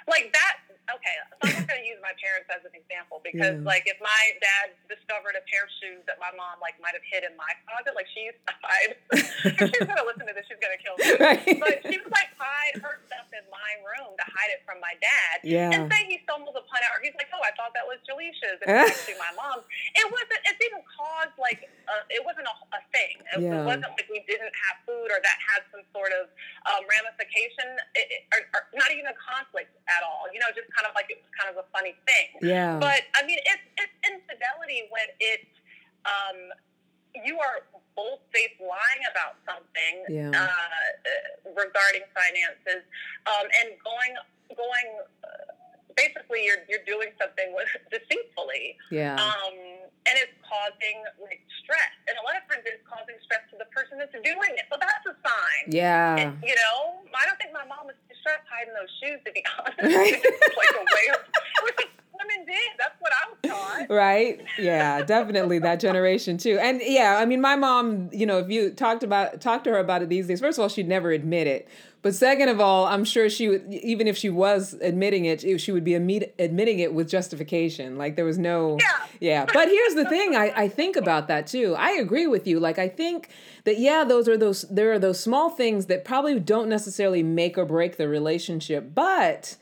like 0.07 0.33
that. 0.33 0.55
Okay, 0.89 1.15
so 1.29 1.33
I'm 1.45 1.53
not 1.53 1.67
gonna 1.69 1.85
use 1.85 2.01
my 2.01 2.17
parents 2.17 2.49
as 2.49 2.65
an 2.65 2.73
example 2.73 3.21
because, 3.21 3.61
yeah. 3.61 3.69
like, 3.69 3.85
if 3.85 4.01
my 4.01 4.23
dad 4.41 4.73
discovered 5.09 5.33
a 5.33 5.43
pair 5.49 5.65
of 5.65 5.71
shoes 5.81 6.05
that 6.05 6.21
my 6.21 6.29
mom 6.37 6.61
like 6.61 6.77
might 6.77 6.93
have 6.93 7.01
hid 7.01 7.25
in 7.25 7.33
my 7.33 7.49
closet. 7.65 7.97
Like 7.97 8.05
she 8.13 8.29
used 8.29 8.37
to 8.45 8.53
hide. 8.61 8.93
she's 9.73 9.85
gonna 9.89 10.05
listen 10.05 10.29
to 10.29 10.35
this. 10.37 10.45
She's 10.45 10.61
gonna 10.61 10.77
kill 10.77 10.95
me. 11.01 11.05
Right. 11.19 11.57
But 11.57 11.81
she 11.89 11.97
would 11.97 12.13
like 12.13 12.29
hide 12.37 12.77
her 12.85 13.01
stuff 13.09 13.27
in 13.33 13.43
my 13.49 13.71
room 13.81 14.13
to 14.13 14.25
hide 14.29 14.53
it 14.53 14.61
from 14.69 14.77
my 14.79 14.93
dad. 15.01 15.38
Yeah. 15.49 15.73
And 15.73 15.89
say 15.89 16.05
he 16.05 16.21
stumbles 16.23 16.53
upon 16.53 16.79
it, 16.85 16.89
or 16.93 17.01
he's 17.01 17.17
like, 17.17 17.33
"Oh, 17.33 17.41
I 17.41 17.49
thought 17.57 17.73
that 17.73 17.89
was 17.89 17.97
Jaleesha's," 18.05 18.61
and 18.61 18.69
it's 18.69 18.93
actually 18.93 19.17
my 19.17 19.33
mom's. 19.33 19.65
It 19.99 20.05
wasn't. 20.05 20.41
It 20.45 20.55
didn't 20.61 20.85
cause 20.85 21.33
like. 21.41 21.65
A, 21.65 21.95
it 22.13 22.21
wasn't 22.21 22.45
a, 22.45 22.55
a 22.77 22.81
thing. 22.93 23.17
It, 23.33 23.41
yeah. 23.41 23.61
it 23.61 23.65
wasn't 23.65 23.89
like 23.97 24.05
we 24.07 24.21
didn't 24.29 24.53
have 24.53 24.77
food 24.85 25.09
or 25.09 25.17
that 25.17 25.37
had 25.41 25.65
some 25.73 25.81
sort 25.89 26.13
of 26.13 26.29
um, 26.69 26.85
ramification, 26.85 27.81
it, 27.97 28.29
or, 28.29 28.45
or 28.53 28.61
not 28.77 28.93
even 28.93 29.09
a 29.09 29.17
conflict 29.17 29.73
at 29.89 30.05
all. 30.05 30.29
You 30.29 30.37
know, 30.37 30.53
just 30.53 30.69
kind 30.69 30.85
of 30.85 30.93
like 30.93 31.09
it 31.09 31.17
was 31.17 31.31
kind 31.33 31.49
of 31.49 31.57
a 31.57 31.65
funny 31.73 31.97
thing. 32.05 32.45
Yeah. 32.45 32.77
But 32.77 33.09
I 33.17 33.25
mean, 33.25 33.41
it's 33.41 33.65
it's 33.81 33.95
infidelity 34.05 34.85
when 34.93 35.09
it 35.17 35.49
um, 36.05 36.37
you 37.25 37.39
are 37.41 37.65
both 37.95 38.21
safe 38.31 38.55
lying 38.61 39.03
about 39.11 39.35
something 39.43 39.95
yeah. 40.07 40.31
uh, 40.31 41.51
regarding 41.51 42.05
finances 42.15 42.85
um, 43.27 43.45
and 43.63 43.75
going 43.83 44.13
going. 44.55 44.89
Uh, 45.23 45.51
basically, 45.97 46.45
you're 46.45 46.63
you're 46.69 46.85
doing 46.87 47.11
something 47.19 47.51
with, 47.51 47.67
deceitfully. 47.91 48.77
Yeah. 48.91 49.19
Um, 49.19 49.55
and 50.07 50.15
it's 50.17 50.33
causing 50.41 51.05
like 51.21 51.43
stress, 51.61 51.93
and 52.07 52.15
a 52.17 52.23
lot 52.23 52.39
of 52.39 52.47
times 52.49 52.63
it's 52.65 52.81
causing 52.87 53.19
stress 53.21 53.43
to 53.51 53.59
the 53.59 53.67
person 53.69 53.99
that's 53.99 54.15
doing 54.15 54.53
it. 54.57 54.65
So 54.71 54.79
that's 54.79 55.05
a 55.05 55.13
sign. 55.21 55.69
Yeah. 55.89 56.21
And, 56.21 56.37
you 56.45 56.53
know, 56.53 57.01
I 57.17 57.25
don't 57.25 57.37
think 57.41 57.51
my 57.53 57.65
mom 57.65 57.89
was 57.89 57.97
stressed 58.21 58.45
hiding 58.45 58.73
those 58.77 58.91
shoes. 59.01 59.19
To 59.25 59.31
be 59.33 59.41
honest, 59.57 59.81
right. 59.81 60.21
it's 60.21 60.57
like 60.61 60.75
a 60.77 60.85
way 60.85 61.05
of 61.13 61.19
women 62.13 62.45
did. 62.45 62.71
That's 62.77 62.97
what 63.01 63.11
I 63.11 63.23
was 63.29 63.39
taught. 63.41 63.89
Right? 64.09 64.45
Yeah, 64.57 65.03
definitely 65.03 65.59
that 65.59 65.79
generation 65.79 66.37
too. 66.37 66.57
And 66.59 66.81
yeah, 66.83 67.17
I 67.19 67.25
mean, 67.25 67.41
my 67.41 67.55
mom, 67.55 68.09
you 68.11 68.25
know, 68.25 68.39
if 68.39 68.49
you 68.49 68.71
talked 68.71 69.03
about 69.03 69.41
talked 69.41 69.65
to 69.65 69.71
her 69.71 69.79
about 69.79 70.01
it 70.01 70.09
these 70.09 70.27
days, 70.27 70.39
first 70.39 70.57
of 70.57 70.63
all, 70.63 70.69
she'd 70.69 70.87
never 70.87 71.11
admit 71.11 71.47
it. 71.47 71.67
But 72.01 72.15
second 72.15 72.47
of 72.47 72.61
all, 72.61 72.85
I'm 72.85 73.03
sure 73.03 73.29
she 73.29 73.49
would, 73.49 73.73
even 73.73 74.07
if 74.07 74.15
she 74.15 74.29
was 74.29 74.73
admitting 74.81 75.25
it, 75.25 75.59
she 75.59 75.71
would 75.73 75.83
be 75.83 75.95
admitting 75.95 76.79
it 76.79 76.93
with 76.93 77.09
justification. 77.09 77.97
Like 77.97 78.15
there 78.15 78.23
was 78.23 78.37
no, 78.37 78.77
yeah. 78.79 79.05
yeah. 79.19 79.45
But 79.45 79.67
here's 79.67 79.95
the 79.95 80.05
thing: 80.05 80.33
I, 80.33 80.53
I 80.55 80.67
think 80.69 80.95
about 80.95 81.27
that 81.27 81.45
too. 81.47 81.75
I 81.77 81.91
agree 81.91 82.25
with 82.25 82.47
you. 82.47 82.59
Like 82.59 82.79
I 82.79 82.87
think 82.87 83.29
that 83.65 83.79
yeah, 83.79 84.05
those 84.05 84.29
are 84.29 84.37
those 84.37 84.61
there 84.69 84.93
are 84.93 84.99
those 84.99 85.19
small 85.19 85.49
things 85.49 85.87
that 85.87 86.05
probably 86.05 86.39
don't 86.39 86.69
necessarily 86.69 87.21
make 87.21 87.57
or 87.57 87.65
break 87.65 87.97
the 87.97 88.07
relationship, 88.07 88.95
but 88.95 89.57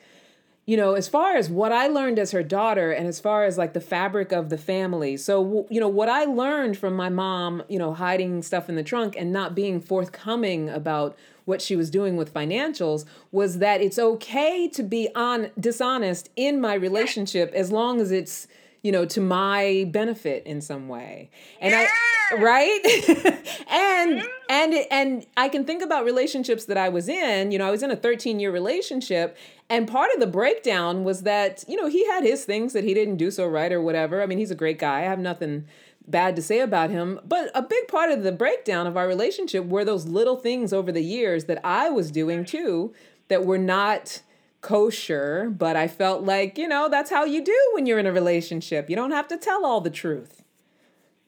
you 0.68 0.76
know, 0.76 0.96
as 0.96 1.08
far 1.08 1.38
as 1.38 1.50
what 1.50 1.72
I 1.72 1.88
learned 1.88 2.20
as 2.20 2.32
her 2.32 2.44
daughter 2.44 2.92
and 2.92 3.08
as 3.08 3.22
far 3.22 3.46
as 3.46 3.58
like 3.58 3.72
the 3.72 3.80
fabric 3.80 4.34
of 4.34 4.50
the 4.50 4.58
family. 4.58 5.16
So, 5.16 5.66
you 5.70 5.80
know, 5.80 5.88
what 5.88 6.10
I 6.10 6.26
learned 6.26 6.78
from 6.78 6.94
my 6.94 7.08
mom, 7.08 7.64
you 7.70 7.80
know, 7.80 7.94
hiding 7.94 8.44
stuff 8.44 8.68
in 8.68 8.76
the 8.76 8.84
trunk 8.84 9.16
and 9.18 9.32
not 9.32 9.56
being 9.56 9.80
forthcoming 9.80 10.70
about 10.70 11.18
what 11.46 11.62
she 11.62 11.78
was 11.78 11.90
doing 11.90 12.18
with 12.18 12.34
financials 12.34 13.06
was 13.32 13.60
that 13.60 13.80
it's 13.80 13.98
okay 13.98 14.68
to 14.68 14.84
be 14.84 15.08
on 15.16 15.52
dishonest 15.58 16.30
in 16.36 16.60
my 16.60 16.74
relationship 16.74 17.54
as 17.54 17.72
long 17.72 18.02
as 18.02 18.12
it's 18.12 18.46
you 18.88 18.94
know 18.94 19.04
to 19.04 19.20
my 19.20 19.86
benefit 19.92 20.42
in 20.46 20.62
some 20.62 20.88
way 20.88 21.30
and 21.60 21.74
yeah. 21.74 21.90
i 22.32 22.36
right 22.42 22.80
and 23.70 24.22
mm-hmm. 24.22 24.28
and 24.50 24.74
and 24.90 25.26
i 25.36 25.50
can 25.50 25.66
think 25.66 25.84
about 25.84 26.06
relationships 26.06 26.64
that 26.64 26.78
i 26.78 26.88
was 26.88 27.10
in 27.10 27.52
you 27.52 27.58
know 27.60 27.68
i 27.68 27.72
was 27.72 27.84
in 27.84 27.92
a 27.92 27.98
13 27.98 28.40
year 28.40 28.50
relationship 28.50 29.36
and 29.70 29.90
part 29.90 30.10
of 30.14 30.22
the 30.22 30.28
breakdown 30.28 31.04
was 31.04 31.24
that 31.24 31.66
you 31.68 31.76
know 31.76 31.88
he 31.88 32.08
had 32.08 32.24
his 32.24 32.46
things 32.46 32.72
that 32.72 32.86
he 32.86 32.94
didn't 32.94 33.18
do 33.18 33.30
so 33.30 33.46
right 33.46 33.74
or 33.74 33.82
whatever 33.82 34.24
i 34.24 34.26
mean 34.26 34.38
he's 34.38 34.52
a 34.52 34.56
great 34.56 34.80
guy 34.80 35.00
i 35.00 35.02
have 35.02 35.20
nothing 35.20 35.68
bad 36.10 36.38
to 36.38 36.42
say 36.42 36.62
about 36.62 36.90
him. 36.90 37.20
But 37.28 37.52
a 37.54 37.62
big 37.62 37.90
part 37.90 38.12
of 38.12 38.24
the 38.24 38.32
breakdown 38.32 38.88
of 38.88 38.96
our 38.96 39.10
relationship 39.10 39.66
were 39.66 39.84
those 39.84 40.06
little 40.06 40.38
things 40.38 40.72
over 40.72 40.90
the 40.90 41.04
years 41.04 41.44
that 41.46 41.60
I 41.66 41.90
was 41.90 42.12
doing 42.12 42.46
too 42.46 42.94
that 43.28 43.44
were 43.44 43.58
not 43.58 44.22
kosher, 44.62 45.50
but 45.50 45.76
I 45.76 45.88
felt 45.88 46.24
like, 46.24 46.58
you 46.58 46.68
know, 46.68 46.90
that's 46.90 47.10
how 47.10 47.26
you 47.26 47.44
do 47.44 47.58
when 47.74 47.86
you're 47.86 48.00
in 48.00 48.06
a 48.06 48.12
relationship. 48.12 48.90
You 48.90 48.96
don't 48.96 49.12
have 49.12 49.28
to 49.30 49.38
tell 49.38 49.66
all 49.66 49.82
the 49.82 49.90
truth. 49.90 50.44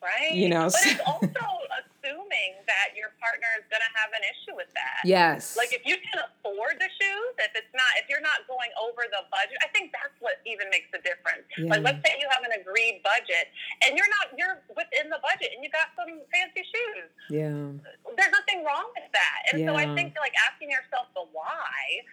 Right. 0.01 0.33
You 0.33 0.49
know, 0.49 0.71
but 0.71 0.79
it's 0.85 1.01
also 1.05 1.27
assuming 1.27 2.55
that 2.71 2.95
your 2.95 3.11
partner 3.19 3.51
is 3.59 3.67
going 3.67 3.83
to 3.83 3.93
have 3.99 4.09
an 4.15 4.23
issue 4.23 4.55
with 4.55 4.71
that. 4.71 5.03
Yes. 5.03 5.59
Like 5.59 5.75
if 5.75 5.83
you 5.83 5.99
can 5.99 6.23
afford 6.23 6.79
the 6.79 6.87
shoes, 6.87 7.33
if 7.43 7.51
it's 7.51 7.69
not, 7.75 7.91
if 7.99 8.07
you're 8.07 8.23
not 8.23 8.47
going 8.47 8.71
over 8.79 9.03
the 9.11 9.27
budget, 9.27 9.59
I 9.59 9.67
think 9.75 9.91
that's 9.91 10.15
what 10.23 10.39
even 10.47 10.71
makes 10.71 10.87
the 10.95 11.03
difference. 11.03 11.45
Yeah. 11.59 11.67
Like 11.67 11.83
let's 11.83 11.99
say 12.07 12.15
you 12.15 12.31
have 12.31 12.47
an 12.47 12.55
agreed 12.55 13.03
budget 13.03 13.51
and 13.83 13.99
you're 13.99 14.07
not, 14.07 14.31
you're 14.39 14.63
within 14.71 15.11
the 15.11 15.19
budget 15.19 15.51
and 15.51 15.59
you 15.59 15.69
got 15.69 15.91
some 15.99 16.23
fancy 16.31 16.63
shoes. 16.63 17.11
Yeah. 17.27 17.75
There's 18.15 18.33
nothing 18.33 18.63
wrong 18.63 18.87
with 18.95 19.11
that. 19.11 19.39
And 19.51 19.61
yeah. 19.61 19.67
so 19.67 19.75
I 19.75 19.91
think 19.91 20.15
like 20.15 20.33
asking 20.47 20.71
yourself 20.71 21.11
the 21.11 21.27
why 21.35 22.07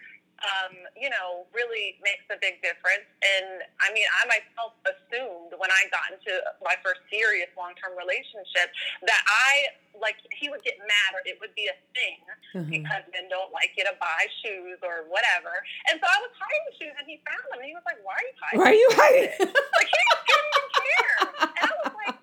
um, 0.45 0.73
you 0.93 1.09
know, 1.09 1.49
really 1.49 1.97
makes 2.05 2.25
a 2.29 2.37
big 2.37 2.61
difference. 2.61 3.05
And 3.21 3.65
I 3.81 3.89
mean, 3.93 4.05
I 4.21 4.29
myself 4.29 4.77
assumed 4.85 5.57
when 5.57 5.71
I 5.73 5.89
got 5.89 6.13
into 6.13 6.33
my 6.61 6.77
first 6.85 7.01
serious 7.09 7.49
long 7.57 7.73
term 7.77 7.97
relationship 7.97 8.69
that 9.09 9.21
I, 9.25 9.73
like, 9.97 10.21
he 10.29 10.49
would 10.53 10.61
get 10.61 10.77
mad 10.85 11.09
or 11.17 11.25
it 11.25 11.41
would 11.41 11.53
be 11.57 11.69
a 11.69 11.77
thing 11.97 12.21
mm-hmm. 12.53 12.69
because 12.69 13.03
men 13.09 13.25
don't 13.33 13.49
like 13.49 13.73
you 13.73 13.85
to 13.89 13.95
buy 13.97 14.29
shoes 14.45 14.77
or 14.85 15.09
whatever. 15.09 15.53
And 15.89 15.97
so 15.97 16.05
I 16.05 16.17
was 16.21 16.33
hiding 16.37 16.67
shoes 16.77 16.95
and 16.97 17.05
he 17.09 17.17
found 17.25 17.41
them 17.49 17.65
and 17.65 17.67
he 17.67 17.73
was 17.73 17.85
like, 17.85 17.97
Why 18.05 18.17
are 18.17 18.25
you 18.25 18.35
hiding? 18.37 18.57
Why 18.61 18.67
are 18.69 18.79
you 18.81 18.89
hiding? 18.93 19.33
like, 19.41 19.89
he 19.89 20.01
didn't 20.05 20.49
even 20.53 20.65
care. 20.77 21.17
And 21.57 21.65
I 21.65 21.73
was 21.81 21.93
like, 22.05 22.16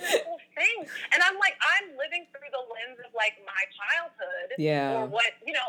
like 0.00 0.08
expecting 0.08 0.18
this 0.18 0.24
whole 0.26 0.40
thing. 0.56 0.78
And 1.12 1.20
I'm 1.22 1.36
like, 1.36 1.56
I'm 1.60 1.96
living 1.96 2.26
through 2.32 2.50
the 2.50 2.64
lens 2.64 2.98
of 3.04 3.12
like 3.12 3.36
my 3.44 3.62
childhood 3.76 4.56
yeah. 4.58 4.96
or 4.96 5.06
what, 5.06 5.36
you 5.44 5.52
know, 5.52 5.68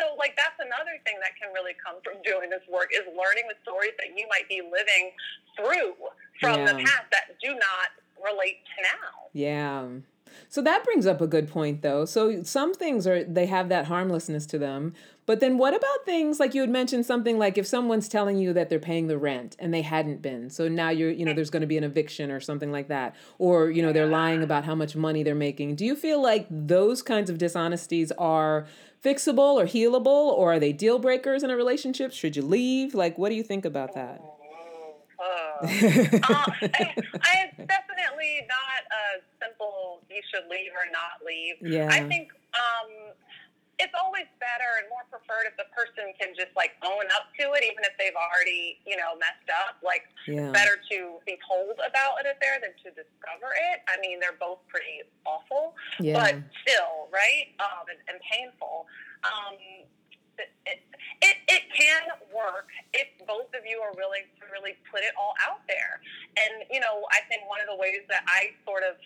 so 0.00 0.16
like 0.16 0.36
that's 0.36 0.56
another 0.60 0.96
thing 1.04 1.16
that 1.20 1.36
can 1.36 1.52
really 1.52 1.76
come 1.76 2.00
from 2.00 2.20
doing 2.24 2.50
this 2.50 2.64
work 2.68 2.92
is 2.92 3.04
learning 3.12 3.48
the 3.48 3.58
stories 3.62 3.94
that 4.00 4.16
you 4.16 4.24
might 4.28 4.48
be 4.48 4.60
living 4.64 5.12
through 5.56 5.96
from 6.40 6.64
yeah. 6.64 6.72
the 6.72 6.76
past 6.84 7.08
that 7.12 7.36
do 7.40 7.54
not 7.54 7.92
relate 8.20 8.64
to 8.76 8.78
now. 8.82 9.12
Yeah. 9.32 9.84
So 10.48 10.62
that 10.62 10.84
brings 10.84 11.06
up 11.06 11.20
a 11.20 11.26
good 11.26 11.48
point 11.48 11.82
though. 11.82 12.04
So 12.04 12.42
some 12.42 12.74
things 12.74 13.06
are 13.06 13.24
they 13.24 13.46
have 13.46 13.68
that 13.68 13.86
harmlessness 13.86 14.46
to 14.46 14.58
them. 14.58 14.94
But 15.26 15.40
then 15.40 15.58
what 15.58 15.74
about 15.74 16.04
things 16.04 16.38
like 16.38 16.54
you 16.54 16.60
had 16.60 16.70
mentioned 16.70 17.04
something 17.04 17.36
like 17.36 17.58
if 17.58 17.66
someone's 17.66 18.08
telling 18.08 18.38
you 18.38 18.52
that 18.52 18.68
they're 18.68 18.78
paying 18.78 19.08
the 19.08 19.18
rent 19.18 19.56
and 19.58 19.74
they 19.74 19.82
hadn't 19.82 20.22
been. 20.22 20.50
So 20.50 20.68
now 20.68 20.90
you're, 20.90 21.10
you 21.10 21.24
know, 21.24 21.32
there's 21.32 21.50
going 21.50 21.62
to 21.62 21.66
be 21.66 21.76
an 21.76 21.82
eviction 21.84 22.30
or 22.30 22.38
something 22.38 22.70
like 22.70 22.88
that. 22.88 23.16
Or, 23.38 23.70
you 23.70 23.82
know, 23.82 23.92
they're 23.92 24.06
lying 24.06 24.42
about 24.42 24.64
how 24.64 24.76
much 24.76 24.94
money 24.94 25.24
they're 25.24 25.34
making. 25.34 25.74
Do 25.74 25.84
you 25.84 25.96
feel 25.96 26.22
like 26.22 26.46
those 26.48 27.02
kinds 27.02 27.28
of 27.28 27.38
dishonesties 27.38 28.12
are 28.12 28.66
fixable 29.04 29.54
or 29.54 29.64
healable 29.64 30.06
or 30.06 30.54
are 30.54 30.60
they 30.60 30.72
deal 30.72 30.98
breakers 30.98 31.42
in 31.42 31.50
a 31.50 31.56
relationship? 31.56 32.12
Should 32.12 32.36
you 32.36 32.42
leave? 32.42 32.94
Like, 32.94 33.18
what 33.18 33.30
do 33.30 33.34
you 33.34 33.42
think 33.42 33.64
about 33.64 33.94
that? 33.94 34.22
Uh, 35.18 35.22
uh, 35.22 35.66
I, 35.66 36.94
I 37.22 37.50
definitely 37.56 38.46
not 38.46 38.82
a 38.90 39.22
simple 39.46 40.02
you 40.10 40.18
should 40.34 40.50
leave 40.50 40.74
or 40.74 40.90
not 40.90 41.22
leave. 41.22 41.54
Yeah. 41.62 41.86
I 41.86 42.02
think 42.02 42.34
um, 42.58 43.14
it's 43.78 43.92
always 43.94 44.24
better 44.40 44.80
and 44.80 44.88
more 44.88 45.04
preferred 45.12 45.46
if 45.46 45.56
the 45.60 45.68
person 45.76 46.10
can 46.18 46.32
just 46.34 46.50
like 46.56 46.74
own 46.82 47.06
up 47.14 47.30
to 47.38 47.52
it, 47.54 47.62
even 47.62 47.84
if 47.84 47.92
they've 48.00 48.16
already, 48.16 48.80
you 48.88 48.96
know, 48.96 49.14
messed 49.20 49.52
up. 49.52 49.76
Like, 49.84 50.08
yeah. 50.26 50.50
better 50.50 50.80
to 50.90 51.20
be 51.28 51.36
told 51.44 51.76
about 51.78 52.18
an 52.24 52.32
affair 52.32 52.58
than 52.58 52.72
to 52.82 52.88
discover 52.96 53.52
it. 53.72 53.84
I 53.86 54.00
mean, 54.00 54.18
they're 54.18 54.40
both 54.40 54.64
pretty 54.66 55.04
awful, 55.28 55.76
yeah. 56.00 56.16
but 56.16 56.34
still, 56.64 57.12
right? 57.12 57.52
Um, 57.60 57.84
and, 57.92 58.00
and 58.08 58.16
painful. 58.24 58.88
Um, 59.28 59.60
it, 60.40 60.52
it, 60.68 60.80
it, 61.24 61.36
it 61.48 61.62
can 61.72 62.12
work 62.28 62.68
if 62.92 63.08
both 63.24 63.48
of 63.56 63.64
you 63.64 63.80
are 63.80 63.92
willing 63.96 64.28
to 64.40 64.44
really 64.52 64.76
put 64.88 65.00
it 65.00 65.12
all 65.16 65.32
out 65.44 65.64
there. 65.68 66.00
And, 66.36 66.64
you 66.72 66.80
know, 66.80 67.04
I 67.12 67.24
think 67.28 67.44
one 67.48 67.60
of 67.60 67.68
the 67.68 67.76
ways 67.76 68.04
that 68.08 68.24
I 68.28 68.52
sort 68.64 68.84
of 68.84 68.96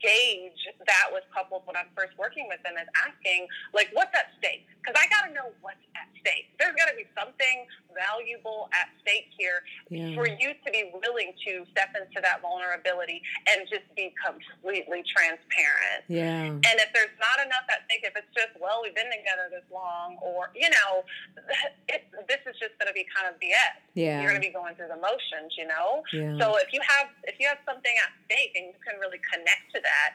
gauge 0.00 0.62
that 0.86 1.10
with 1.12 1.24
couples 1.34 1.62
when 1.64 1.76
I'm 1.76 1.90
first 1.94 2.16
working 2.18 2.46
with 2.48 2.62
them 2.62 2.74
is 2.78 2.88
asking, 2.98 3.46
like, 3.74 3.90
what's 3.92 4.12
at 4.14 4.34
stake? 4.38 4.66
Because 4.80 4.98
I 4.98 5.06
got 5.10 5.28
to 5.28 5.32
know 5.34 5.54
what's 5.62 5.82
at 5.94 6.10
stake. 6.18 6.50
There's 6.58 6.74
got 6.74 6.90
to 6.90 6.96
be 6.98 7.06
something 7.14 7.66
valuable 7.94 8.72
at 8.74 8.88
stake 9.04 9.30
here 9.36 9.62
yeah. 9.92 10.16
for 10.16 10.26
you 10.26 10.56
to 10.56 10.68
be 10.72 10.90
willing 10.90 11.36
to 11.46 11.62
step 11.70 11.92
into 11.94 12.18
that 12.24 12.40
vulnerability 12.40 13.22
and 13.52 13.68
just 13.68 13.86
be 13.94 14.10
completely 14.18 15.06
transparent. 15.06 16.02
Yeah. 16.08 16.50
And 16.50 16.76
if 16.82 16.90
there's 16.96 17.14
not 17.20 17.38
enough 17.44 17.66
at 17.70 17.86
stake, 17.86 18.02
if 18.02 18.16
it's 18.16 18.32
just, 18.34 18.56
well, 18.58 18.82
we've 18.82 18.96
been 18.96 19.12
together 19.12 19.52
this 19.52 19.66
long, 19.70 20.18
or, 20.18 20.50
you 20.56 20.70
know, 20.70 21.06
it, 21.92 22.08
this 22.26 22.42
is 22.48 22.56
just 22.58 22.74
going 22.80 22.90
to 22.90 22.96
be 22.96 23.06
kind 23.12 23.30
of 23.30 23.38
BS. 23.38 23.78
Yeah. 23.94 24.22
You're 24.22 24.34
going 24.34 24.42
to 24.42 24.48
be 24.48 24.54
going 24.54 24.74
through 24.74 24.90
the 24.90 25.00
motions, 25.00 25.54
you 25.54 25.68
know? 25.68 26.02
Yeah. 26.10 26.40
So 26.40 26.56
if 26.58 26.72
you 26.72 26.80
have 26.80 27.12
if 27.28 27.36
you 27.38 27.46
have 27.46 27.60
something 27.68 27.92
at 28.02 28.10
stake 28.26 28.56
and 28.56 28.72
you 28.72 28.78
can 28.80 28.98
really 28.98 29.20
connect 29.28 29.71
to 29.72 29.80
that, 29.82 30.14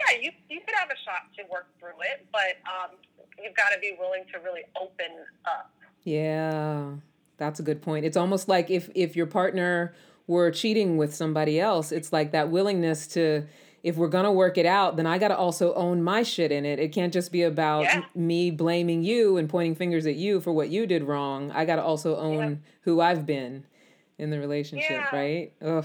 yeah, 0.00 0.20
you 0.20 0.30
you 0.48 0.60
could 0.60 0.74
have 0.74 0.88
a 0.90 0.98
shot 1.04 1.32
to 1.36 1.42
work 1.50 1.66
through 1.78 2.00
it, 2.00 2.26
but 2.32 2.60
um, 2.66 2.96
you've 3.42 3.56
got 3.56 3.70
to 3.70 3.78
be 3.80 3.96
willing 3.98 4.24
to 4.32 4.38
really 4.40 4.62
open 4.80 5.24
up. 5.44 5.70
Yeah, 6.04 6.92
that's 7.38 7.60
a 7.60 7.62
good 7.62 7.82
point. 7.82 8.04
It's 8.04 8.16
almost 8.16 8.48
like 8.48 8.70
if 8.70 8.90
if 8.94 9.16
your 9.16 9.26
partner 9.26 9.94
were 10.26 10.50
cheating 10.50 10.96
with 10.96 11.14
somebody 11.14 11.60
else, 11.60 11.92
it's 11.92 12.12
like 12.12 12.32
that 12.32 12.50
willingness 12.50 13.06
to 13.08 13.46
if 13.82 13.96
we're 13.96 14.08
gonna 14.08 14.32
work 14.32 14.58
it 14.58 14.66
out, 14.66 14.96
then 14.96 15.06
I 15.06 15.18
gotta 15.18 15.36
also 15.36 15.72
own 15.74 16.02
my 16.02 16.24
shit 16.24 16.50
in 16.50 16.64
it. 16.64 16.80
It 16.80 16.92
can't 16.92 17.12
just 17.12 17.30
be 17.30 17.42
about 17.42 17.82
yeah. 17.82 18.02
me 18.16 18.50
blaming 18.50 19.04
you 19.04 19.36
and 19.36 19.48
pointing 19.48 19.76
fingers 19.76 20.06
at 20.06 20.16
you 20.16 20.40
for 20.40 20.52
what 20.52 20.70
you 20.70 20.86
did 20.86 21.04
wrong. 21.04 21.52
I 21.52 21.64
gotta 21.64 21.82
also 21.82 22.16
own 22.16 22.50
yeah. 22.50 22.56
who 22.80 23.00
I've 23.00 23.24
been 23.24 23.64
in 24.18 24.30
the 24.30 24.40
relationship, 24.40 24.90
yeah. 24.90 25.16
right? 25.16 25.52
Ugh. 25.62 25.84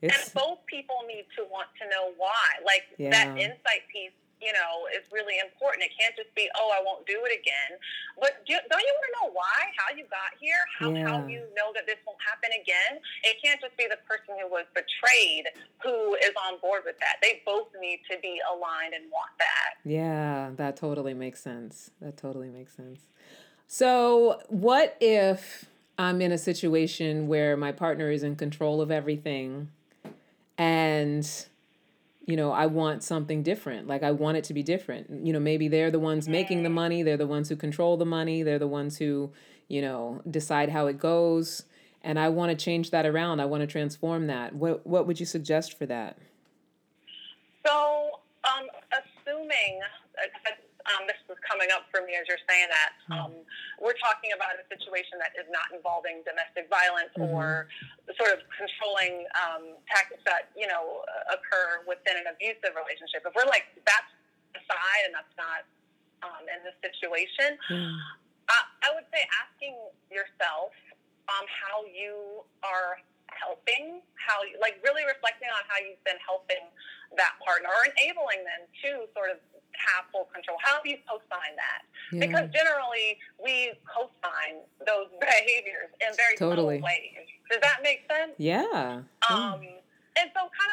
It's, 0.00 0.14
and 0.14 0.34
both 0.34 0.64
people 0.66 1.02
need 1.06 1.26
to 1.36 1.44
want 1.50 1.68
to 1.82 1.84
know 1.88 2.14
why. 2.16 2.62
Like 2.64 2.86
that 3.10 3.36
insight 3.36 3.86
piece 3.92 4.14
you 4.40 4.52
know, 4.54 4.86
is 4.94 5.02
really 5.10 5.38
important. 5.42 5.82
It 5.82 5.94
can't 5.98 6.14
just 6.14 6.30
be, 6.34 6.46
oh, 6.54 6.70
I 6.70 6.82
won't 6.82 7.06
do 7.06 7.18
it 7.26 7.34
again. 7.34 7.78
But 8.18 8.42
do, 8.46 8.54
don't 8.54 8.82
you 8.82 8.94
want 8.94 9.06
to 9.10 9.14
know 9.18 9.28
why, 9.34 9.58
how 9.74 9.90
you 9.94 10.06
got 10.06 10.38
here, 10.38 10.62
how, 10.78 10.90
yeah. 10.94 11.06
how 11.06 11.26
you 11.26 11.42
know 11.58 11.74
that 11.74 11.86
this 11.86 11.98
won't 12.06 12.22
happen 12.22 12.50
again? 12.54 13.02
It 13.26 13.36
can't 13.42 13.60
just 13.60 13.76
be 13.76 13.86
the 13.90 13.98
person 14.06 14.38
who 14.38 14.46
was 14.48 14.66
betrayed 14.74 15.50
who 15.82 16.14
is 16.22 16.34
on 16.46 16.58
board 16.62 16.82
with 16.86 16.98
that. 17.02 17.18
They 17.22 17.42
both 17.44 17.68
need 17.80 18.00
to 18.10 18.18
be 18.22 18.40
aligned 18.46 18.94
and 18.94 19.10
want 19.10 19.34
that. 19.38 19.82
Yeah, 19.84 20.50
that 20.56 20.76
totally 20.76 21.14
makes 21.14 21.42
sense. 21.42 21.90
That 22.00 22.16
totally 22.16 22.48
makes 22.48 22.74
sense. 22.74 23.00
So, 23.66 24.40
what 24.48 24.96
if 25.00 25.66
I'm 25.98 26.22
in 26.22 26.32
a 26.32 26.38
situation 26.38 27.28
where 27.28 27.56
my 27.56 27.72
partner 27.72 28.10
is 28.10 28.22
in 28.22 28.36
control 28.36 28.80
of 28.80 28.90
everything 28.90 29.68
and 30.58 31.46
you 32.26 32.36
know, 32.36 32.52
I 32.52 32.66
want 32.66 33.02
something 33.02 33.42
different. 33.42 33.88
Like 33.88 34.02
I 34.02 34.10
want 34.10 34.36
it 34.36 34.44
to 34.44 34.54
be 34.54 34.62
different. 34.62 35.26
You 35.26 35.32
know, 35.32 35.40
maybe 35.40 35.66
they're 35.66 35.90
the 35.90 35.98
ones 35.98 36.28
making 36.28 36.62
the 36.62 36.68
money, 36.68 37.02
they're 37.02 37.16
the 37.16 37.26
ones 37.26 37.48
who 37.48 37.56
control 37.56 37.96
the 37.96 38.04
money, 38.04 38.42
they're 38.42 38.58
the 38.58 38.68
ones 38.68 38.98
who, 38.98 39.30
you 39.68 39.80
know, 39.80 40.20
decide 40.30 40.68
how 40.68 40.88
it 40.88 40.98
goes. 40.98 41.62
And 42.02 42.18
I 42.18 42.28
want 42.28 42.50
to 42.50 42.64
change 42.64 42.90
that 42.90 43.06
around. 43.06 43.40
I 43.40 43.46
want 43.46 43.62
to 43.62 43.66
transform 43.66 44.26
that. 44.26 44.54
What 44.54 44.86
what 44.86 45.06
would 45.06 45.18
you 45.18 45.24
suggest 45.24 45.78
for 45.78 45.86
that? 45.86 46.18
So, 47.66 48.20
um, 48.44 48.66
assuming 48.92 49.80
uh, 50.18 50.50
um, 50.94 51.04
this 51.04 51.20
is 51.28 51.36
coming 51.44 51.68
up 51.74 51.84
for 51.92 52.00
me 52.04 52.16
as 52.16 52.24
you're 52.24 52.40
saying 52.48 52.68
that. 52.72 52.90
Hmm. 53.06 53.12
Um, 53.12 53.32
we're 53.80 53.98
talking 54.00 54.32
about 54.32 54.56
a 54.56 54.64
situation 54.72 55.20
that 55.20 55.36
is 55.36 55.46
not 55.52 55.68
involving 55.70 56.24
domestic 56.24 56.66
violence 56.72 57.12
mm-hmm. 57.14 57.30
or 57.30 57.68
sort 58.16 58.32
of 58.32 58.40
controlling 58.56 59.28
um, 59.36 59.76
tactics 59.86 60.24
that 60.24 60.50
you 60.56 60.66
know 60.66 61.04
occur 61.28 61.84
within 61.84 62.16
an 62.16 62.26
abusive 62.32 62.72
relationship. 62.72 63.24
If 63.28 63.36
we're 63.36 63.48
like 63.48 63.68
that's 63.84 64.12
aside 64.56 65.02
and 65.06 65.12
that's 65.12 65.34
not 65.36 65.68
um, 66.24 66.42
in 66.48 66.60
this 66.64 66.76
situation, 66.80 67.60
mm. 67.68 67.96
I, 68.48 68.58
I 68.84 68.88
would 68.96 69.06
say 69.12 69.22
asking 69.44 69.76
yourself 70.08 70.72
um, 71.28 71.44
how 71.46 71.84
you 71.84 72.42
are 72.64 72.98
helping, 73.32 74.00
how 74.16 74.42
you, 74.44 74.56
like 74.60 74.80
really 74.84 75.04
reflecting 75.04 75.48
on 75.52 75.62
how 75.68 75.78
you've 75.80 76.02
been 76.04 76.20
helping 76.20 76.62
that 77.16 77.36
partner 77.40 77.68
or 77.68 77.82
enabling 77.96 78.44
them 78.44 78.62
to 78.84 79.08
sort 79.16 79.30
of 79.32 79.38
have 79.78 80.08
full 80.10 80.28
control? 80.34 80.58
How 80.60 80.82
do 80.82 80.90
you 80.90 80.98
co-sign 81.08 81.54
that? 81.56 81.86
Yeah. 82.12 82.26
Because 82.26 82.46
generally 82.50 83.18
we 83.38 83.72
co-sign 83.86 84.64
those 84.84 85.08
behaviors 85.20 85.92
in 86.02 86.12
very 86.16 86.36
totally. 86.36 86.82
subtle 86.82 86.88
ways. 86.88 87.26
Does 87.50 87.60
that 87.62 87.80
make 87.82 88.04
sense? 88.10 88.34
Yeah. 88.36 89.06
Um, 89.30 89.62
and 90.18 90.28
so 90.34 90.50
kind 90.50 90.67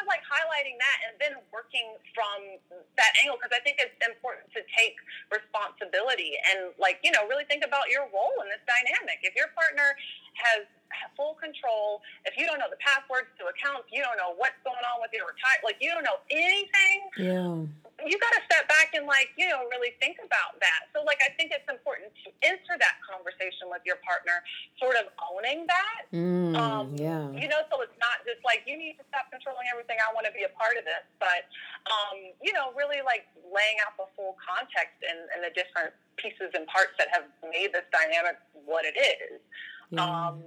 highlighting 0.56 0.80
that 0.80 0.98
and 1.04 1.12
then 1.20 1.36
working 1.52 1.84
from 2.16 2.56
that 2.96 3.12
angle 3.20 3.36
because 3.36 3.52
I 3.52 3.60
think 3.60 3.76
it's 3.76 3.92
important 4.00 4.48
to 4.56 4.64
take 4.72 4.96
responsibility 5.28 6.32
and 6.52 6.72
like, 6.80 7.00
you 7.04 7.12
know, 7.12 7.28
really 7.28 7.44
think 7.44 7.64
about 7.64 7.92
your 7.92 8.08
role 8.08 8.32
in 8.40 8.48
this 8.48 8.64
dynamic. 8.64 9.20
If 9.20 9.36
your 9.36 9.52
partner 9.52 9.96
has 10.40 10.64
full 11.16 11.36
control, 11.36 12.00
if 12.24 12.36
you 12.40 12.48
don't 12.48 12.56
know 12.56 12.72
the 12.72 12.80
passwords 12.80 13.28
to 13.36 13.52
accounts, 13.52 13.92
you 13.92 14.00
don't 14.00 14.16
know 14.16 14.32
what's 14.40 14.58
going 14.64 14.80
on 14.80 15.04
with 15.04 15.12
your 15.12 15.28
retire, 15.28 15.60
like 15.60 15.76
you 15.80 15.92
don't 15.92 16.04
know 16.04 16.20
anything. 16.32 16.96
Yeah 17.20 17.85
you 18.04 18.16
got 18.20 18.32
to 18.36 18.42
step 18.44 18.68
back 18.68 18.92
and 18.92 19.08
like 19.08 19.32
you 19.40 19.48
know 19.48 19.64
really 19.72 19.96
think 19.96 20.20
about 20.20 20.60
that. 20.60 20.92
So 20.92 21.00
like 21.04 21.20
i 21.24 21.32
think 21.40 21.52
it's 21.52 21.66
important 21.70 22.12
to 22.24 22.32
enter 22.44 22.76
that 22.76 23.00
conversation 23.00 23.72
with 23.72 23.80
your 23.88 23.96
partner 24.04 24.44
sort 24.76 25.00
of 25.00 25.08
owning 25.16 25.64
that. 25.64 26.04
Mm, 26.12 26.52
um, 26.56 26.92
yeah. 26.96 27.24
you 27.32 27.48
know 27.48 27.64
so 27.72 27.80
it's 27.80 27.96
not 27.96 28.20
just 28.28 28.44
like 28.44 28.68
you 28.68 28.76
need 28.76 29.00
to 29.00 29.04
stop 29.08 29.32
controlling 29.32 29.64
everything 29.72 29.96
i 30.00 30.12
want 30.12 30.28
to 30.28 30.34
be 30.36 30.44
a 30.44 30.52
part 30.54 30.76
of 30.76 30.84
this 30.84 31.04
but 31.16 31.48
um, 31.88 32.32
you 32.44 32.52
know 32.52 32.76
really 32.76 33.00
like 33.00 33.24
laying 33.48 33.80
out 33.84 33.96
the 33.96 34.08
full 34.12 34.36
context 34.44 35.00
and, 35.00 35.28
and 35.32 35.40
the 35.40 35.52
different 35.56 35.96
pieces 36.20 36.52
and 36.52 36.68
parts 36.68 36.92
that 37.00 37.08
have 37.12 37.28
made 37.48 37.72
this 37.72 37.84
dynamic 37.92 38.36
what 38.64 38.84
it 38.84 38.96
is. 38.96 39.40
Yeah. 39.90 40.04
um, 40.04 40.42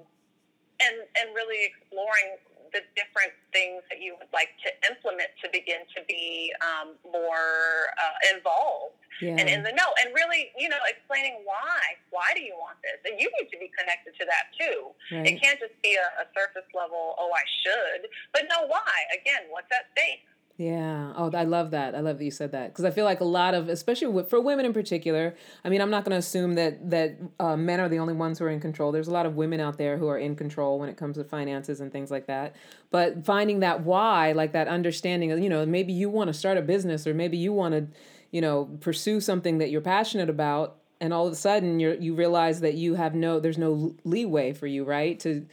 and 0.80 0.96
and 1.20 1.36
really 1.36 1.68
exploring 1.68 2.40
the 2.72 2.82
different 2.94 3.34
things 3.52 3.82
that 3.90 4.02
you 4.02 4.16
would 4.18 4.30
like 4.34 4.54
to 4.66 4.70
implement 4.90 5.30
to 5.42 5.50
begin 5.52 5.86
to 5.96 6.02
be 6.08 6.54
um, 6.62 6.96
more 7.06 7.90
uh, 7.98 8.36
involved 8.36 9.00
yeah. 9.22 9.36
and 9.36 9.48
in 9.50 9.64
the 9.64 9.74
know 9.76 9.90
and 10.04 10.14
really 10.16 10.52
you 10.58 10.70
know 10.70 10.80
explaining 10.88 11.40
why 11.44 11.80
why 12.10 12.32
do 12.34 12.42
you 12.42 12.56
want 12.56 12.80
this 12.82 13.00
and 13.06 13.20
you 13.20 13.28
need 13.40 13.50
to 13.52 13.60
be 13.60 13.70
connected 13.76 14.16
to 14.16 14.24
that 14.26 14.52
too 14.56 14.92
right. 15.12 15.28
it 15.28 15.36
can't 15.42 15.60
just 15.60 15.76
be 15.84 15.96
a, 15.96 16.08
a 16.24 16.26
surface 16.32 16.68
level 16.72 17.16
oh 17.20 17.32
i 17.36 17.46
should 17.64 18.08
but 18.32 18.48
no 18.48 18.68
why 18.68 18.94
again 19.12 19.48
what's 19.52 19.70
at 19.72 19.92
stake 19.94 20.24
yeah. 20.60 21.14
Oh, 21.16 21.32
I 21.34 21.46
love 21.46 21.72
that. 21.72 21.96
I 21.96 22.02
love 22.02 22.18
that 22.18 22.26
you 22.26 22.32
said 22.32 22.52
that 22.52 22.74
because 22.74 22.84
I 22.84 22.92
feel 22.92 23.06
like 23.06 23.22
a 23.22 23.26
lot 23.26 23.54
of, 23.54 23.70
especially 23.70 24.24
for 24.26 24.42
women 24.42 24.66
in 24.66 24.74
particular. 24.74 25.34
I 25.64 25.70
mean, 25.70 25.80
I'm 25.80 25.90
not 25.90 26.04
going 26.04 26.12
to 26.12 26.18
assume 26.18 26.56
that 26.56 26.90
that 26.90 27.16
uh, 27.40 27.56
men 27.56 27.80
are 27.80 27.88
the 27.88 28.00
only 28.00 28.14
ones 28.14 28.40
who 28.40 28.46
are 28.46 28.50
in 28.50 28.60
control. 28.60 28.92
There's 28.92 29.08
a 29.08 29.12
lot 29.12 29.26
of 29.26 29.38
women 29.38 29.62
out 29.62 29.78
there 29.78 29.98
who 29.98 30.10
are 30.10 30.18
in 30.18 30.36
control 30.36 30.78
when 30.78 30.90
it 30.90 30.98
comes 30.98 31.16
to 31.16 31.24
finances 31.24 31.80
and 31.80 31.94
things 31.94 32.12
like 32.12 32.28
that. 32.28 32.58
But 32.92 33.26
finding 33.26 33.62
that 33.62 33.84
why, 33.86 34.34
like 34.34 34.52
that 34.52 34.68
understanding 34.68 35.30
you 35.42 35.50
know, 35.50 35.66
maybe 35.66 35.94
you 35.94 36.10
want 36.10 36.28
to 36.28 36.34
start 36.34 36.58
a 36.58 36.62
business 36.62 37.08
or 37.08 37.14
maybe 37.14 37.38
you 37.38 37.54
want 37.54 37.74
to, 37.76 37.88
you 38.32 38.42
know, 38.42 38.66
pursue 38.82 39.22
something 39.22 39.60
that 39.60 39.70
you're 39.70 39.80
passionate 39.80 40.30
about, 40.30 40.76
and 41.00 41.14
all 41.14 41.26
of 41.26 41.32
a 41.32 41.38
sudden 41.38 41.80
you 41.80 41.96
you 42.02 42.14
realize 42.16 42.60
that 42.60 42.74
you 42.74 42.96
have 42.96 43.16
no, 43.16 43.40
there's 43.40 43.58
no 43.58 43.96
leeway 44.04 44.52
for 44.52 44.68
you, 44.68 44.84
right? 44.84 45.18
To 45.22 45.46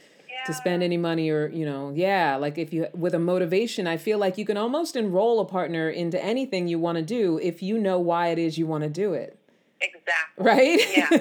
to 0.47 0.53
spend 0.53 0.81
any 0.81 0.97
money 0.97 1.29
or 1.29 1.47
you 1.49 1.65
know 1.65 1.91
yeah 1.95 2.35
like 2.35 2.57
if 2.57 2.73
you 2.73 2.87
with 2.93 3.13
a 3.13 3.19
motivation 3.19 3.85
i 3.85 3.97
feel 3.97 4.17
like 4.17 4.37
you 4.37 4.45
can 4.45 4.57
almost 4.57 4.95
enroll 4.95 5.39
a 5.39 5.45
partner 5.45 5.89
into 5.89 6.21
anything 6.23 6.67
you 6.67 6.79
want 6.79 6.97
to 6.97 7.03
do 7.03 7.39
if 7.43 7.61
you 7.61 7.77
know 7.77 7.99
why 7.99 8.29
it 8.29 8.39
is 8.39 8.57
you 8.57 8.65
want 8.65 8.83
to 8.83 8.89
do 8.89 9.13
it. 9.13 9.37
Exactly. 9.79 10.43
Right? 10.43 10.79
Yeah. 10.95 11.09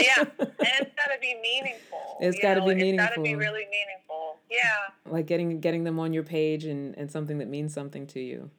Yeah. 0.00 0.24
And 0.38 0.74
it's 0.80 0.94
got 0.96 1.12
to 1.12 1.18
be 1.20 1.38
meaningful 1.42 2.16
it's 2.20 2.38
got 2.40 2.54
to 2.54 2.62
be 2.62 2.74
meaningful 2.74 3.04
it's 3.04 3.10
got 3.10 3.14
to 3.16 3.22
be 3.22 3.34
really 3.34 3.66
meaningful. 3.70 4.36
Yeah. 4.50 5.12
Like 5.12 5.26
getting 5.26 5.60
getting 5.60 5.84
them 5.84 5.98
on 5.98 6.12
your 6.12 6.22
page 6.22 6.64
and 6.64 6.96
and 6.96 7.10
something 7.10 7.38
that 7.38 7.48
means 7.48 7.74
something 7.74 8.06
to 8.08 8.20
you 8.20 8.50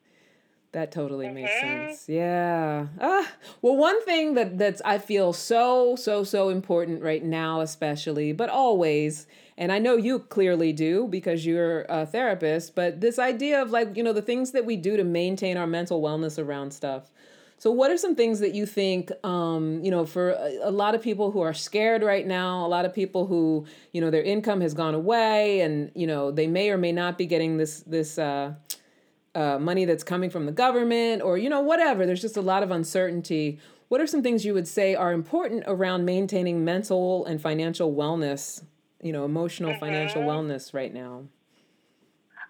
that 0.72 0.92
totally 0.92 1.26
mm-hmm. 1.26 1.36
makes 1.36 1.60
sense. 1.60 2.10
Yeah. 2.10 2.88
Ah, 3.02 3.28
well, 3.62 3.76
one 3.76 4.04
thing 4.04 4.36
that 4.36 4.58
that's 4.58 4.82
I 4.86 5.00
feel 5.00 5.34
so 5.34 5.96
so 5.96 6.24
so 6.24 6.50
important 6.50 7.02
right 7.02 7.24
now, 7.24 7.62
especially, 7.62 8.34
but 8.34 8.50
always, 8.50 9.26
and 9.58 9.72
I 9.72 9.80
know 9.80 9.96
you 9.96 10.20
clearly 10.20 10.72
do 10.72 11.08
because 11.08 11.46
you're 11.46 11.82
a 11.90 12.06
therapist. 12.06 12.76
But 12.76 13.02
this 13.02 13.18
idea 13.18 13.62
of 13.62 13.72
like 13.72 13.98
you 13.98 14.04
know 14.04 14.14
the 14.14 14.22
things 14.22 14.52
that 14.52 14.66
we 14.66 14.76
do 14.76 14.96
to 14.96 15.04
maintain 15.04 15.58
our 15.58 15.68
mental 15.68 16.02
wellness 16.02 16.44
around 16.44 16.72
stuff. 16.72 17.10
So, 17.58 17.72
what 17.72 17.92
are 17.92 17.98
some 17.98 18.16
things 18.16 18.40
that 18.40 18.54
you 18.54 18.66
think, 18.66 19.12
um, 19.26 19.84
you 19.84 19.92
know, 19.92 20.06
for 20.06 20.30
a, 20.30 20.60
a, 20.70 20.72
lot 20.72 20.96
of 20.96 21.02
people 21.02 21.32
who 21.32 21.42
are 21.42 21.54
scared 21.54 22.04
right 22.04 22.26
now, 22.26 22.66
a 22.66 22.70
lot 22.70 22.86
of 22.86 22.94
people 22.94 23.28
who, 23.28 23.66
you 23.92 24.00
know, 24.00 24.10
their 24.10 24.24
income 24.24 24.62
has 24.62 24.74
gone 24.74 24.96
away, 24.96 25.60
and 25.60 25.92
you 25.94 26.08
know, 26.08 26.32
they 26.32 26.48
may 26.48 26.70
or 26.70 26.78
may 26.78 26.94
not 26.94 27.18
be 27.18 27.26
getting 27.26 27.58
this 27.58 27.82
this. 27.82 28.18
Uh, 28.18 28.54
uh, 29.36 29.60
money 29.60 29.86
that's 29.86 30.04
coming 30.04 30.30
from 30.30 30.46
the 30.46 30.52
government 30.52 31.22
or 31.22 31.38
you 31.38 31.50
know 31.50 31.62
whatever 31.62 32.06
there's 32.06 32.22
just 32.22 32.38
a 32.38 32.42
lot 32.42 32.64
of 32.64 32.72
uncertainty 32.72 33.60
what 33.90 34.02
are 34.02 34.08
some 34.08 34.24
things 34.24 34.46
you 34.46 34.54
would 34.54 34.68
say 34.68 34.96
are 34.96 35.14
important 35.14 35.64
around 35.68 36.06
maintaining 36.06 36.64
mental 36.64 37.26
and 37.26 37.42
financial 37.42 37.94
wellness 37.94 38.64
you 39.02 39.12
know 39.12 39.26
emotional 39.26 39.72
mm-hmm. 39.72 39.80
financial 39.80 40.24
wellness 40.24 40.74
right 40.74 40.94
now 40.94 41.24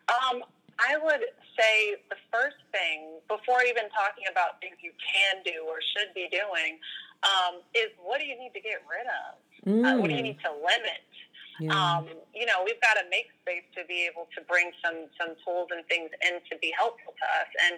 um, 0.08 0.42
i 0.80 0.96
would 1.04 1.22
say 1.60 1.96
the 2.10 2.16
first 2.32 2.58
thing 2.72 3.20
before 3.28 3.62
even 3.68 3.84
talking 3.92 4.24
about 4.32 4.60
things 4.62 4.78
you 4.82 4.92
can 5.04 5.44
do 5.44 5.66
or 5.68 5.78
should 5.96 6.14
be 6.16 6.28
doing 6.32 6.80
um, 7.24 7.60
is 7.76 7.92
what 8.02 8.20
do 8.20 8.26
you 8.26 8.40
need 8.40 8.54
to 8.54 8.62
get 8.62 8.80
rid 8.88 9.06
of 9.08 9.36
mm. 9.68 9.84
uh, 9.84 10.00
what 10.00 10.08
do 10.08 10.14
you 10.14 10.22
mm. 10.22 10.32
need 10.32 10.40
to 10.40 10.52
limit 10.52 11.04
yeah. 11.60 11.76
Um, 11.76 12.08
you 12.34 12.46
know, 12.46 12.64
we've 12.64 12.80
got 12.80 12.96
to 12.96 13.06
make 13.12 13.28
space 13.44 13.68
to 13.76 13.84
be 13.86 14.08
able 14.08 14.28
to 14.36 14.40
bring 14.48 14.72
some 14.84 15.12
some 15.20 15.36
tools 15.44 15.70
and 15.76 15.84
things 15.92 16.10
in 16.24 16.40
to 16.50 16.56
be 16.64 16.72
helpful 16.72 17.12
to 17.12 17.26
us. 17.40 17.50
And 17.68 17.76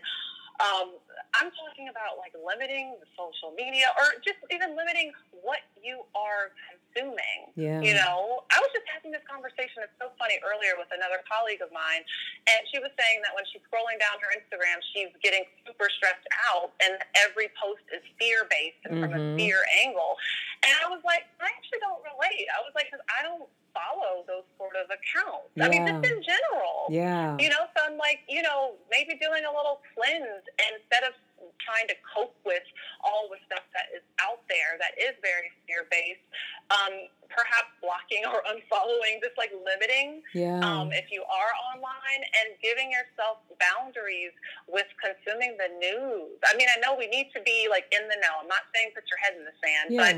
um, 0.62 0.88
I'm 1.34 1.50
talking 1.50 1.90
about 1.90 2.22
like 2.22 2.38
limiting 2.38 2.94
the 3.02 3.10
social 3.18 3.50
media 3.58 3.90
or 3.98 4.22
just 4.22 4.38
even 4.54 4.78
limiting 4.78 5.10
what 5.42 5.66
you 5.82 6.06
are 6.14 6.54
consuming. 6.92 7.40
Yeah. 7.56 7.80
You 7.80 7.96
know, 7.96 8.44
I 8.52 8.60
was 8.60 8.72
just 8.76 8.88
having 8.92 9.12
this 9.12 9.24
conversation. 9.24 9.84
It's 9.84 9.96
so 10.00 10.12
funny 10.20 10.38
earlier 10.44 10.76
with 10.76 10.92
another 10.92 11.24
colleague 11.24 11.64
of 11.64 11.72
mine, 11.72 12.04
and 12.52 12.60
she 12.68 12.80
was 12.84 12.92
saying 13.00 13.24
that 13.24 13.32
when 13.36 13.48
she's 13.48 13.64
scrolling 13.68 14.00
down 14.00 14.20
her 14.20 14.32
Instagram, 14.36 14.84
she's 14.92 15.12
getting 15.24 15.48
super 15.64 15.88
stressed 15.96 16.28
out, 16.52 16.76
and 16.84 17.00
every 17.16 17.50
post 17.56 17.84
is 17.96 18.04
fear 18.20 18.44
based 18.52 18.82
and 18.84 19.00
mm-hmm. 19.00 19.04
from 19.08 19.12
a 19.16 19.22
mm-hmm. 19.22 19.40
fear 19.40 19.64
angle. 19.88 20.20
And 20.68 20.74
I 20.84 20.92
was 20.92 21.02
like, 21.08 21.26
I 21.40 21.48
actually 21.48 21.82
don't 21.82 22.04
relate. 22.04 22.46
I 22.52 22.60
was 22.62 22.76
like, 22.76 22.92
because 22.92 23.04
I 23.10 23.24
don't 23.24 23.48
follow 23.72 24.28
those 24.28 24.44
sort 24.60 24.76
of 24.76 24.92
accounts. 24.92 25.48
Yeah. 25.56 25.66
I 25.66 25.68
mean, 25.72 25.88
just 25.88 26.04
in 26.04 26.20
general. 26.22 26.92
Yeah. 26.92 27.40
You 27.40 27.48
know, 27.50 27.72
so 27.72 27.88
I'm 27.88 27.96
like, 27.96 28.20
you 28.28 28.44
know, 28.44 28.76
maybe 28.92 29.16
doing 29.16 29.48
a 29.48 29.54
little 29.54 29.80
cleanse 29.96 30.44
instead 30.76 31.08
of 31.08 31.16
trying 31.64 31.88
to 31.88 31.98
cope 32.02 32.36
with 32.46 32.64
all 33.04 33.30
the 33.30 33.40
stuff 33.46 33.66
that 33.74 33.90
is 33.94 34.04
out 34.22 34.42
there 34.50 34.78
that 34.80 34.98
is 34.98 35.14
very 35.22 35.50
fear 35.66 35.88
based. 35.90 36.24
Um, 36.72 37.12
perhaps 37.32 37.72
blocking 37.80 38.28
or 38.32 38.44
unfollowing, 38.52 39.24
just 39.24 39.36
like 39.40 39.52
limiting 39.56 40.22
yeah. 40.36 40.60
um, 40.60 40.92
if 40.92 41.08
you 41.10 41.24
are 41.24 41.52
online 41.72 42.22
and 42.44 42.56
giving 42.60 42.92
yourself 42.92 43.40
boundaries 43.58 44.36
with 44.68 44.88
consuming 45.00 45.56
the 45.56 45.72
news. 45.80 46.36
I 46.44 46.54
mean, 46.60 46.68
I 46.68 46.78
know 46.84 46.96
we 46.96 47.08
need 47.08 47.32
to 47.34 47.42
be 47.42 47.72
like 47.72 47.88
in 47.92 48.04
the 48.12 48.20
know. 48.20 48.44
I'm 48.44 48.52
not 48.52 48.68
saying 48.76 48.92
put 48.94 49.08
your 49.08 49.20
head 49.20 49.40
in 49.40 49.44
the 49.48 49.56
sand, 49.64 49.88
yeah. 49.92 50.00
but 50.04 50.16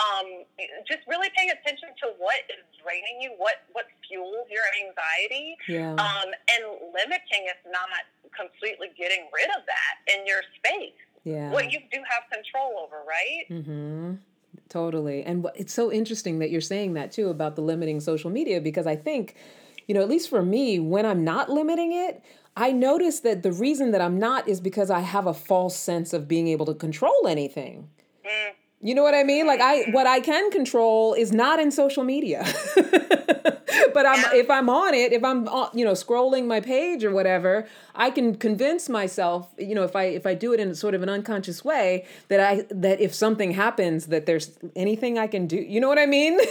um, 0.00 0.26
just 0.88 1.04
really 1.06 1.28
paying 1.36 1.52
attention 1.52 1.92
to 2.04 2.16
what 2.16 2.40
is 2.48 2.64
draining 2.80 3.20
you, 3.20 3.36
what 3.36 3.64
what 3.72 3.86
fuels 4.04 4.48
your 4.48 4.64
anxiety, 4.80 5.56
yeah. 5.68 5.96
um, 5.96 6.28
and 6.52 6.62
limiting, 6.92 7.48
if 7.48 7.60
not 7.68 8.08
completely 8.32 8.90
getting 8.98 9.30
rid 9.30 9.48
of 9.54 9.62
that 9.64 9.94
in 10.10 10.26
your 10.26 10.42
space. 10.64 10.92
Yeah. 11.24 11.50
What 11.50 11.72
you 11.72 11.80
do 11.90 11.98
have 12.08 12.24
control 12.30 12.84
over, 12.84 12.96
right? 13.06 13.44
Mm-hmm. 13.50 14.14
Totally. 14.68 15.22
And 15.22 15.46
it's 15.54 15.72
so 15.72 15.90
interesting 15.90 16.38
that 16.38 16.50
you're 16.50 16.60
saying 16.60 16.94
that 16.94 17.12
too 17.12 17.28
about 17.28 17.56
the 17.56 17.62
limiting 17.62 18.00
social 18.00 18.30
media 18.30 18.60
because 18.60 18.86
I 18.86 18.96
think, 18.96 19.34
you 19.86 19.94
know, 19.94 20.02
at 20.02 20.08
least 20.08 20.28
for 20.28 20.42
me, 20.42 20.78
when 20.78 21.06
I'm 21.06 21.24
not 21.24 21.50
limiting 21.50 21.92
it, 21.92 22.22
I 22.56 22.72
notice 22.72 23.20
that 23.20 23.42
the 23.42 23.52
reason 23.52 23.90
that 23.92 24.00
I'm 24.00 24.18
not 24.18 24.48
is 24.48 24.60
because 24.60 24.90
I 24.90 25.00
have 25.00 25.26
a 25.26 25.34
false 25.34 25.76
sense 25.76 26.12
of 26.12 26.28
being 26.28 26.48
able 26.48 26.66
to 26.66 26.74
control 26.74 27.26
anything. 27.26 27.88
Mm. 28.24 28.52
You 28.80 28.94
know 28.94 29.02
what 29.02 29.14
I 29.14 29.24
mean? 29.24 29.46
Like 29.46 29.60
I 29.60 29.90
what 29.90 30.06
I 30.06 30.20
can 30.20 30.50
control 30.50 31.14
is 31.14 31.32
not 31.32 31.58
in 31.58 31.70
social 31.70 32.04
media. 32.04 32.46
but 33.94 34.06
I'm 34.06 34.24
if 34.34 34.50
I'm 34.50 34.68
on 34.68 34.94
it, 34.94 35.12
if 35.12 35.24
I'm 35.24 35.48
uh, 35.48 35.68
you 35.72 35.84
know 35.84 35.92
scrolling 35.92 36.46
my 36.46 36.60
page 36.60 37.04
or 37.04 37.10
whatever, 37.10 37.66
I 37.94 38.10
can 38.10 38.34
convince 38.34 38.88
myself, 38.88 39.52
you 39.58 39.74
know, 39.74 39.84
if 39.84 39.94
I 39.96 40.04
if 40.04 40.26
I 40.26 40.34
do 40.34 40.52
it 40.52 40.60
in 40.60 40.74
sort 40.74 40.94
of 40.94 41.02
an 41.02 41.08
unconscious 41.08 41.64
way 41.64 42.06
that 42.28 42.40
I 42.40 42.64
that 42.70 43.00
if 43.00 43.14
something 43.14 43.52
happens 43.52 44.06
that 44.06 44.26
there's 44.26 44.58
anything 44.74 45.18
I 45.18 45.26
can 45.26 45.46
do. 45.46 45.56
You 45.56 45.80
know 45.80 45.88
what 45.88 45.98
I 45.98 46.06
mean? 46.06 46.38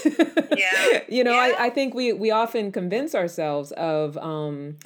Yeah. 0.56 1.02
you 1.10 1.24
know, 1.24 1.32
yeah. 1.32 1.56
I, 1.58 1.66
I 1.66 1.70
think 1.72 1.96
we 1.96 2.14
we 2.14 2.30
often 2.30 2.72
convince 2.72 3.16
ourselves 3.16 3.72
of 3.72 4.18
um 4.18 4.78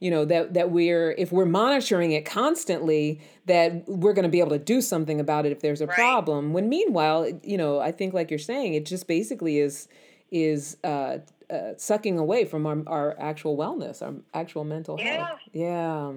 you 0.00 0.10
know 0.10 0.26
that 0.26 0.52
that 0.52 0.70
we're 0.70 1.12
if 1.12 1.32
we're 1.32 1.46
monitoring 1.46 2.12
it 2.12 2.26
constantly 2.26 3.20
that 3.46 3.88
we're 3.88 4.12
going 4.12 4.24
to 4.24 4.28
be 4.28 4.40
able 4.40 4.50
to 4.50 4.58
do 4.58 4.82
something 4.82 5.18
about 5.18 5.46
it 5.46 5.52
if 5.52 5.60
there's 5.60 5.80
a 5.80 5.86
right. 5.86 5.96
problem 5.96 6.52
when 6.52 6.68
meanwhile 6.68 7.26
you 7.42 7.56
know 7.56 7.80
i 7.80 7.90
think 7.90 8.12
like 8.12 8.28
you're 8.28 8.38
saying 8.38 8.74
it 8.74 8.84
just 8.84 9.08
basically 9.08 9.58
is 9.58 9.88
is 10.30 10.76
uh, 10.82 11.18
uh, 11.50 11.72
sucking 11.76 12.18
away 12.18 12.44
from 12.44 12.66
our, 12.66 12.82
our 12.86 13.16
actual 13.18 13.56
wellness 13.56 14.02
our 14.02 14.14
actual 14.32 14.64
mental 14.64 14.98
yeah. 14.98 15.26
health 15.26 15.40
yeah 15.52 16.12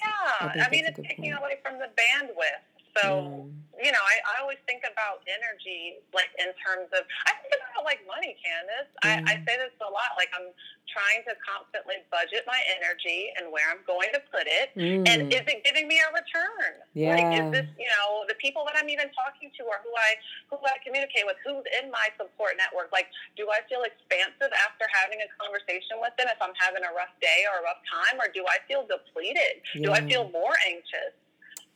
yeah 0.00 0.08
i, 0.40 0.64
I 0.66 0.70
mean 0.70 0.86
it's 0.86 0.98
taking 0.98 1.32
point. 1.32 1.38
away 1.38 1.58
from 1.62 1.78
the 1.78 1.86
bandwidth 1.86 2.73
so, 3.02 3.50
you 3.74 3.90
know, 3.90 4.04
I, 4.06 4.16
I 4.22 4.34
always 4.38 4.62
think 4.70 4.86
about 4.86 5.26
energy, 5.26 5.98
like 6.14 6.30
in 6.38 6.54
terms 6.62 6.86
of, 6.94 7.02
I 7.26 7.34
think 7.42 7.58
about 7.58 7.82
like 7.82 8.06
money, 8.06 8.38
Candace. 8.38 8.90
I, 9.02 9.18
I 9.26 9.34
say 9.42 9.58
this 9.58 9.74
a 9.82 9.90
lot. 9.90 10.14
Like, 10.14 10.30
I'm 10.30 10.54
trying 10.86 11.26
to 11.26 11.34
constantly 11.42 11.98
budget 12.06 12.46
my 12.46 12.62
energy 12.78 13.34
and 13.34 13.50
where 13.50 13.66
I'm 13.66 13.82
going 13.82 14.14
to 14.14 14.22
put 14.30 14.46
it. 14.46 14.70
Mm. 14.78 15.02
And 15.10 15.18
is 15.34 15.42
it 15.42 15.66
giving 15.66 15.90
me 15.90 15.98
a 15.98 16.08
return? 16.14 16.86
Yeah. 16.94 17.18
Like, 17.18 17.30
is 17.34 17.46
this, 17.50 17.68
you 17.74 17.90
know, 17.90 18.22
the 18.30 18.38
people 18.38 18.62
that 18.70 18.78
I'm 18.78 18.86
even 18.86 19.10
talking 19.10 19.50
to 19.58 19.62
or 19.66 19.82
who 19.82 19.90
I, 19.90 20.14
who 20.54 20.62
I 20.62 20.78
communicate 20.86 21.26
with, 21.26 21.36
who's 21.42 21.66
in 21.82 21.90
my 21.90 22.14
support 22.14 22.54
network? 22.54 22.94
Like, 22.94 23.10
do 23.34 23.50
I 23.50 23.66
feel 23.66 23.82
expansive 23.82 24.54
after 24.54 24.86
having 24.94 25.18
a 25.18 25.28
conversation 25.34 25.98
with 25.98 26.14
them 26.14 26.30
if 26.30 26.38
I'm 26.38 26.54
having 26.54 26.86
a 26.86 26.92
rough 26.94 27.12
day 27.18 27.42
or 27.50 27.58
a 27.58 27.62
rough 27.66 27.82
time? 27.90 28.22
Or 28.22 28.30
do 28.30 28.46
I 28.46 28.62
feel 28.70 28.86
depleted? 28.86 29.66
Yeah. 29.74 29.90
Do 29.90 29.98
I 29.98 30.00
feel 30.06 30.30
more 30.30 30.54
anxious? 30.62 31.10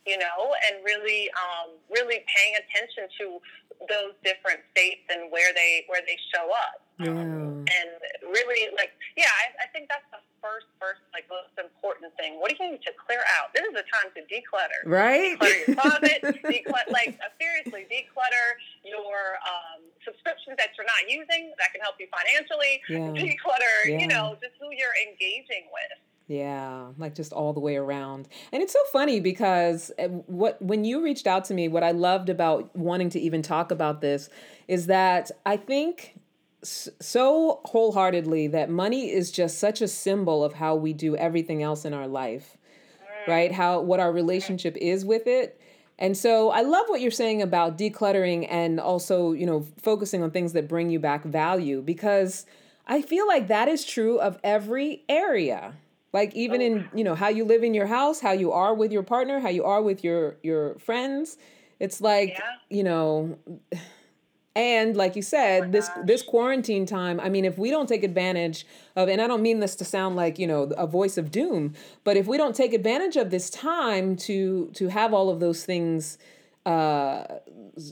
You 0.05 0.17
know, 0.17 0.55
and 0.67 0.83
really, 0.83 1.29
um, 1.35 1.75
really 1.89 2.23
paying 2.27 2.53
attention 2.55 3.07
to 3.19 3.39
those 3.87 4.13
different 4.23 4.59
states 4.75 5.07
and 5.07 5.31
where 5.31 5.53
they 5.55 5.85
where 5.87 6.01
they 6.05 6.17
show 6.33 6.51
up. 6.51 6.83
Yeah. 6.99 7.15
Um, 7.15 7.63
and 7.63 7.89
really, 8.27 8.67
like, 8.75 8.91
yeah, 9.15 9.31
I, 9.31 9.63
I 9.63 9.67
think 9.71 9.87
that's 9.87 10.03
the 10.11 10.19
first, 10.43 10.67
first, 10.83 10.99
like, 11.15 11.23
most 11.31 11.55
important 11.55 12.11
thing. 12.19 12.35
What 12.43 12.51
do 12.51 12.59
you 12.59 12.75
need 12.75 12.83
to 12.83 12.91
clear 12.99 13.23
out? 13.39 13.55
This 13.55 13.63
is 13.63 13.71
a 13.71 13.87
time 13.87 14.11
to 14.19 14.21
declutter. 14.27 14.83
Right. 14.83 15.39
Declutter 15.39 15.59
your 15.63 15.75
closet. 15.79 16.19
declutter, 16.43 16.91
like, 16.91 17.15
uh, 17.23 17.31
seriously, 17.39 17.87
declutter 17.87 18.47
your 18.83 19.39
um, 19.47 19.87
subscriptions 20.03 20.59
that 20.59 20.75
you're 20.75 20.91
not 20.91 21.07
using 21.07 21.55
that 21.55 21.71
can 21.71 21.79
help 21.79 21.95
you 22.03 22.11
financially. 22.11 22.83
Yeah. 22.91 23.15
Declutter, 23.15 23.75
yeah. 23.87 24.03
you 24.03 24.07
know, 24.11 24.35
just 24.43 24.59
who 24.59 24.67
you're 24.75 24.99
engaging 25.07 25.71
with. 25.71 25.95
Yeah, 26.29 26.89
like 26.99 27.15
just 27.15 27.33
all 27.33 27.53
the 27.53 27.59
way 27.59 27.75
around. 27.75 28.27
And 28.51 28.61
it's 28.61 28.71
so 28.71 28.83
funny 28.93 29.19
because 29.19 29.91
eh, 29.97 30.07
what 30.07 30.61
when 30.61 30.85
you 30.85 31.03
reached 31.03 31.25
out 31.25 31.43
to 31.45 31.55
me, 31.55 31.67
what 31.67 31.83
I 31.83 31.89
loved 31.89 32.29
about 32.29 32.73
wanting 32.75 33.09
to 33.09 33.19
even 33.19 33.41
talk 33.41 33.71
about 33.71 33.99
this 33.99 34.29
is 34.67 34.85
that 34.85 35.31
I 35.43 35.57
think 35.57 36.19
so 36.61 37.61
wholeheartedly 37.65 38.45
that 38.49 38.69
money 38.69 39.09
is 39.11 39.31
just 39.31 39.57
such 39.57 39.81
a 39.81 39.87
symbol 39.87 40.43
of 40.43 40.53
how 40.53 40.75
we 40.75 40.93
do 40.93 41.15
everything 41.15 41.63
else 41.63 41.83
in 41.83 41.95
our 41.95 42.07
life. 42.07 42.57
Right? 43.27 43.51
How 43.51 43.81
what 43.81 43.99
our 43.99 44.11
relationship 44.11 44.77
is 44.77 45.03
with 45.03 45.25
it. 45.25 45.59
And 45.97 46.15
so 46.15 46.51
I 46.51 46.61
love 46.61 46.85
what 46.89 47.01
you're 47.01 47.09
saying 47.09 47.41
about 47.41 47.75
decluttering 47.75 48.45
and 48.51 48.79
also, 48.79 49.31
you 49.31 49.47
know, 49.47 49.65
focusing 49.81 50.21
on 50.21 50.29
things 50.29 50.53
that 50.53 50.67
bring 50.67 50.91
you 50.91 50.99
back 50.99 51.23
value 51.23 51.81
because 51.81 52.45
I 52.85 53.01
feel 53.01 53.27
like 53.27 53.47
that 53.47 53.67
is 53.67 53.83
true 53.83 54.19
of 54.19 54.37
every 54.43 55.03
area 55.09 55.73
like 56.13 56.33
even 56.35 56.61
oh. 56.61 56.65
in 56.65 56.89
you 56.93 57.03
know 57.03 57.15
how 57.15 57.27
you 57.27 57.45
live 57.45 57.63
in 57.63 57.73
your 57.73 57.87
house 57.87 58.19
how 58.19 58.31
you 58.31 58.51
are 58.51 58.73
with 58.73 58.91
your 58.91 59.03
partner 59.03 59.39
how 59.39 59.49
you 59.49 59.63
are 59.63 59.81
with 59.81 60.03
your 60.03 60.37
your 60.43 60.75
friends 60.79 61.37
it's 61.79 62.01
like 62.01 62.29
yeah. 62.29 62.43
you 62.69 62.83
know 62.83 63.37
and 64.55 64.97
like 64.97 65.15
you 65.15 65.21
said 65.21 65.65
oh 65.65 65.71
this 65.71 65.87
gosh. 65.87 65.97
this 66.05 66.21
quarantine 66.23 66.85
time 66.85 67.19
i 67.19 67.29
mean 67.29 67.45
if 67.45 67.57
we 67.57 67.69
don't 67.69 67.87
take 67.87 68.03
advantage 68.03 68.65
of 68.95 69.07
and 69.07 69.21
i 69.21 69.27
don't 69.27 69.43
mean 69.43 69.59
this 69.59 69.75
to 69.75 69.85
sound 69.85 70.15
like 70.15 70.39
you 70.39 70.47
know 70.47 70.63
a 70.77 70.87
voice 70.87 71.17
of 71.17 71.31
doom 71.31 71.73
but 72.03 72.17
if 72.17 72.25
we 72.25 72.35
don't 72.35 72.55
take 72.55 72.73
advantage 72.73 73.15
of 73.15 73.29
this 73.29 73.49
time 73.49 74.15
to 74.15 74.69
to 74.73 74.87
have 74.87 75.13
all 75.13 75.29
of 75.29 75.39
those 75.39 75.63
things 75.63 76.17
uh, 76.65 77.23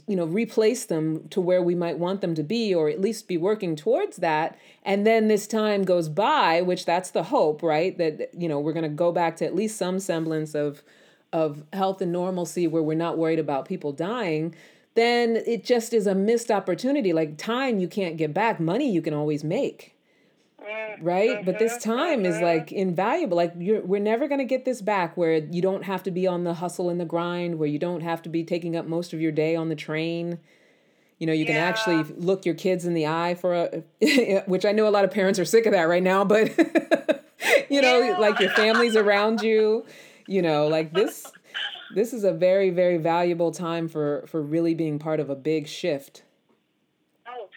you 0.06 0.14
know, 0.14 0.26
replace 0.26 0.84
them 0.84 1.28
to 1.28 1.40
where 1.40 1.62
we 1.62 1.74
might 1.74 1.98
want 1.98 2.20
them 2.20 2.34
to 2.34 2.42
be, 2.42 2.74
or 2.74 2.88
at 2.88 3.00
least 3.00 3.26
be 3.26 3.36
working 3.36 3.74
towards 3.74 4.18
that. 4.18 4.58
And 4.84 5.06
then 5.06 5.28
this 5.28 5.46
time 5.46 5.84
goes 5.84 6.08
by, 6.08 6.60
which 6.62 6.84
that's 6.84 7.10
the 7.10 7.24
hope, 7.24 7.62
right? 7.62 7.96
That 7.98 8.30
you 8.34 8.48
know 8.48 8.60
we're 8.60 8.72
going 8.74 8.82
to 8.82 8.88
go 8.88 9.12
back 9.12 9.36
to 9.36 9.46
at 9.46 9.54
least 9.54 9.76
some 9.76 9.98
semblance 9.98 10.54
of 10.54 10.82
of 11.32 11.64
health 11.72 12.00
and 12.00 12.12
normalcy, 12.12 12.66
where 12.66 12.82
we're 12.82 12.94
not 12.94 13.18
worried 13.18 13.38
about 13.38 13.66
people 13.66 13.92
dying. 13.92 14.54
Then 14.94 15.42
it 15.46 15.64
just 15.64 15.92
is 15.92 16.06
a 16.06 16.14
missed 16.14 16.50
opportunity. 16.50 17.12
Like 17.12 17.38
time, 17.38 17.78
you 17.78 17.88
can't 17.88 18.16
get 18.16 18.34
back. 18.34 18.60
Money, 18.60 18.90
you 18.90 19.00
can 19.00 19.14
always 19.14 19.44
make 19.44 19.94
right? 21.00 21.44
But 21.44 21.58
this 21.58 21.82
time 21.82 22.24
is 22.24 22.40
like 22.40 22.72
invaluable. 22.72 23.36
Like 23.36 23.54
you're 23.58 23.80
we're 23.82 24.00
never 24.00 24.28
going 24.28 24.38
to 24.38 24.44
get 24.44 24.64
this 24.64 24.82
back 24.82 25.16
where 25.16 25.36
you 25.36 25.62
don't 25.62 25.84
have 25.84 26.02
to 26.04 26.10
be 26.10 26.26
on 26.26 26.44
the 26.44 26.54
hustle 26.54 26.90
and 26.90 27.00
the 27.00 27.04
grind 27.04 27.58
where 27.58 27.68
you 27.68 27.78
don't 27.78 28.00
have 28.00 28.22
to 28.22 28.28
be 28.28 28.44
taking 28.44 28.76
up 28.76 28.86
most 28.86 29.12
of 29.12 29.20
your 29.20 29.32
day 29.32 29.56
on 29.56 29.68
the 29.68 29.76
train. 29.76 30.38
You 31.18 31.26
know 31.26 31.32
you 31.32 31.46
can 31.46 31.56
actually 31.56 32.04
look 32.16 32.46
your 32.46 32.54
kids 32.54 32.84
in 32.84 32.94
the 32.94 33.08
eye 33.08 33.34
for 33.34 33.52
a 33.52 33.82
which 34.46 34.64
i 34.64 34.70
know 34.70 34.86
a 34.86 34.90
lot 34.90 35.04
of 35.04 35.10
parents 35.10 35.40
are 35.40 35.44
sick 35.44 35.66
of 35.66 35.72
that 35.72 35.88
right 35.88 36.02
now 36.02 36.24
but 36.24 36.56
you 37.68 37.82
know 37.82 37.98
yeah. 37.98 38.18
like 38.18 38.38
your 38.38 38.50
family's 38.50 38.94
around 38.94 39.42
you. 39.42 39.84
You 40.28 40.42
know 40.42 40.68
like 40.68 40.92
this 40.92 41.26
this 41.94 42.12
is 42.12 42.22
a 42.22 42.32
very 42.32 42.70
very 42.70 42.98
valuable 42.98 43.50
time 43.50 43.88
for 43.88 44.26
for 44.28 44.40
really 44.40 44.74
being 44.74 45.00
part 45.00 45.18
of 45.18 45.28
a 45.28 45.34
big 45.34 45.66
shift. 45.66 46.22
Oh, 47.26 47.48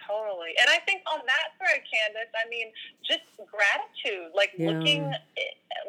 Totally. 0.51 0.53
And 0.59 0.69
I 0.69 0.79
think 0.85 1.01
on 1.11 1.19
that 1.25 1.55
thread, 1.57 1.81
Candace, 1.87 2.31
I 2.35 2.49
mean, 2.49 2.67
just 3.07 3.21
gratitude, 3.49 4.31
like 4.35 4.51
yeah. 4.57 4.71
looking 4.71 5.13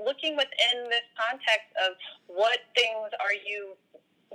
looking 0.04 0.36
within 0.36 0.88
this 0.88 1.06
context 1.16 1.70
of 1.86 1.94
what 2.26 2.58
things 2.74 3.10
are 3.20 3.34
you 3.46 3.76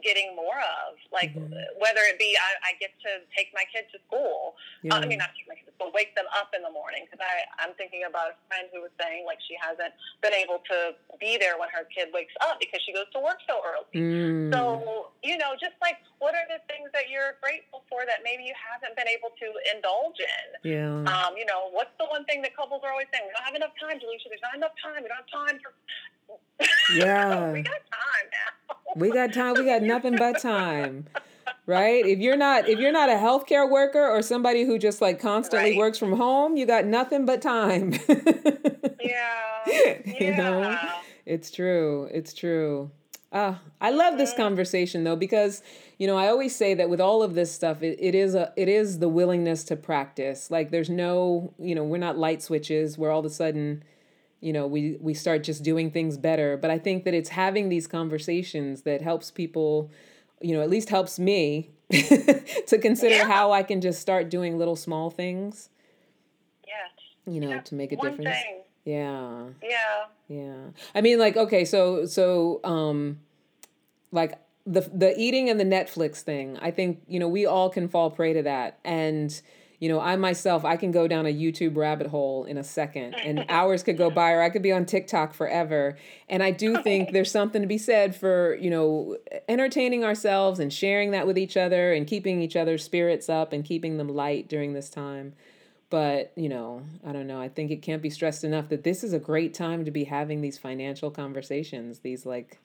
getting 0.04 0.36
more 0.36 0.58
of, 0.58 0.98
like 1.12 1.34
mm-hmm. 1.34 1.54
whether 1.80 2.04
it 2.10 2.18
be 2.20 2.38
I, 2.38 2.74
I, 2.74 2.80
get 2.80 2.94
to 3.02 3.26
take 3.34 3.50
my 3.54 3.66
kids 3.74 3.90
to 3.94 4.00
school. 4.06 4.56
Yeah. 4.84 4.96
Uh, 4.96 5.02
I 5.02 5.06
mean, 5.06 5.18
not 5.18 5.34
take 5.34 5.50
my 5.50 5.58
kids, 5.58 5.74
but 5.80 5.94
wake 5.94 6.14
them 6.14 6.30
up 6.34 6.54
in 6.54 6.62
the 6.62 6.74
morning 6.74 7.06
because 7.06 7.22
I 7.22 7.46
I'm 7.62 7.74
thinking 7.76 8.06
about 8.06 8.34
a 8.34 8.38
friend 8.50 8.70
who 8.70 8.86
was 8.86 8.94
saying 9.02 9.26
like 9.26 9.42
she 9.46 9.58
hasn't 9.58 9.94
been 10.22 10.34
able 10.34 10.62
to 10.70 10.98
be 11.18 11.38
there 11.38 11.58
when 11.58 11.70
her 11.74 11.86
kid 11.90 12.14
wakes 12.14 12.34
up 12.42 12.62
because 12.62 12.82
she 12.86 12.94
goes 12.94 13.10
to 13.14 13.20
work 13.20 13.42
so 13.50 13.62
early. 13.66 13.90
Mm. 13.96 14.54
So 14.54 15.14
you 15.24 15.38
know, 15.38 15.58
just 15.58 15.78
like 15.82 15.98
what 16.20 16.34
are 16.34 16.46
the 16.50 16.62
things 16.66 16.90
that 16.94 17.10
you're 17.10 17.38
grateful 17.42 17.86
for 17.90 18.06
that 18.06 18.26
maybe 18.26 18.44
you 18.44 18.56
haven't 18.58 18.98
been 18.98 19.10
able 19.10 19.34
to 19.38 19.48
indulge 19.74 20.20
in? 20.22 20.48
Yeah. 20.66 21.06
Um, 21.06 21.38
you 21.38 21.46
know, 21.46 21.70
what's 21.72 21.94
the 22.02 22.06
one 22.10 22.26
thing 22.26 22.42
that 22.42 22.56
couples 22.58 22.82
are 22.84 22.92
always 22.92 23.08
saying? 23.14 23.26
We 23.26 23.34
don't 23.34 23.46
have 23.46 23.58
enough 23.58 23.76
time, 23.78 24.02
Delisha. 24.02 24.30
There's 24.30 24.44
not 24.44 24.58
enough 24.58 24.76
time. 24.82 25.06
We 25.06 25.10
don't 25.10 25.22
have 25.22 25.34
time 25.34 25.58
for. 25.62 25.72
Yeah. 26.94 27.52
we 27.52 27.62
got 27.62 27.80
time 27.92 28.28
now. 28.32 28.67
We 28.96 29.12
got 29.12 29.34
time. 29.34 29.56
We 29.56 29.66
got 29.66 29.82
nothing 29.82 30.16
but 30.16 30.42
time. 30.42 31.06
right? 31.66 32.06
If 32.06 32.20
you're 32.20 32.38
not 32.38 32.68
if 32.68 32.80
you're 32.80 32.92
not 32.92 33.10
a 33.10 33.14
healthcare 33.14 33.70
worker 33.70 34.08
or 34.08 34.22
somebody 34.22 34.64
who 34.64 34.78
just 34.80 35.02
like 35.02 35.20
constantly 35.20 35.72
right. 35.72 35.78
works 35.78 35.98
from 35.98 36.14
home, 36.14 36.58
you 36.58 36.66
got 36.66 36.86
nothing 36.86 37.26
but 37.26 37.42
time. 37.42 37.94
yeah. 39.02 39.62
yeah. 39.68 39.98
You 40.20 40.36
know? 40.36 40.78
It's 41.26 41.52
true. 41.52 42.10
It's 42.12 42.34
true. 42.34 42.90
Uh, 43.32 43.56
I 43.82 43.92
love 43.92 44.18
this 44.18 44.32
mm-hmm. 44.32 44.42
conversation 44.42 45.04
though 45.04 45.18
because 45.18 45.62
you 45.98 46.08
know 46.08 46.18
I 46.18 46.28
always 46.28 46.56
say 46.56 46.74
that 46.76 46.90
with 46.90 47.02
all 47.02 47.22
of 47.22 47.36
this 47.36 47.52
stuff 47.52 47.84
it, 47.84 47.98
it 48.00 48.16
is 48.16 48.36
a 48.36 48.54
it 48.56 48.70
is 48.70 49.00
the 49.00 49.10
willingness 49.10 49.66
to 49.66 49.76
practice 49.76 50.50
like 50.50 50.72
there's 50.72 50.90
no 50.90 51.54
you 51.60 51.76
know 51.76 51.84
we're 51.84 51.98
not 51.98 52.18
light 52.18 52.42
switches 52.42 52.98
where 52.98 53.12
all 53.12 53.20
of 53.20 53.26
a 53.26 53.30
sudden 53.30 53.84
you 54.40 54.54
know 54.54 54.68
we 54.68 54.98
we 55.00 55.14
start 55.14 55.44
just 55.44 55.64
doing 55.64 55.92
things 55.92 56.18
better 56.18 56.58
but 56.58 56.70
I 56.70 56.78
think 56.78 57.06
that 57.06 57.14
it's 57.14 57.30
having 57.30 57.70
these 57.70 57.88
conversations 57.88 58.84
that 58.84 59.02
helps 59.02 59.32
people 59.32 59.92
you 60.42 60.56
know 60.56 60.62
at 60.62 60.70
least 60.70 60.90
helps 60.90 61.18
me 61.20 61.72
to 61.92 62.78
consider 62.82 63.16
yeah. 63.16 63.28
how 63.28 63.52
I 63.52 63.64
can 63.64 63.82
just 63.82 64.02
start 64.02 64.30
doing 64.30 64.58
little 64.58 64.76
small 64.76 65.10
things 65.10 65.70
yes 66.68 66.92
you 67.26 67.42
know 67.42 67.50
yeah. 67.50 67.62
to 67.62 67.76
make 67.76 67.92
a 67.92 67.96
One 67.96 68.10
difference 68.12 68.38
thing 68.38 68.62
yeah. 68.88 69.48
Yeah. 69.62 70.06
Yeah. 70.30 70.56
I 70.96 71.02
mean 71.02 71.20
like 71.20 71.36
okay, 71.36 71.66
so 71.66 72.06
so 72.06 72.62
um 72.64 73.20
like 74.14 74.40
the 74.66 74.82
the 74.94 75.14
eating 75.20 75.50
and 75.50 75.60
the 75.60 75.66
Netflix 75.66 76.22
thing. 76.22 76.58
I 76.62 76.72
think, 76.72 77.02
you 77.06 77.20
know, 77.20 77.28
we 77.28 77.46
all 77.46 77.70
can 77.70 77.90
fall 77.90 78.10
prey 78.10 78.32
to 78.32 78.44
that. 78.44 78.80
And 78.86 79.40
you 79.80 79.90
know, 79.90 80.00
I 80.00 80.16
myself, 80.16 80.66
I 80.66 80.76
can 80.76 80.92
go 80.92 81.08
down 81.08 81.26
a 81.28 81.34
YouTube 81.34 81.78
rabbit 81.78 82.08
hole 82.08 82.46
in 82.46 82.58
a 82.58 82.64
second 82.64 83.14
and 83.14 83.46
hours 83.48 83.84
could 83.84 83.98
go 83.98 84.10
by 84.22 84.32
or 84.32 84.42
I 84.42 84.50
could 84.50 84.64
be 84.64 84.72
on 84.72 84.86
TikTok 84.86 85.34
forever. 85.34 85.98
And 86.28 86.42
I 86.42 86.52
do 86.52 86.82
think 86.82 87.12
there's 87.12 87.32
something 87.32 87.62
to 87.62 87.68
be 87.68 87.78
said 87.78 88.16
for, 88.16 88.56
you 88.56 88.72
know, 88.72 89.18
entertaining 89.48 90.04
ourselves 90.04 90.60
and 90.60 90.74
sharing 90.74 91.12
that 91.12 91.28
with 91.28 91.38
each 91.38 91.56
other 91.56 91.94
and 91.94 92.08
keeping 92.08 92.42
each 92.42 92.56
other's 92.56 92.84
spirits 92.84 93.30
up 93.30 93.54
and 93.54 93.64
keeping 93.64 93.98
them 93.98 94.10
light 94.10 94.50
during 94.50 94.74
this 94.74 94.90
time. 94.90 95.34
But, 95.90 96.34
you 96.36 96.50
know, 96.50 96.84
I 97.06 97.14
don't 97.14 97.28
know. 97.28 97.40
I 97.40 97.48
think 97.48 97.72
it 97.72 97.82
can't 97.82 98.02
be 98.02 98.10
stressed 98.10 98.44
enough 98.44 98.70
that 98.70 98.84
this 98.84 99.04
is 99.04 99.14
a 99.14 99.20
great 99.20 99.54
time 99.54 99.86
to 99.86 99.92
be 99.92 100.06
having 100.06 100.42
these 100.42 100.58
financial 100.58 101.12
conversations. 101.12 102.00
These 102.00 102.26
like. 102.26 102.60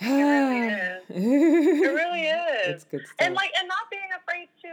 It 0.00 0.22
really 0.22 0.68
is. 0.68 1.02
it 1.10 1.92
really 1.94 2.22
is. 2.22 2.68
It's 2.68 2.84
good 2.84 3.00
stuff. 3.06 3.16
And 3.18 3.34
like 3.34 3.50
and 3.58 3.68
not 3.68 3.90
being 3.90 4.02
afraid 4.16 4.48
to 4.62 4.70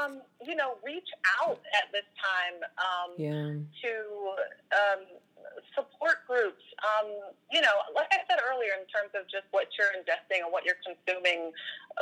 um, 0.00 0.22
you 0.46 0.54
know, 0.54 0.74
reach 0.84 1.08
out 1.40 1.60
at 1.74 1.92
this 1.92 2.06
time 2.18 2.62
um 2.78 3.14
yeah. 3.16 3.58
to 3.82 3.92
um 4.72 5.04
support 5.74 6.24
groups. 6.26 6.62
Um, 6.82 7.08
you 7.50 7.60
know, 7.60 7.74
like 7.94 8.10
I 8.10 8.24
said 8.26 8.40
earlier, 8.40 8.76
in 8.76 8.86
terms 8.88 9.14
of 9.14 9.26
just 9.26 9.46
what 9.50 9.70
you're 9.76 9.92
ingesting 9.94 10.44
and 10.44 10.50
what 10.50 10.64
you're 10.64 10.80
consuming 10.84 11.52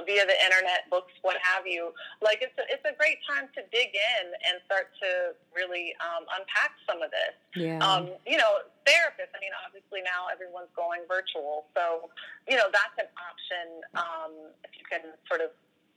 via 0.05 0.25
the 0.29 0.39
internet, 0.45 0.89
books, 0.93 1.13
what 1.23 1.37
have 1.41 1.65
you. 1.65 1.93
Like 2.21 2.45
it's 2.45 2.57
a, 2.61 2.65
it's 2.69 2.85
a 2.85 2.95
great 2.97 3.21
time 3.25 3.49
to 3.57 3.61
dig 3.73 3.95
in 3.95 4.25
and 4.47 4.61
start 4.69 4.93
to 5.01 5.37
really 5.57 5.97
um, 6.03 6.29
unpack 6.37 6.77
some 6.85 7.01
of 7.01 7.09
this. 7.11 7.35
Yeah. 7.57 7.81
Um, 7.81 8.13
you 8.29 8.37
know, 8.37 8.67
therapists. 8.85 9.33
I 9.33 9.41
mean, 9.41 9.55
obviously 9.65 10.05
now 10.05 10.29
everyone's 10.29 10.73
going 10.77 11.05
virtual, 11.09 11.67
so 11.73 12.13
you 12.47 12.57
know 12.57 12.69
that's 12.71 12.97
an 13.01 13.11
option 13.17 13.67
um, 13.97 14.33
if 14.65 14.77
you 14.77 14.85
can 14.85 15.17
sort 15.27 15.41
of 15.41 15.51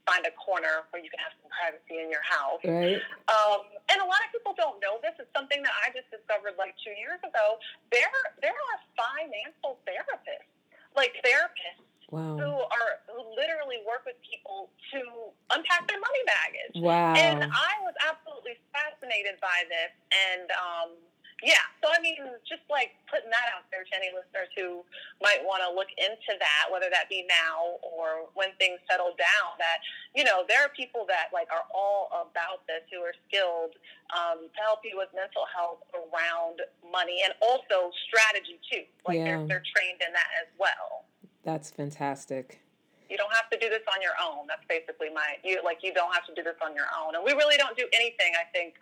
find 0.10 0.26
a 0.26 0.34
corner 0.34 0.89
where 0.89 0.97
you 0.97 1.14
can 1.14 1.22
have 1.22 1.38
some 1.38 1.53
privacy 1.53 2.01
in 2.01 2.10
your 2.10 2.26
house. 2.26 2.57
Right. 2.66 2.97
Um, 3.30 3.70
and 3.93 4.01
a 4.01 4.07
lot 4.10 4.18
of 4.26 4.34
people 4.34 4.57
don't 4.57 4.82
know 4.82 4.97
this. 5.05 5.14
It's 5.22 5.30
something 5.38 5.62
that 5.62 5.76
I 5.86 5.93
just 5.93 6.10
discovered 6.10 6.57
like 6.57 6.74
two 6.82 6.97
years 6.97 7.22
ago. 7.22 7.62
There, 7.93 8.10
there 8.41 8.57
are 8.57 8.78
financial 8.97 9.78
therapists, 9.86 10.49
like 10.97 11.14
therapists. 11.22 11.86
Wow. 12.10 12.41
Who 12.41 12.49
are 12.49 13.05
who 13.05 13.22
literally 13.38 13.86
work 13.86 14.01
with 14.01 14.18
people 14.26 14.74
to 14.97 15.30
unpack 15.53 15.86
their 15.86 16.01
money 16.01 16.24
baggage. 16.26 16.82
Wow. 16.82 17.14
And 17.14 17.45
I 17.45 17.74
was 17.86 17.93
absolutely 18.01 18.57
fascinated 18.74 19.38
by 19.38 19.62
this, 19.70 19.93
and 20.10 20.49
um, 20.57 20.89
yeah. 21.44 21.64
So, 21.84 21.88
I 21.88 22.00
mean, 22.02 22.20
just 22.44 22.64
like 22.68 22.96
putting 23.08 23.32
that 23.32 23.48
out 23.56 23.64
there 23.72 23.88
to 23.88 23.94
any 23.96 24.12
listeners 24.12 24.52
who 24.56 24.84
might 25.24 25.40
want 25.44 25.64
to 25.64 25.72
look 25.72 25.88
into 25.96 26.36
that, 26.36 26.68
whether 26.72 26.92
that 26.92 27.08
be 27.08 27.24
now 27.28 27.80
or 27.84 28.28
when 28.36 28.52
things 28.60 28.80
settle 28.90 29.16
down, 29.16 29.56
that, 29.60 29.80
you 30.16 30.28
know, 30.28 30.44
there 30.48 30.64
are 30.64 30.72
people 30.76 31.08
that 31.08 31.32
like 31.32 31.48
are 31.52 31.68
all 31.72 32.12
about 32.12 32.68
this 32.68 32.84
who 32.92 33.00
are 33.02 33.16
skilled 33.28 33.76
um, 34.12 34.52
to 34.52 34.60
help 34.60 34.84
you 34.84 35.00
with 35.00 35.10
mental 35.16 35.48
health 35.48 35.84
around 35.96 36.60
money 36.84 37.24
and 37.24 37.34
also 37.40 37.92
strategy 38.08 38.60
too. 38.68 38.84
Like 39.08 39.20
yeah. 39.20 39.40
they're, 39.40 39.60
they're 39.60 39.68
trained 39.72 40.04
in 40.04 40.12
that 40.12 40.32
as 40.44 40.50
well. 40.60 41.08
That's 41.44 41.72
fantastic 41.72 42.60
you 43.10 43.18
don't 43.18 43.34
have 43.34 43.49
to 43.49 43.57
do 43.57 43.70
this 43.70 43.82
on 43.93 44.01
your 44.01 44.14
own. 44.24 44.45
That's 44.47 44.64
basically 44.70 45.10
my 45.14 45.36
you 45.43 45.60
like 45.64 45.80
you 45.82 45.93
don't 45.93 46.14
have 46.14 46.26
to 46.28 46.36
do 46.36 46.43
this 46.43 46.55
on 46.64 46.76
your 46.76 46.86
own. 46.97 47.16
And 47.16 47.24
we 47.24 47.34
really 47.34 47.57
don't 47.57 47.76
do 47.76 47.86
anything, 47.93 48.34
I 48.39 48.45
think, 48.53 48.76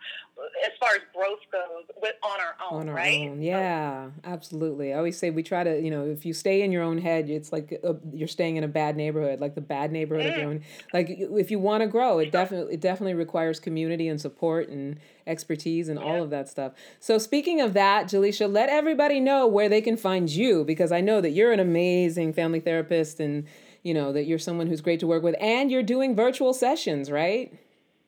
as 0.64 0.72
far 0.78 0.90
as 0.90 1.00
growth 1.14 1.40
goes, 1.50 1.84
with 2.00 2.14
on 2.22 2.38
our 2.40 2.56
own, 2.70 2.82
on 2.82 2.88
our 2.90 2.94
right? 2.94 3.28
Own. 3.30 3.42
Yeah, 3.42 4.10
absolutely. 4.24 4.92
I 4.92 4.98
always 4.98 5.16
say 5.16 5.30
we 5.30 5.42
try 5.42 5.64
to, 5.64 5.80
you 5.80 5.90
know, 5.90 6.04
if 6.04 6.26
you 6.26 6.34
stay 6.34 6.62
in 6.62 6.72
your 6.72 6.82
own 6.82 6.98
head, 6.98 7.30
it's 7.30 7.52
like 7.52 7.72
a, 7.82 7.96
you're 8.12 8.28
staying 8.28 8.56
in 8.56 8.64
a 8.64 8.68
bad 8.68 8.96
neighborhood, 8.96 9.40
like 9.40 9.54
the 9.54 9.60
bad 9.60 9.92
neighborhood 9.92 10.26
mm. 10.26 10.32
of 10.32 10.38
your 10.38 10.50
own. 10.50 10.62
Like 10.92 11.06
if 11.08 11.50
you 11.50 11.58
want 11.58 11.82
to 11.82 11.86
grow, 11.86 12.18
it 12.18 12.30
definitely 12.30 12.74
it 12.74 12.80
definitely 12.80 13.14
requires 13.14 13.58
community 13.58 14.08
and 14.08 14.20
support 14.20 14.68
and 14.68 14.98
expertise 15.26 15.88
and 15.88 15.98
yeah. 15.98 16.06
all 16.06 16.22
of 16.22 16.30
that 16.30 16.48
stuff. 16.48 16.72
So 17.00 17.18
speaking 17.18 17.60
of 17.60 17.74
that, 17.74 18.06
Jaleisha, 18.06 18.50
let 18.50 18.68
everybody 18.68 19.20
know 19.20 19.46
where 19.46 19.68
they 19.68 19.80
can 19.80 19.96
find 19.96 20.28
you 20.28 20.64
because 20.64 20.92
I 20.92 21.00
know 21.00 21.20
that 21.20 21.30
you're 21.30 21.52
an 21.52 21.60
amazing 21.60 22.32
family 22.32 22.60
therapist 22.60 23.20
and 23.20 23.46
you 23.88 23.94
know 23.94 24.12
that 24.12 24.26
you're 24.26 24.38
someone 24.38 24.66
who's 24.66 24.82
great 24.82 25.00
to 25.00 25.06
work 25.06 25.22
with 25.22 25.34
and 25.40 25.72
you're 25.72 25.82
doing 25.82 26.14
virtual 26.14 26.52
sessions 26.52 27.10
right 27.10 27.50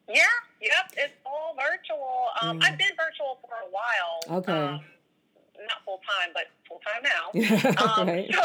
yeah 0.07 0.29
yep 0.61 0.93
it's 0.93 1.17
all 1.25 1.57
virtual 1.57 2.29
um, 2.43 2.61
mm. 2.61 2.65
i've 2.69 2.77
been 2.77 2.93
virtual 3.01 3.41
for 3.41 3.57
a 3.65 3.71
while 3.73 4.39
okay 4.45 4.53
um, 4.53 4.85
not 5.65 5.81
full 5.89 6.01
time 6.05 6.29
but 6.37 6.53
full 6.69 6.81
time 6.85 7.01
now 7.01 7.33
um, 7.97 8.07
right. 8.07 8.29
so 8.29 8.45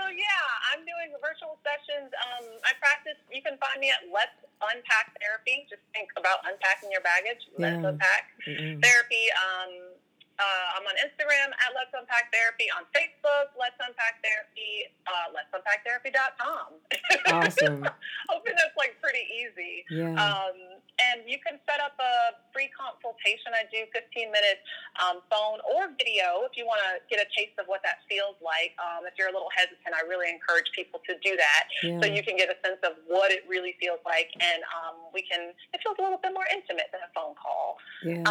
so 0.00 0.04
yeah 0.08 0.72
i'm 0.72 0.80
doing 0.88 1.12
virtual 1.20 1.60
sessions 1.60 2.08
um, 2.16 2.48
i 2.64 2.72
practice 2.80 3.20
you 3.28 3.44
can 3.44 3.60
find 3.60 3.76
me 3.76 3.92
at 3.92 4.00
let's 4.08 4.40
unpack 4.72 5.12
therapy 5.20 5.68
just 5.68 5.84
think 5.92 6.08
about 6.16 6.40
unpacking 6.48 6.88
your 6.88 7.04
baggage 7.04 7.44
yeah. 7.60 7.76
let's 7.76 7.84
unpack 7.84 8.32
mm-hmm. 8.48 8.80
therapy 8.80 9.28
um, 9.36 10.00
uh, 10.42 10.76
I'm 10.76 10.86
on 10.90 10.96
Instagram 10.98 11.54
at 11.54 11.70
Let's 11.74 11.94
Unpack 11.94 12.34
Therapy. 12.34 12.66
On 12.74 12.82
Facebook, 12.90 13.54
Let's 13.54 13.78
Unpack 13.78 14.18
Therapy. 14.26 14.90
Uh, 15.06 15.30
Let's 15.30 15.50
Unpack 15.54 15.86
Therapy.com. 15.86 16.82
Awesome. 17.30 17.86
Hoping 18.30 18.54
that's 18.58 18.74
like 18.74 18.98
pretty 18.98 19.22
easy. 19.30 19.86
Yeah. 19.90 20.18
Um, 20.18 20.82
and 20.98 21.24
you 21.26 21.38
can 21.38 21.62
set 21.66 21.78
up 21.78 21.94
a 22.02 22.36
free 22.50 22.68
consultation. 22.74 23.54
I 23.54 23.66
do 23.70 23.86
15 23.94 24.34
minutes 24.34 24.62
um, 24.98 25.22
phone 25.30 25.62
or 25.62 25.94
video 25.94 26.42
if 26.46 26.58
you 26.58 26.66
want 26.66 26.82
to 26.90 26.98
get 27.06 27.22
a 27.22 27.28
taste 27.32 27.56
of 27.62 27.70
what 27.70 27.80
that 27.86 28.02
feels 28.10 28.36
like. 28.42 28.74
Um, 28.82 29.06
if 29.06 29.14
you're 29.16 29.30
a 29.30 29.34
little 29.34 29.50
hesitant, 29.54 29.94
I 29.94 30.02
really 30.06 30.28
encourage 30.28 30.68
people 30.74 31.00
to 31.06 31.14
do 31.22 31.38
that 31.38 31.64
yeah. 31.82 31.98
so 32.02 32.04
you 32.10 32.22
can 32.22 32.36
get 32.36 32.50
a 32.50 32.58
sense 32.60 32.82
of 32.82 32.98
what 33.06 33.30
it 33.30 33.46
really 33.46 33.78
feels 33.78 34.02
like, 34.04 34.30
and 34.38 34.60
um, 34.74 35.10
we 35.14 35.22
can. 35.22 35.54
It 35.72 35.80
feels 35.80 35.96
a 35.98 36.02
little 36.02 36.20
bit 36.20 36.34
more 36.34 36.46
intimate 36.52 36.90
than 36.92 37.02
a 37.02 37.10
phone 37.14 37.34
call. 37.38 37.78
Yeah. 38.04 38.26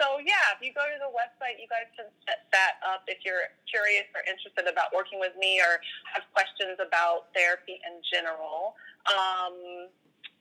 So 0.00 0.22
yeah, 0.22 0.54
if 0.54 0.62
you 0.62 0.70
go 0.72 0.86
to 0.86 0.98
the 1.02 1.10
website, 1.10 1.58
you 1.58 1.66
guys 1.66 1.90
can 1.98 2.06
set 2.26 2.46
that 2.54 2.78
up 2.86 3.02
if 3.10 3.26
you're 3.26 3.50
curious 3.66 4.06
or 4.14 4.22
interested 4.30 4.70
about 4.70 4.94
working 4.94 5.18
with 5.18 5.34
me 5.38 5.58
or 5.58 5.82
have 6.14 6.22
questions 6.32 6.78
about 6.78 7.34
therapy 7.34 7.82
in 7.82 7.98
general. 8.06 8.78
Um, 9.10 9.90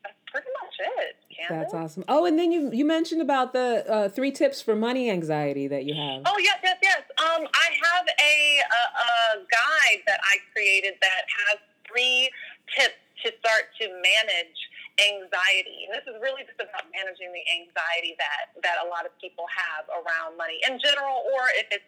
that's 0.05 0.21
pretty 0.29 0.53
much 0.61 0.75
it. 1.01 1.17
Candace. 1.33 1.49
That's 1.49 1.73
awesome. 1.73 2.05
Oh, 2.07 2.25
and 2.25 2.37
then 2.37 2.51
you 2.51 2.71
you 2.71 2.85
mentioned 2.85 3.21
about 3.21 3.53
the 3.53 3.83
uh, 3.89 4.09
three 4.09 4.31
tips 4.31 4.61
for 4.61 4.75
money 4.75 5.09
anxiety 5.09 5.67
that 5.67 5.85
you 5.85 5.93
have. 5.95 6.21
Oh 6.25 6.37
yes, 6.37 6.59
yes, 6.63 6.77
yes. 6.81 7.01
Um, 7.17 7.47
I 7.49 7.67
have 7.81 8.05
a, 8.05 8.35
a, 8.61 8.81
a 9.01 9.45
guide 9.49 10.01
that 10.05 10.19
I 10.23 10.37
created 10.53 10.93
that 11.01 11.25
has 11.49 11.59
three 11.89 12.29
tips 12.77 13.01
to 13.25 13.31
start 13.39 13.73
to 13.81 13.87
manage 13.89 14.59
anxiety. 14.97 15.85
And 15.85 15.93
this 15.93 16.05
is 16.09 16.17
really 16.21 16.45
just 16.45 16.57
about 16.57 16.89
managing 16.89 17.29
the 17.29 17.45
anxiety 17.61 18.17
that, 18.17 18.53
that 18.65 18.81
a 18.81 18.87
lot 18.89 19.05
of 19.05 19.13
people 19.21 19.45
have 19.49 19.85
around 19.93 20.37
money 20.37 20.57
in 20.65 20.81
general, 20.81 21.21
or 21.33 21.49
if 21.57 21.69
it's 21.69 21.85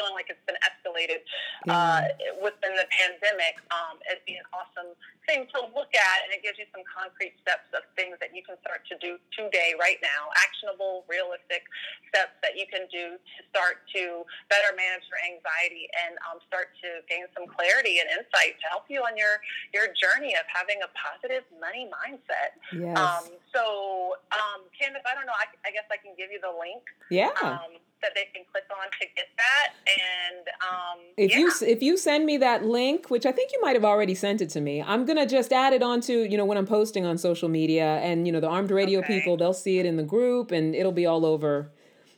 feeling 0.00 0.16
like 0.16 0.32
it's 0.32 0.40
been 0.48 0.56
escalated 0.64 1.20
uh, 1.68 2.08
within 2.40 2.72
the 2.72 2.88
pandemic, 2.88 3.60
um, 3.68 4.00
it'd 4.08 4.24
be 4.24 4.40
an 4.40 4.48
awesome 4.56 4.96
thing 5.28 5.44
to 5.52 5.60
look 5.76 5.92
at, 5.92 6.16
and 6.24 6.32
it 6.32 6.40
gives 6.40 6.56
you 6.56 6.64
some 6.72 6.80
concrete 6.88 7.36
steps 7.44 7.68
of 7.76 7.84
things 8.00 8.16
that 8.24 8.32
you 8.32 8.40
can 8.40 8.56
start 8.64 8.80
to 8.88 8.96
do 8.96 9.20
today, 9.36 9.76
right 9.76 10.00
now, 10.00 10.32
actionable, 10.40 11.04
realistic 11.04 11.68
steps 12.08 12.32
that 12.40 12.56
you 12.56 12.64
can 12.72 12.88
do 12.88 13.20
to 13.20 13.38
start 13.52 13.84
to 13.92 14.24
better 14.48 14.72
manage 14.72 15.04
your 15.12 15.20
anxiety 15.20 15.84
and 16.08 16.16
um, 16.24 16.40
start 16.48 16.72
to 16.80 17.04
gain 17.12 17.28
some 17.36 17.44
clarity 17.44 18.00
and 18.00 18.08
insight 18.08 18.56
to 18.56 18.66
help 18.72 18.88
you 18.88 19.04
on 19.04 19.12
your 19.20 19.36
your 19.76 19.92
journey 19.92 20.32
of 20.32 20.48
having 20.48 20.80
a 20.80 20.88
positive 20.96 21.44
money 21.60 21.92
mindset. 21.92 22.56
Yes. 22.72 22.96
Um, 22.96 23.28
so, 23.52 24.16
um, 24.32 24.64
Candace, 24.72 25.04
I 25.04 25.12
don't 25.12 25.28
know. 25.28 25.36
I, 25.36 25.50
I, 25.66 25.70
guess 25.74 25.86
I 25.92 25.98
can 25.98 26.14
give 26.16 26.30
you 26.30 26.40
the 26.40 26.50
link. 26.54 26.82
Yeah. 27.10 27.34
Um, 27.42 27.82
that 28.02 28.12
they 28.14 28.28
can 28.34 28.44
click 28.50 28.64
on 28.70 28.90
to 28.90 29.06
get 29.14 29.26
that. 29.36 29.74
And 29.86 30.46
um, 30.62 30.98
if 31.16 31.30
yeah. 31.30 31.38
you 31.38 31.52
if 31.62 31.82
you 31.82 31.96
send 31.96 32.26
me 32.26 32.36
that 32.38 32.64
link, 32.64 33.10
which 33.10 33.26
I 33.26 33.32
think 33.32 33.52
you 33.52 33.60
might 33.60 33.76
have 33.76 33.84
already 33.84 34.14
sent 34.14 34.40
it 34.40 34.50
to 34.50 34.60
me, 34.60 34.82
I'm 34.82 35.04
gonna 35.04 35.26
just 35.26 35.52
add 35.52 35.72
it 35.72 35.82
onto 35.82 36.12
you 36.12 36.36
know 36.36 36.44
when 36.44 36.58
I'm 36.58 36.66
posting 36.66 37.04
on 37.04 37.18
social 37.18 37.48
media, 37.48 37.96
and 37.98 38.26
you 38.26 38.32
know 38.32 38.40
the 38.40 38.48
Armed 38.48 38.70
Radio 38.70 39.00
okay. 39.00 39.18
people, 39.18 39.36
they'll 39.36 39.52
see 39.52 39.78
it 39.78 39.86
in 39.86 39.96
the 39.96 40.02
group, 40.02 40.50
and 40.50 40.74
it'll 40.74 40.92
be 40.92 41.06
all 41.06 41.24
over. 41.24 41.72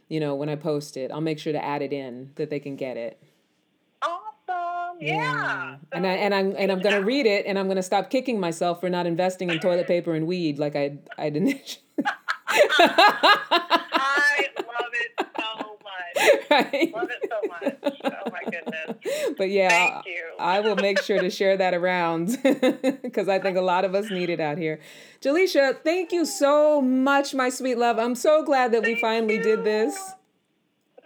You 0.09 0.21
know 0.21 0.35
when 0.35 0.49
I 0.49 0.57
post 0.57 0.97
it, 0.97 1.11
I'll 1.11 1.21
make 1.21 1.39
sure 1.39 1.53
to 1.53 1.65
add 1.65 1.83
it 1.83 1.93
in 1.93 2.33
that 2.37 2.51
they 2.51 2.61
can 2.61 2.77
get 2.77 2.97
it. 2.97 3.23
Awesome. 4.03 4.99
Yeah. 5.01 5.15
yeah. 5.17 5.77
So, 5.77 5.87
and 5.93 6.07
I 6.07 6.13
and 6.13 6.35
I'm 6.35 6.55
and 6.57 6.71
I'm 6.71 6.81
gonna 6.81 7.01
yeah. 7.01 7.07
read 7.07 7.27
it, 7.27 7.47
and 7.47 7.59
I'm 7.59 7.67
gonna 7.69 7.83
stop 7.83 8.11
kicking 8.11 8.39
myself 8.39 8.81
for 8.81 8.91
not 8.91 9.07
investing 9.07 9.49
in 9.51 9.59
toilet 9.59 9.87
paper 9.87 10.15
and 10.15 10.27
weed 10.27 10.59
like 10.59 10.77
I 10.83 10.99
I 11.17 11.31
did 11.31 11.43
initially. 11.43 11.83
I 12.55 14.49
love 14.59 14.93
it 14.93 15.11
so 15.19 15.79
much. 15.83 16.12
Right? 16.51 16.93
Love 16.95 17.09
it 17.11 17.31
so 17.31 17.49
much. 17.49 18.01
Oh 18.05 18.31
my 18.31 18.45
goodness. 18.45 19.35
But 19.39 19.51
yeah, 19.51 19.69
Thank 19.69 20.07
you. 20.07 20.25
I 20.39 20.61
will 20.61 20.77
make 20.77 21.01
sure 21.01 21.19
to 21.19 21.31
share 21.31 21.57
that 21.57 21.73
around 21.73 22.39
because 23.03 23.29
I 23.29 23.39
think 23.39 23.57
a 23.57 23.63
lot 23.63 23.85
of 23.85 23.95
us 23.95 24.11
need 24.11 24.29
it 24.29 24.39
out 24.39 24.59
here. 24.59 24.81
Jaleisha, 25.23 25.83
thank 25.83 26.13
you 26.13 26.27
so 26.27 26.83
much, 26.83 27.35
my 27.35 27.49
sweet 27.49 27.79
love. 27.79 27.99
I'm 27.99 28.15
so 28.15 28.45
glad 28.45 28.73
that 28.73 28.83
thank 28.83 28.97
we 28.97 29.01
finally 29.01 29.37
you. 29.37 29.43
did 29.43 29.65
this. 29.65 29.97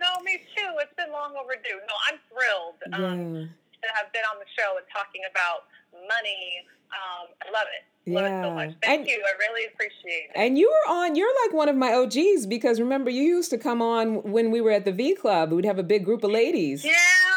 No, 0.00 0.22
me 0.24 0.38
too. 0.56 0.70
It's 0.80 0.92
been 0.96 1.12
long 1.12 1.32
overdue. 1.40 1.80
No, 1.86 1.94
I'm 2.10 2.18
thrilled 2.28 2.78
um, 2.92 3.36
yeah. 3.36 3.42
to 3.46 3.88
have 3.94 4.12
been 4.12 4.26
on 4.32 4.38
the 4.38 4.48
show 4.58 4.76
and 4.76 4.86
talking 4.92 5.22
about 5.30 5.70
money. 6.08 6.66
Um, 6.92 7.28
I 7.42 7.50
love 7.52 7.66
it. 7.74 7.84
Love 8.08 8.22
yeah. 8.22 8.38
it 8.38 8.44
so 8.44 8.54
much. 8.54 8.70
Thank 8.82 9.00
and, 9.00 9.08
you. 9.08 9.24
I 9.26 9.50
really 9.50 9.66
appreciate 9.66 10.30
it. 10.30 10.32
And 10.36 10.56
you 10.56 10.70
were 10.70 10.94
on, 10.94 11.16
you're 11.16 11.32
like 11.44 11.54
one 11.54 11.68
of 11.68 11.74
my 11.74 11.92
OGs 11.92 12.46
because 12.46 12.78
remember, 12.78 13.10
you 13.10 13.22
used 13.22 13.50
to 13.50 13.58
come 13.58 13.82
on 13.82 14.22
when 14.22 14.52
we 14.52 14.60
were 14.60 14.70
at 14.70 14.84
the 14.84 14.92
V 14.92 15.16
Club. 15.16 15.50
We'd 15.50 15.64
have 15.64 15.80
a 15.80 15.82
big 15.82 16.04
group 16.04 16.22
of 16.22 16.30
ladies. 16.30 16.84
Yeah. 16.84 16.92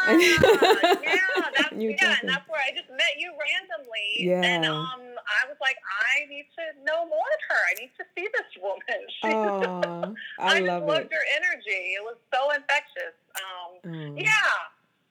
yeah. 0.10 0.38
That's, 0.40 1.74
yeah. 1.74 2.16
And 2.22 2.30
that's 2.30 2.48
where 2.48 2.62
I 2.62 2.70
just 2.76 2.90
met 2.92 3.18
you 3.18 3.34
randomly. 3.34 4.10
Yeah. 4.20 4.42
And 4.44 4.66
um, 4.66 5.02
I 5.26 5.48
was 5.50 5.58
like, 5.60 5.78
I 6.06 6.30
need 6.30 6.46
to 6.54 6.86
know 6.86 7.06
more 7.08 7.18
of 7.18 7.42
her. 7.50 7.62
I 7.72 7.74
need 7.82 7.92
to 7.98 8.06
see 8.16 8.28
this 8.32 8.62
woman. 8.62 9.02
Oh, 9.40 10.16
I, 10.40 10.58
I 10.58 10.60
love 10.60 10.84
just 10.84 10.88
loved 10.88 11.06
it. 11.06 11.14
her 11.14 11.26
energy. 11.38 11.98
It 11.98 12.04
was 12.04 12.16
so 12.34 12.52
infectious. 12.52 13.18
Um, 13.36 13.70
Mm. 13.86 14.22
Yeah. 14.22 14.30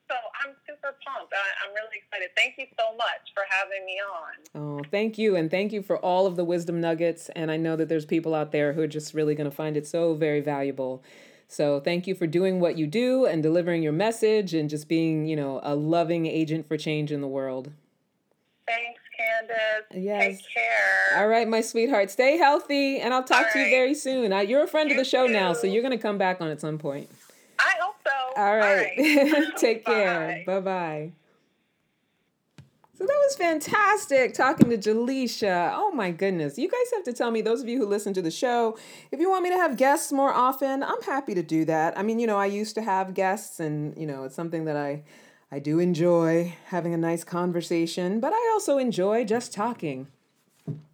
So 0.09 0.15
I'm 0.43 0.55
super 0.67 0.95
pumped. 1.05 1.31
I, 1.33 1.67
I'm 1.67 1.73
really 1.75 2.01
excited. 2.03 2.29
Thank 2.35 2.55
you 2.57 2.65
so 2.77 2.97
much 2.97 3.31
for 3.35 3.43
having 3.47 3.85
me 3.85 3.99
on. 4.01 4.79
Oh, 4.79 4.83
thank 4.89 5.19
you. 5.19 5.35
And 5.35 5.51
thank 5.51 5.71
you 5.71 5.83
for 5.83 5.97
all 5.97 6.25
of 6.25 6.35
the 6.35 6.43
wisdom 6.43 6.81
nuggets. 6.81 7.29
And 7.35 7.51
I 7.51 7.57
know 7.57 7.75
that 7.75 7.89
there's 7.89 8.05
people 8.05 8.33
out 8.33 8.51
there 8.51 8.73
who 8.73 8.81
are 8.81 8.87
just 8.87 9.13
really 9.13 9.35
going 9.35 9.49
to 9.49 9.55
find 9.55 9.77
it 9.77 9.85
so 9.85 10.15
very 10.15 10.41
valuable. 10.41 11.03
So 11.47 11.79
thank 11.79 12.07
you 12.07 12.15
for 12.15 12.27
doing 12.27 12.59
what 12.59 12.77
you 12.77 12.87
do 12.87 13.25
and 13.25 13.43
delivering 13.43 13.83
your 13.83 13.91
message 13.91 14.53
and 14.53 14.69
just 14.69 14.87
being, 14.87 15.27
you 15.27 15.35
know, 15.35 15.59
a 15.63 15.75
loving 15.75 16.25
agent 16.25 16.67
for 16.67 16.75
change 16.77 17.11
in 17.11 17.21
the 17.21 17.27
world. 17.27 17.71
Thanks, 18.67 19.01
Candace. 19.17 19.87
Yes. 19.93 20.37
Take 20.37 20.53
care. 20.53 21.19
All 21.19 21.27
right, 21.27 21.47
my 21.47 21.61
sweetheart. 21.61 22.11
Stay 22.11 22.37
healthy, 22.37 22.99
and 22.99 23.15
I'll 23.15 23.23
talk 23.23 23.47
All 23.47 23.53
to 23.53 23.59
you 23.59 23.69
very 23.71 23.95
soon. 23.95 24.31
I, 24.31 24.41
you're 24.41 24.63
a 24.63 24.67
friend 24.67 24.89
You 24.89 24.95
of 24.95 25.03
the 25.03 25.09
show 25.09 25.25
now, 25.25 25.53
so 25.53 25.65
you're 25.65 25.81
going 25.81 25.97
to 25.97 26.01
come 26.01 26.19
back 26.19 26.39
on 26.39 26.49
at 26.49 26.61
some 26.61 26.77
point. 26.77 27.09
I 27.59 27.73
so. 28.09 28.41
All 28.41 28.57
right. 28.57 29.53
Take 29.57 29.85
care. 29.85 30.43
Bye. 30.45 30.53
Bye 30.55 30.59
bye. 30.59 31.11
So 32.99 33.05
that 33.05 33.17
was 33.27 33.35
fantastic 33.37 34.33
talking 34.33 34.69
to 34.71 34.77
Jaleisha. 34.77 35.71
Oh 35.73 35.89
my 35.91 36.11
goodness. 36.11 36.57
You 36.57 36.67
guys 36.67 36.91
have 36.95 37.05
to 37.05 37.13
tell 37.13 37.31
me, 37.31 37.39
those 37.41 37.61
of 37.61 37.69
you 37.69 37.77
who 37.77 37.85
listen 37.85 38.13
to 38.13 38.21
the 38.21 38.29
show, 38.29 38.77
if 39.09 39.21
you 39.21 39.29
want 39.29 39.43
me 39.43 39.49
to 39.51 39.55
have 39.55 39.77
guests 39.77 40.11
more 40.11 40.33
often, 40.33 40.83
I'm 40.83 41.01
happy 41.03 41.33
to 41.33 41.41
do 41.41 41.63
that. 41.63 41.97
I 41.97 42.03
mean, 42.03 42.19
you 42.19 42.27
know, 42.27 42.37
I 42.37 42.47
used 42.47 42.75
to 42.75 42.81
have 42.81 43.13
guests 43.13 43.61
and, 43.61 43.97
you 43.97 44.05
know, 44.05 44.25
it's 44.25 44.35
something 44.35 44.65
that 44.65 44.75
I 44.75 45.03
I 45.51 45.59
do 45.59 45.79
enjoy 45.79 46.53
having 46.67 46.93
a 46.93 46.97
nice 46.97 47.23
conversation, 47.23 48.19
but 48.19 48.33
I 48.33 48.51
also 48.53 48.77
enjoy 48.77 49.23
just 49.23 49.51
talking. 49.51 50.07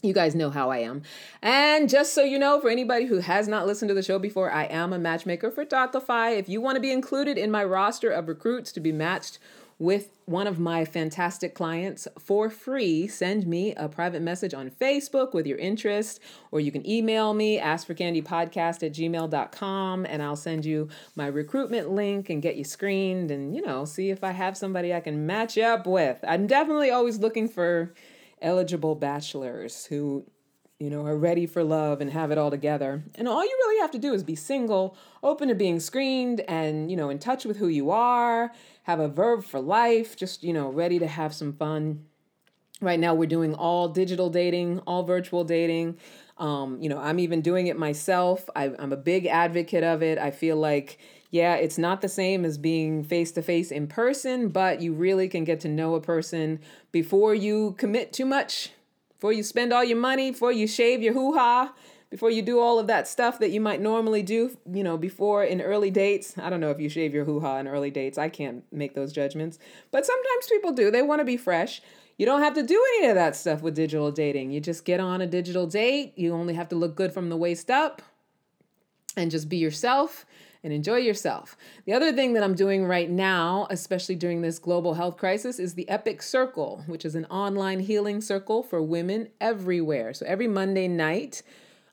You 0.02 0.14
guys 0.14 0.36
know 0.36 0.50
how 0.50 0.70
I 0.70 0.80
am. 0.80 1.04
And 1.42 1.90
just 1.90 2.14
so 2.14 2.24
you 2.24 2.38
know, 2.40 2.60
for 2.60 2.70
anybody 2.70 3.06
who 3.06 3.20
has 3.20 3.48
not 3.48 3.66
listened 3.66 3.90
to 3.90 3.96
the 3.96 4.04
show 4.04 4.20
before, 4.20 4.52
I 4.52 4.66
am 4.66 4.94
a 4.94 5.00
matchmaker 5.00 5.52
for 5.52 5.66
Tawkify. 5.66 6.38
If 6.38 6.50
you 6.50 6.62
want 6.62 6.76
to 6.76 6.82
be 6.82 6.92
included 6.92 7.38
in 7.38 7.52
my 7.52 7.64
roster 7.64 8.12
of 8.12 8.28
recruits 8.28 8.72
to 8.74 8.80
be 8.80 8.92
matched 8.92 9.40
with 9.78 10.12
one 10.26 10.48
of 10.48 10.58
my 10.58 10.86
fantastic 10.86 11.54
clients 11.54 12.08
for 12.18 12.50
free, 12.50 13.08
send 13.08 13.46
me 13.46 13.76
a 13.76 13.90
private 13.90 14.22
message 14.22 14.54
on 14.54 14.70
Facebook 14.70 15.34
with 15.34 15.46
your 15.46 15.58
interest, 15.58 16.22
or 16.52 16.62
you 16.62 16.72
can 16.72 16.88
email 16.90 17.34
me, 17.34 17.60
askforcandypodcast 17.60 18.84
at 18.84 18.94
gmail.com, 18.94 20.06
and 20.06 20.24
I'll 20.24 20.38
send 20.38 20.64
you 20.64 20.88
my 21.16 21.28
recruitment 21.28 21.92
link 21.92 22.30
and 22.30 22.42
get 22.42 22.56
you 22.56 22.64
screened 22.64 23.32
and, 23.32 23.54
you 23.54 23.62
know, 23.62 23.84
see 23.84 24.10
if 24.12 24.24
I 24.24 24.32
have 24.32 24.56
somebody 24.56 24.94
I 24.94 25.02
can 25.02 25.26
match 25.26 25.58
up 25.58 25.86
with. 25.86 26.24
I'm 26.26 26.48
definitely 26.48 26.90
always 26.90 27.20
looking 27.20 27.50
for 27.50 27.94
eligible 28.42 28.96
bachelors 28.96 29.86
who 29.86 30.26
you 30.80 30.90
know, 30.90 31.06
are 31.06 31.18
ready 31.18 31.46
for 31.46 31.64
love 31.64 32.02
and 32.02 32.12
have 32.12 32.32
it 32.32 32.38
all 32.38 32.52
together. 32.52 33.02
And 33.16 33.30
all 33.30 33.44
you 33.44 33.50
really 33.50 33.80
have 33.82 33.92
to 33.92 33.98
do 33.98 34.14
is 34.14 34.24
be 34.24 34.36
single, 34.36 34.98
open 35.24 35.48
to 35.48 35.56
being 35.56 35.80
screened, 35.80 36.42
and, 36.42 36.92
you 36.92 36.98
know, 36.98 37.10
in 37.10 37.18
touch 37.18 37.46
with 37.46 37.58
who 37.58 37.68
you 37.68 37.92
are, 37.92 38.52
have 38.84 39.00
a 39.00 39.08
verb 39.08 39.46
for 39.46 39.62
life, 39.62 40.18
just, 40.18 40.44
you 40.44 40.52
know, 40.52 40.70
ready 40.70 41.00
to 41.00 41.08
have 41.08 41.34
some 41.34 41.54
fun. 41.54 42.06
Right 42.82 43.00
now, 43.00 43.14
we're 43.14 43.26
doing 43.26 43.56
all 43.56 43.88
digital 43.88 44.30
dating, 44.30 44.80
all 44.80 45.04
virtual 45.04 45.46
dating. 45.46 45.98
Um, 46.38 46.82
you 46.82 46.90
know, 46.90 47.00
I'm 47.00 47.20
even 47.20 47.42
doing 47.42 47.68
it 47.68 47.80
myself. 47.80 48.50
I, 48.54 48.74
I'm 48.78 48.92
a 48.92 48.98
big 48.98 49.28
advocate 49.28 49.86
of 49.86 50.04
it. 50.04 50.18
I 50.18 50.32
feel 50.32 50.58
like, 50.58 51.00
yeah, 51.36 51.56
it's 51.56 51.78
not 51.78 52.00
the 52.00 52.08
same 52.08 52.46
as 52.46 52.58
being 52.58 53.04
face 53.04 53.34
to 53.34 53.42
face 53.42 53.70
in 53.70 53.88
person, 53.88 54.48
but 54.48 54.82
you 54.82 54.94
really 54.94 55.28
can 55.28 55.44
get 55.44 55.60
to 55.60 55.68
know 55.68 55.96
a 55.96 56.00
person 56.02 56.60
before 56.94 57.36
you 57.36 57.76
commit 57.78 58.14
too 58.14 58.26
much 58.26 58.72
before 59.26 59.34
you 59.34 59.44
spend 59.44 59.74
all 59.74 59.84
your 59.84 59.98
money, 59.98 60.32
before 60.32 60.52
you 60.52 60.68
shave 60.68 61.02
your 61.02 61.14
hoo 61.14 61.34
ha, 61.34 61.74
before 62.10 62.30
you 62.30 62.42
do 62.42 62.60
all 62.60 62.80
of 62.80 62.88
that 62.88 63.08
stuff 63.08 63.40
that 63.40 63.50
you 63.50 63.60
might 63.60 63.82
normally 63.82 64.22
do, 64.22 64.56
you 64.72 64.84
know, 64.84 64.98
before 64.98 65.44
in 65.44 65.62
early 65.62 65.92
dates. 65.92 66.38
I 66.38 66.50
don't 66.50 66.60
know 66.60 66.70
if 66.70 66.80
you 66.80 66.88
shave 66.88 67.14
your 67.14 67.26
hoo 67.26 67.40
ha 67.42 67.58
in 67.58 67.68
early 67.68 67.90
dates. 67.90 68.18
I 68.18 68.30
can't 68.30 68.64
make 68.72 68.94
those 68.94 69.12
judgments. 69.12 69.58
But 69.92 70.06
sometimes 70.06 70.48
people 70.48 70.72
do. 70.72 70.92
They 70.92 71.02
want 71.02 71.20
to 71.20 71.26
be 71.26 71.38
fresh. 71.38 71.82
You 72.18 72.26
don't 72.26 72.44
have 72.44 72.54
to 72.54 72.64
do 72.64 72.82
any 72.98 73.08
of 73.08 73.16
that 73.16 73.36
stuff 73.36 73.62
with 73.62 73.76
digital 73.76 74.12
dating. 74.12 74.52
You 74.52 74.62
just 74.62 74.86
get 74.86 75.00
on 75.00 75.22
a 75.22 75.28
digital 75.28 75.68
date. 75.68 76.14
You 76.16 76.34
only 76.34 76.54
have 76.54 76.70
to 76.70 76.76
look 76.76 76.96
good 76.96 77.12
from 77.12 77.30
the 77.30 77.38
waist 77.38 77.72
up 77.72 78.02
and 79.18 79.32
just 79.32 79.50
be 79.50 79.58
yourself 79.58 80.26
and 80.66 80.74
enjoy 80.74 80.98
yourself. 80.98 81.56
The 81.86 81.94
other 81.94 82.12
thing 82.12 82.34
that 82.34 82.44
I'm 82.44 82.56
doing 82.56 82.86
right 82.86 83.10
now, 83.10 83.68
especially 83.70 84.16
during 84.16 84.42
this 84.42 84.58
global 84.58 84.96
health 84.96 85.16
crisis, 85.16 85.60
is 85.60 85.76
the 85.76 85.88
Epic 85.88 86.24
Circle, 86.24 86.84
which 86.88 87.06
is 87.06 87.14
an 87.14 87.26
online 87.26 87.80
healing 87.80 88.20
circle 88.20 88.64
for 88.64 88.82
women 88.82 89.30
everywhere. 89.40 90.12
So 90.14 90.26
every 90.26 90.48
Monday 90.48 90.88
night, 90.88 91.44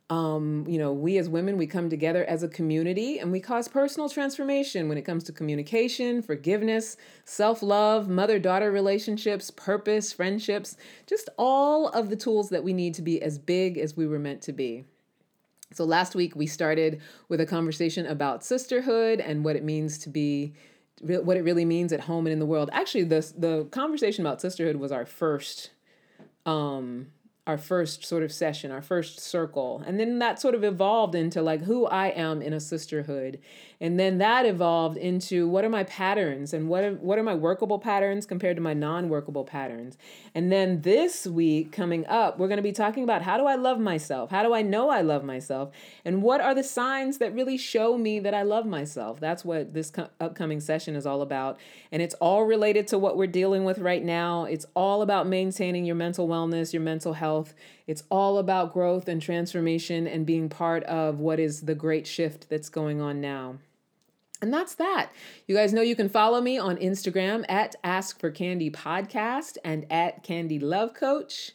um, 0.08 0.64
you 0.66 0.78
know, 0.78 0.90
we 0.92 1.18
as 1.18 1.28
women, 1.28 1.58
we 1.58 1.66
come 1.66 1.90
together 1.90 2.24
as 2.24 2.42
a 2.42 2.48
community 2.48 3.18
and 3.18 3.30
we 3.30 3.40
cause 3.40 3.68
personal 3.68 4.08
transformation 4.08 4.88
when 4.88 4.96
it 4.96 5.02
comes 5.02 5.22
to 5.24 5.32
communication, 5.32 6.22
forgiveness, 6.22 6.96
self 7.26 7.62
love, 7.62 8.08
mother 8.08 8.38
daughter 8.38 8.70
relationships, 8.70 9.50
purpose, 9.50 10.14
friendships, 10.14 10.78
just 11.06 11.28
all 11.38 11.88
of 11.88 12.08
the 12.08 12.16
tools 12.16 12.48
that 12.48 12.64
we 12.64 12.72
need 12.72 12.94
to 12.94 13.02
be 13.02 13.20
as 13.20 13.38
big 13.38 13.76
as 13.76 13.96
we 13.98 14.06
were 14.06 14.18
meant 14.18 14.40
to 14.42 14.52
be. 14.52 14.84
So 15.74 15.84
last 15.84 16.14
week 16.14 16.34
we 16.36 16.46
started 16.46 17.00
with 17.28 17.40
a 17.40 17.46
conversation 17.46 18.06
about 18.06 18.44
sisterhood 18.44 19.20
and 19.20 19.44
what 19.44 19.56
it 19.56 19.64
means 19.64 19.98
to 19.98 20.08
be 20.08 20.54
what 21.00 21.36
it 21.36 21.42
really 21.42 21.64
means 21.64 21.92
at 21.92 22.00
home 22.00 22.26
and 22.26 22.32
in 22.32 22.38
the 22.38 22.46
world. 22.46 22.70
Actually, 22.72 23.04
the 23.04 23.32
the 23.36 23.64
conversation 23.70 24.24
about 24.24 24.40
sisterhood 24.40 24.76
was 24.76 24.92
our 24.92 25.04
first 25.04 25.70
um 26.46 27.08
our 27.45 27.59
first 27.59 28.05
sort 28.05 28.22
of 28.22 28.30
session, 28.30 28.70
our 28.70 28.80
first 28.80 29.18
circle. 29.18 29.82
And 29.84 29.99
then 29.99 30.20
that 30.20 30.40
sort 30.40 30.55
of 30.55 30.62
evolved 30.62 31.16
into 31.16 31.43
like 31.43 31.62
who 31.62 31.86
I 31.86 32.09
am 32.09 32.40
in 32.40 32.53
a 32.53 32.61
sisterhood. 32.61 33.40
And 33.80 33.99
then 33.99 34.18
that 34.18 34.47
evolved 34.47 34.97
into 34.97 35.49
what 35.49 35.64
are 35.64 35.68
my 35.68 35.82
patterns 35.82 36.55
and 36.55 36.68
what 36.68 36.84
are, 36.84 36.93
what 36.93 37.18
are 37.18 37.24
my 37.24 37.34
workable 37.34 37.80
patterns 37.80 38.26
compared 38.26 38.55
to 38.59 38.62
my 38.62 38.74
non-workable 38.74 39.43
patterns. 39.43 39.99
And 40.36 40.53
then 40.53 40.82
this 40.82 41.26
week 41.26 41.72
coming 41.72 42.07
up, 42.07 42.38
we're 42.38 42.47
going 42.47 42.59
to 42.59 42.62
be 42.62 42.70
talking 42.70 43.03
about 43.03 43.22
how 43.22 43.36
do 43.38 43.47
I 43.47 43.57
love 43.57 43.80
myself? 43.80 44.30
How 44.30 44.45
do 44.45 44.55
I 44.55 44.62
know 44.62 44.88
I 44.88 45.01
love 45.01 45.24
myself? 45.24 45.72
And 46.05 46.22
what 46.22 46.40
are 46.40 46.55
the 46.55 46.62
signs 46.62 47.18
that 47.18 47.34
really 47.34 47.59
show 47.59 47.99
me 47.99 48.20
that 48.20 48.34
I 48.34 48.43
love 48.43 48.66
myself? 48.66 49.18
That's 49.18 49.45
what 49.45 49.74
this 49.74 49.90
co- 49.90 50.11
upcoming 50.20 50.61
session 50.61 50.95
is 50.95 51.07
all 51.07 51.22
about. 51.22 51.59
And 51.90 52.01
it's 52.01 52.14
all 52.14 52.45
related 52.45 52.86
to 52.88 52.99
what 52.99 53.16
we're 53.16 53.26
dealing 53.26 53.64
with 53.64 53.78
right 53.78 54.05
now. 54.05 54.45
It's 54.45 54.66
all 54.76 55.03
about 55.03 55.26
maintaining 55.26 55.84
your 55.84 55.97
mental 55.97 56.28
wellness, 56.28 56.72
your 56.72 56.82
mental 56.82 57.14
health 57.14 57.31
health. 57.32 57.54
It's 57.86 58.04
all 58.10 58.38
about 58.38 58.72
growth 58.72 59.08
and 59.08 59.20
transformation 59.22 60.06
and 60.06 60.26
being 60.26 60.48
part 60.48 60.84
of 60.84 61.18
what 61.18 61.40
is 61.40 61.62
the 61.62 61.74
great 61.74 62.06
shift 62.06 62.48
that's 62.50 62.68
going 62.68 63.00
on 63.00 63.20
now. 63.20 63.56
And 64.42 64.52
that's 64.52 64.74
that. 64.74 65.10
You 65.46 65.54
guys 65.54 65.72
know 65.72 65.82
you 65.82 65.96
can 65.96 66.08
follow 66.08 66.40
me 66.40 66.58
on 66.58 66.76
Instagram 66.76 67.44
at 67.48 67.76
Ask 67.84 68.18
for 68.18 68.30
Candy 68.30 68.70
Podcast 68.70 69.56
and 69.64 69.86
at 69.90 70.22
Candy 70.22 70.58
Love 70.58 70.94
Coach. 70.94 71.52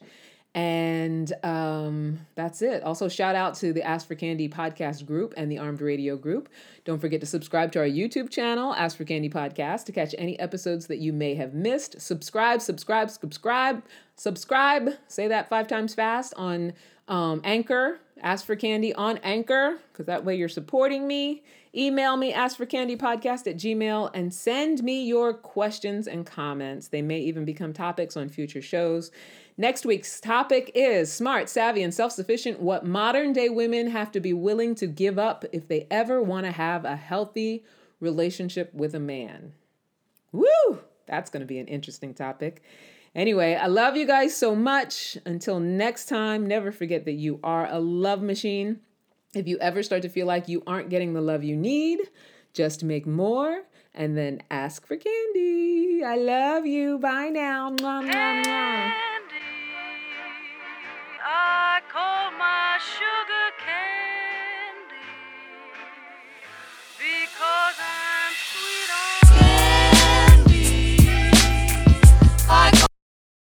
And 0.57 1.31
um, 1.43 2.25
that's 2.33 2.63
it. 2.63 2.81
Also, 2.81 3.07
shout 3.07 3.35
out 3.35 3.53
to 3.57 3.71
the 3.73 3.83
Ask 3.83 4.07
for 4.07 4.15
Candy 4.15 4.49
podcast 4.49 5.05
group 5.05 5.35
and 5.37 5.51
the 5.51 5.59
Armed 5.59 5.81
Radio 5.81 6.17
group. 6.17 6.49
Don't 6.83 6.97
forget 6.97 7.19
to 7.19 7.27
subscribe 7.27 7.71
to 7.73 7.79
our 7.79 7.85
YouTube 7.85 8.31
channel, 8.31 8.73
Ask 8.73 8.97
for 8.97 9.03
Candy 9.03 9.29
Podcast, 9.29 9.85
to 9.85 9.91
catch 9.91 10.15
any 10.17 10.39
episodes 10.39 10.87
that 10.87 10.97
you 10.97 11.13
may 11.13 11.35
have 11.35 11.53
missed. 11.53 12.01
Subscribe, 12.01 12.63
subscribe, 12.63 13.11
subscribe, 13.11 13.83
subscribe. 14.15 14.93
Say 15.07 15.27
that 15.27 15.47
five 15.47 15.67
times 15.67 15.93
fast 15.93 16.33
on 16.37 16.73
um, 17.07 17.39
Anchor. 17.43 17.99
Ask 18.23 18.43
for 18.43 18.55
Candy 18.55 18.95
on 18.95 19.17
Anchor, 19.19 19.77
because 19.91 20.07
that 20.07 20.25
way 20.25 20.35
you're 20.37 20.49
supporting 20.49 21.07
me. 21.07 21.43
Email 21.75 22.17
me, 22.17 22.33
askforcandypodcast 22.33 23.45
at 23.45 23.57
gmail, 23.57 24.09
and 24.15 24.33
send 24.33 24.81
me 24.81 25.05
your 25.05 25.35
questions 25.35 26.07
and 26.07 26.25
comments. 26.25 26.87
They 26.87 27.03
may 27.03 27.19
even 27.19 27.45
become 27.45 27.73
topics 27.73 28.17
on 28.17 28.29
future 28.29 28.63
shows. 28.63 29.11
Next 29.59 29.87
week's 29.87 30.21
topic 30.21 30.71
is 30.75 31.11
smart, 31.11 31.49
savvy, 31.49 31.81
and 31.81 31.91
self 31.91 32.11
sufficient 32.11 32.59
what 32.59 32.85
modern 32.85 33.33
day 33.33 33.49
women 33.49 33.89
have 33.89 34.11
to 34.11 34.19
be 34.19 34.31
willing 34.31 34.75
to 34.75 34.85
give 34.85 35.17
up 35.17 35.45
if 35.51 35.67
they 35.67 35.87
ever 35.89 36.21
want 36.21 36.45
to 36.45 36.51
have 36.51 36.85
a 36.85 36.95
healthy 36.95 37.63
relationship 37.99 38.71
with 38.71 38.93
a 38.93 38.99
man. 38.99 39.53
Woo! 40.31 40.79
That's 41.07 41.31
going 41.31 41.41
to 41.41 41.47
be 41.47 41.57
an 41.57 41.67
interesting 41.67 42.13
topic. 42.13 42.61
Anyway, 43.15 43.55
I 43.55 43.65
love 43.65 43.97
you 43.97 44.05
guys 44.05 44.37
so 44.37 44.55
much. 44.55 45.17
Until 45.25 45.59
next 45.59 46.05
time, 46.05 46.45
never 46.45 46.71
forget 46.71 47.05
that 47.05 47.13
you 47.13 47.39
are 47.43 47.67
a 47.67 47.79
love 47.79 48.21
machine. 48.21 48.81
If 49.33 49.47
you 49.47 49.57
ever 49.57 49.81
start 49.81 50.03
to 50.03 50.09
feel 50.09 50.27
like 50.27 50.47
you 50.47 50.61
aren't 50.67 50.89
getting 50.89 51.13
the 51.13 51.21
love 51.21 51.43
you 51.43 51.55
need, 51.55 51.99
just 52.53 52.83
make 52.83 53.07
more 53.07 53.63
and 53.95 54.15
then 54.15 54.43
ask 54.51 54.85
for 54.85 54.97
candy. 54.97 56.03
I 56.03 56.15
love 56.15 56.67
you. 56.67 56.99
Bye 56.99 57.29
now. 57.29 57.71
Mwah, 57.71 58.03
mwah, 58.03 58.43
mwah. 58.45 58.93
I 61.29 61.81
call 61.91 62.31
my 62.39 62.77
sugar 62.79 63.51
cane. 63.59 63.86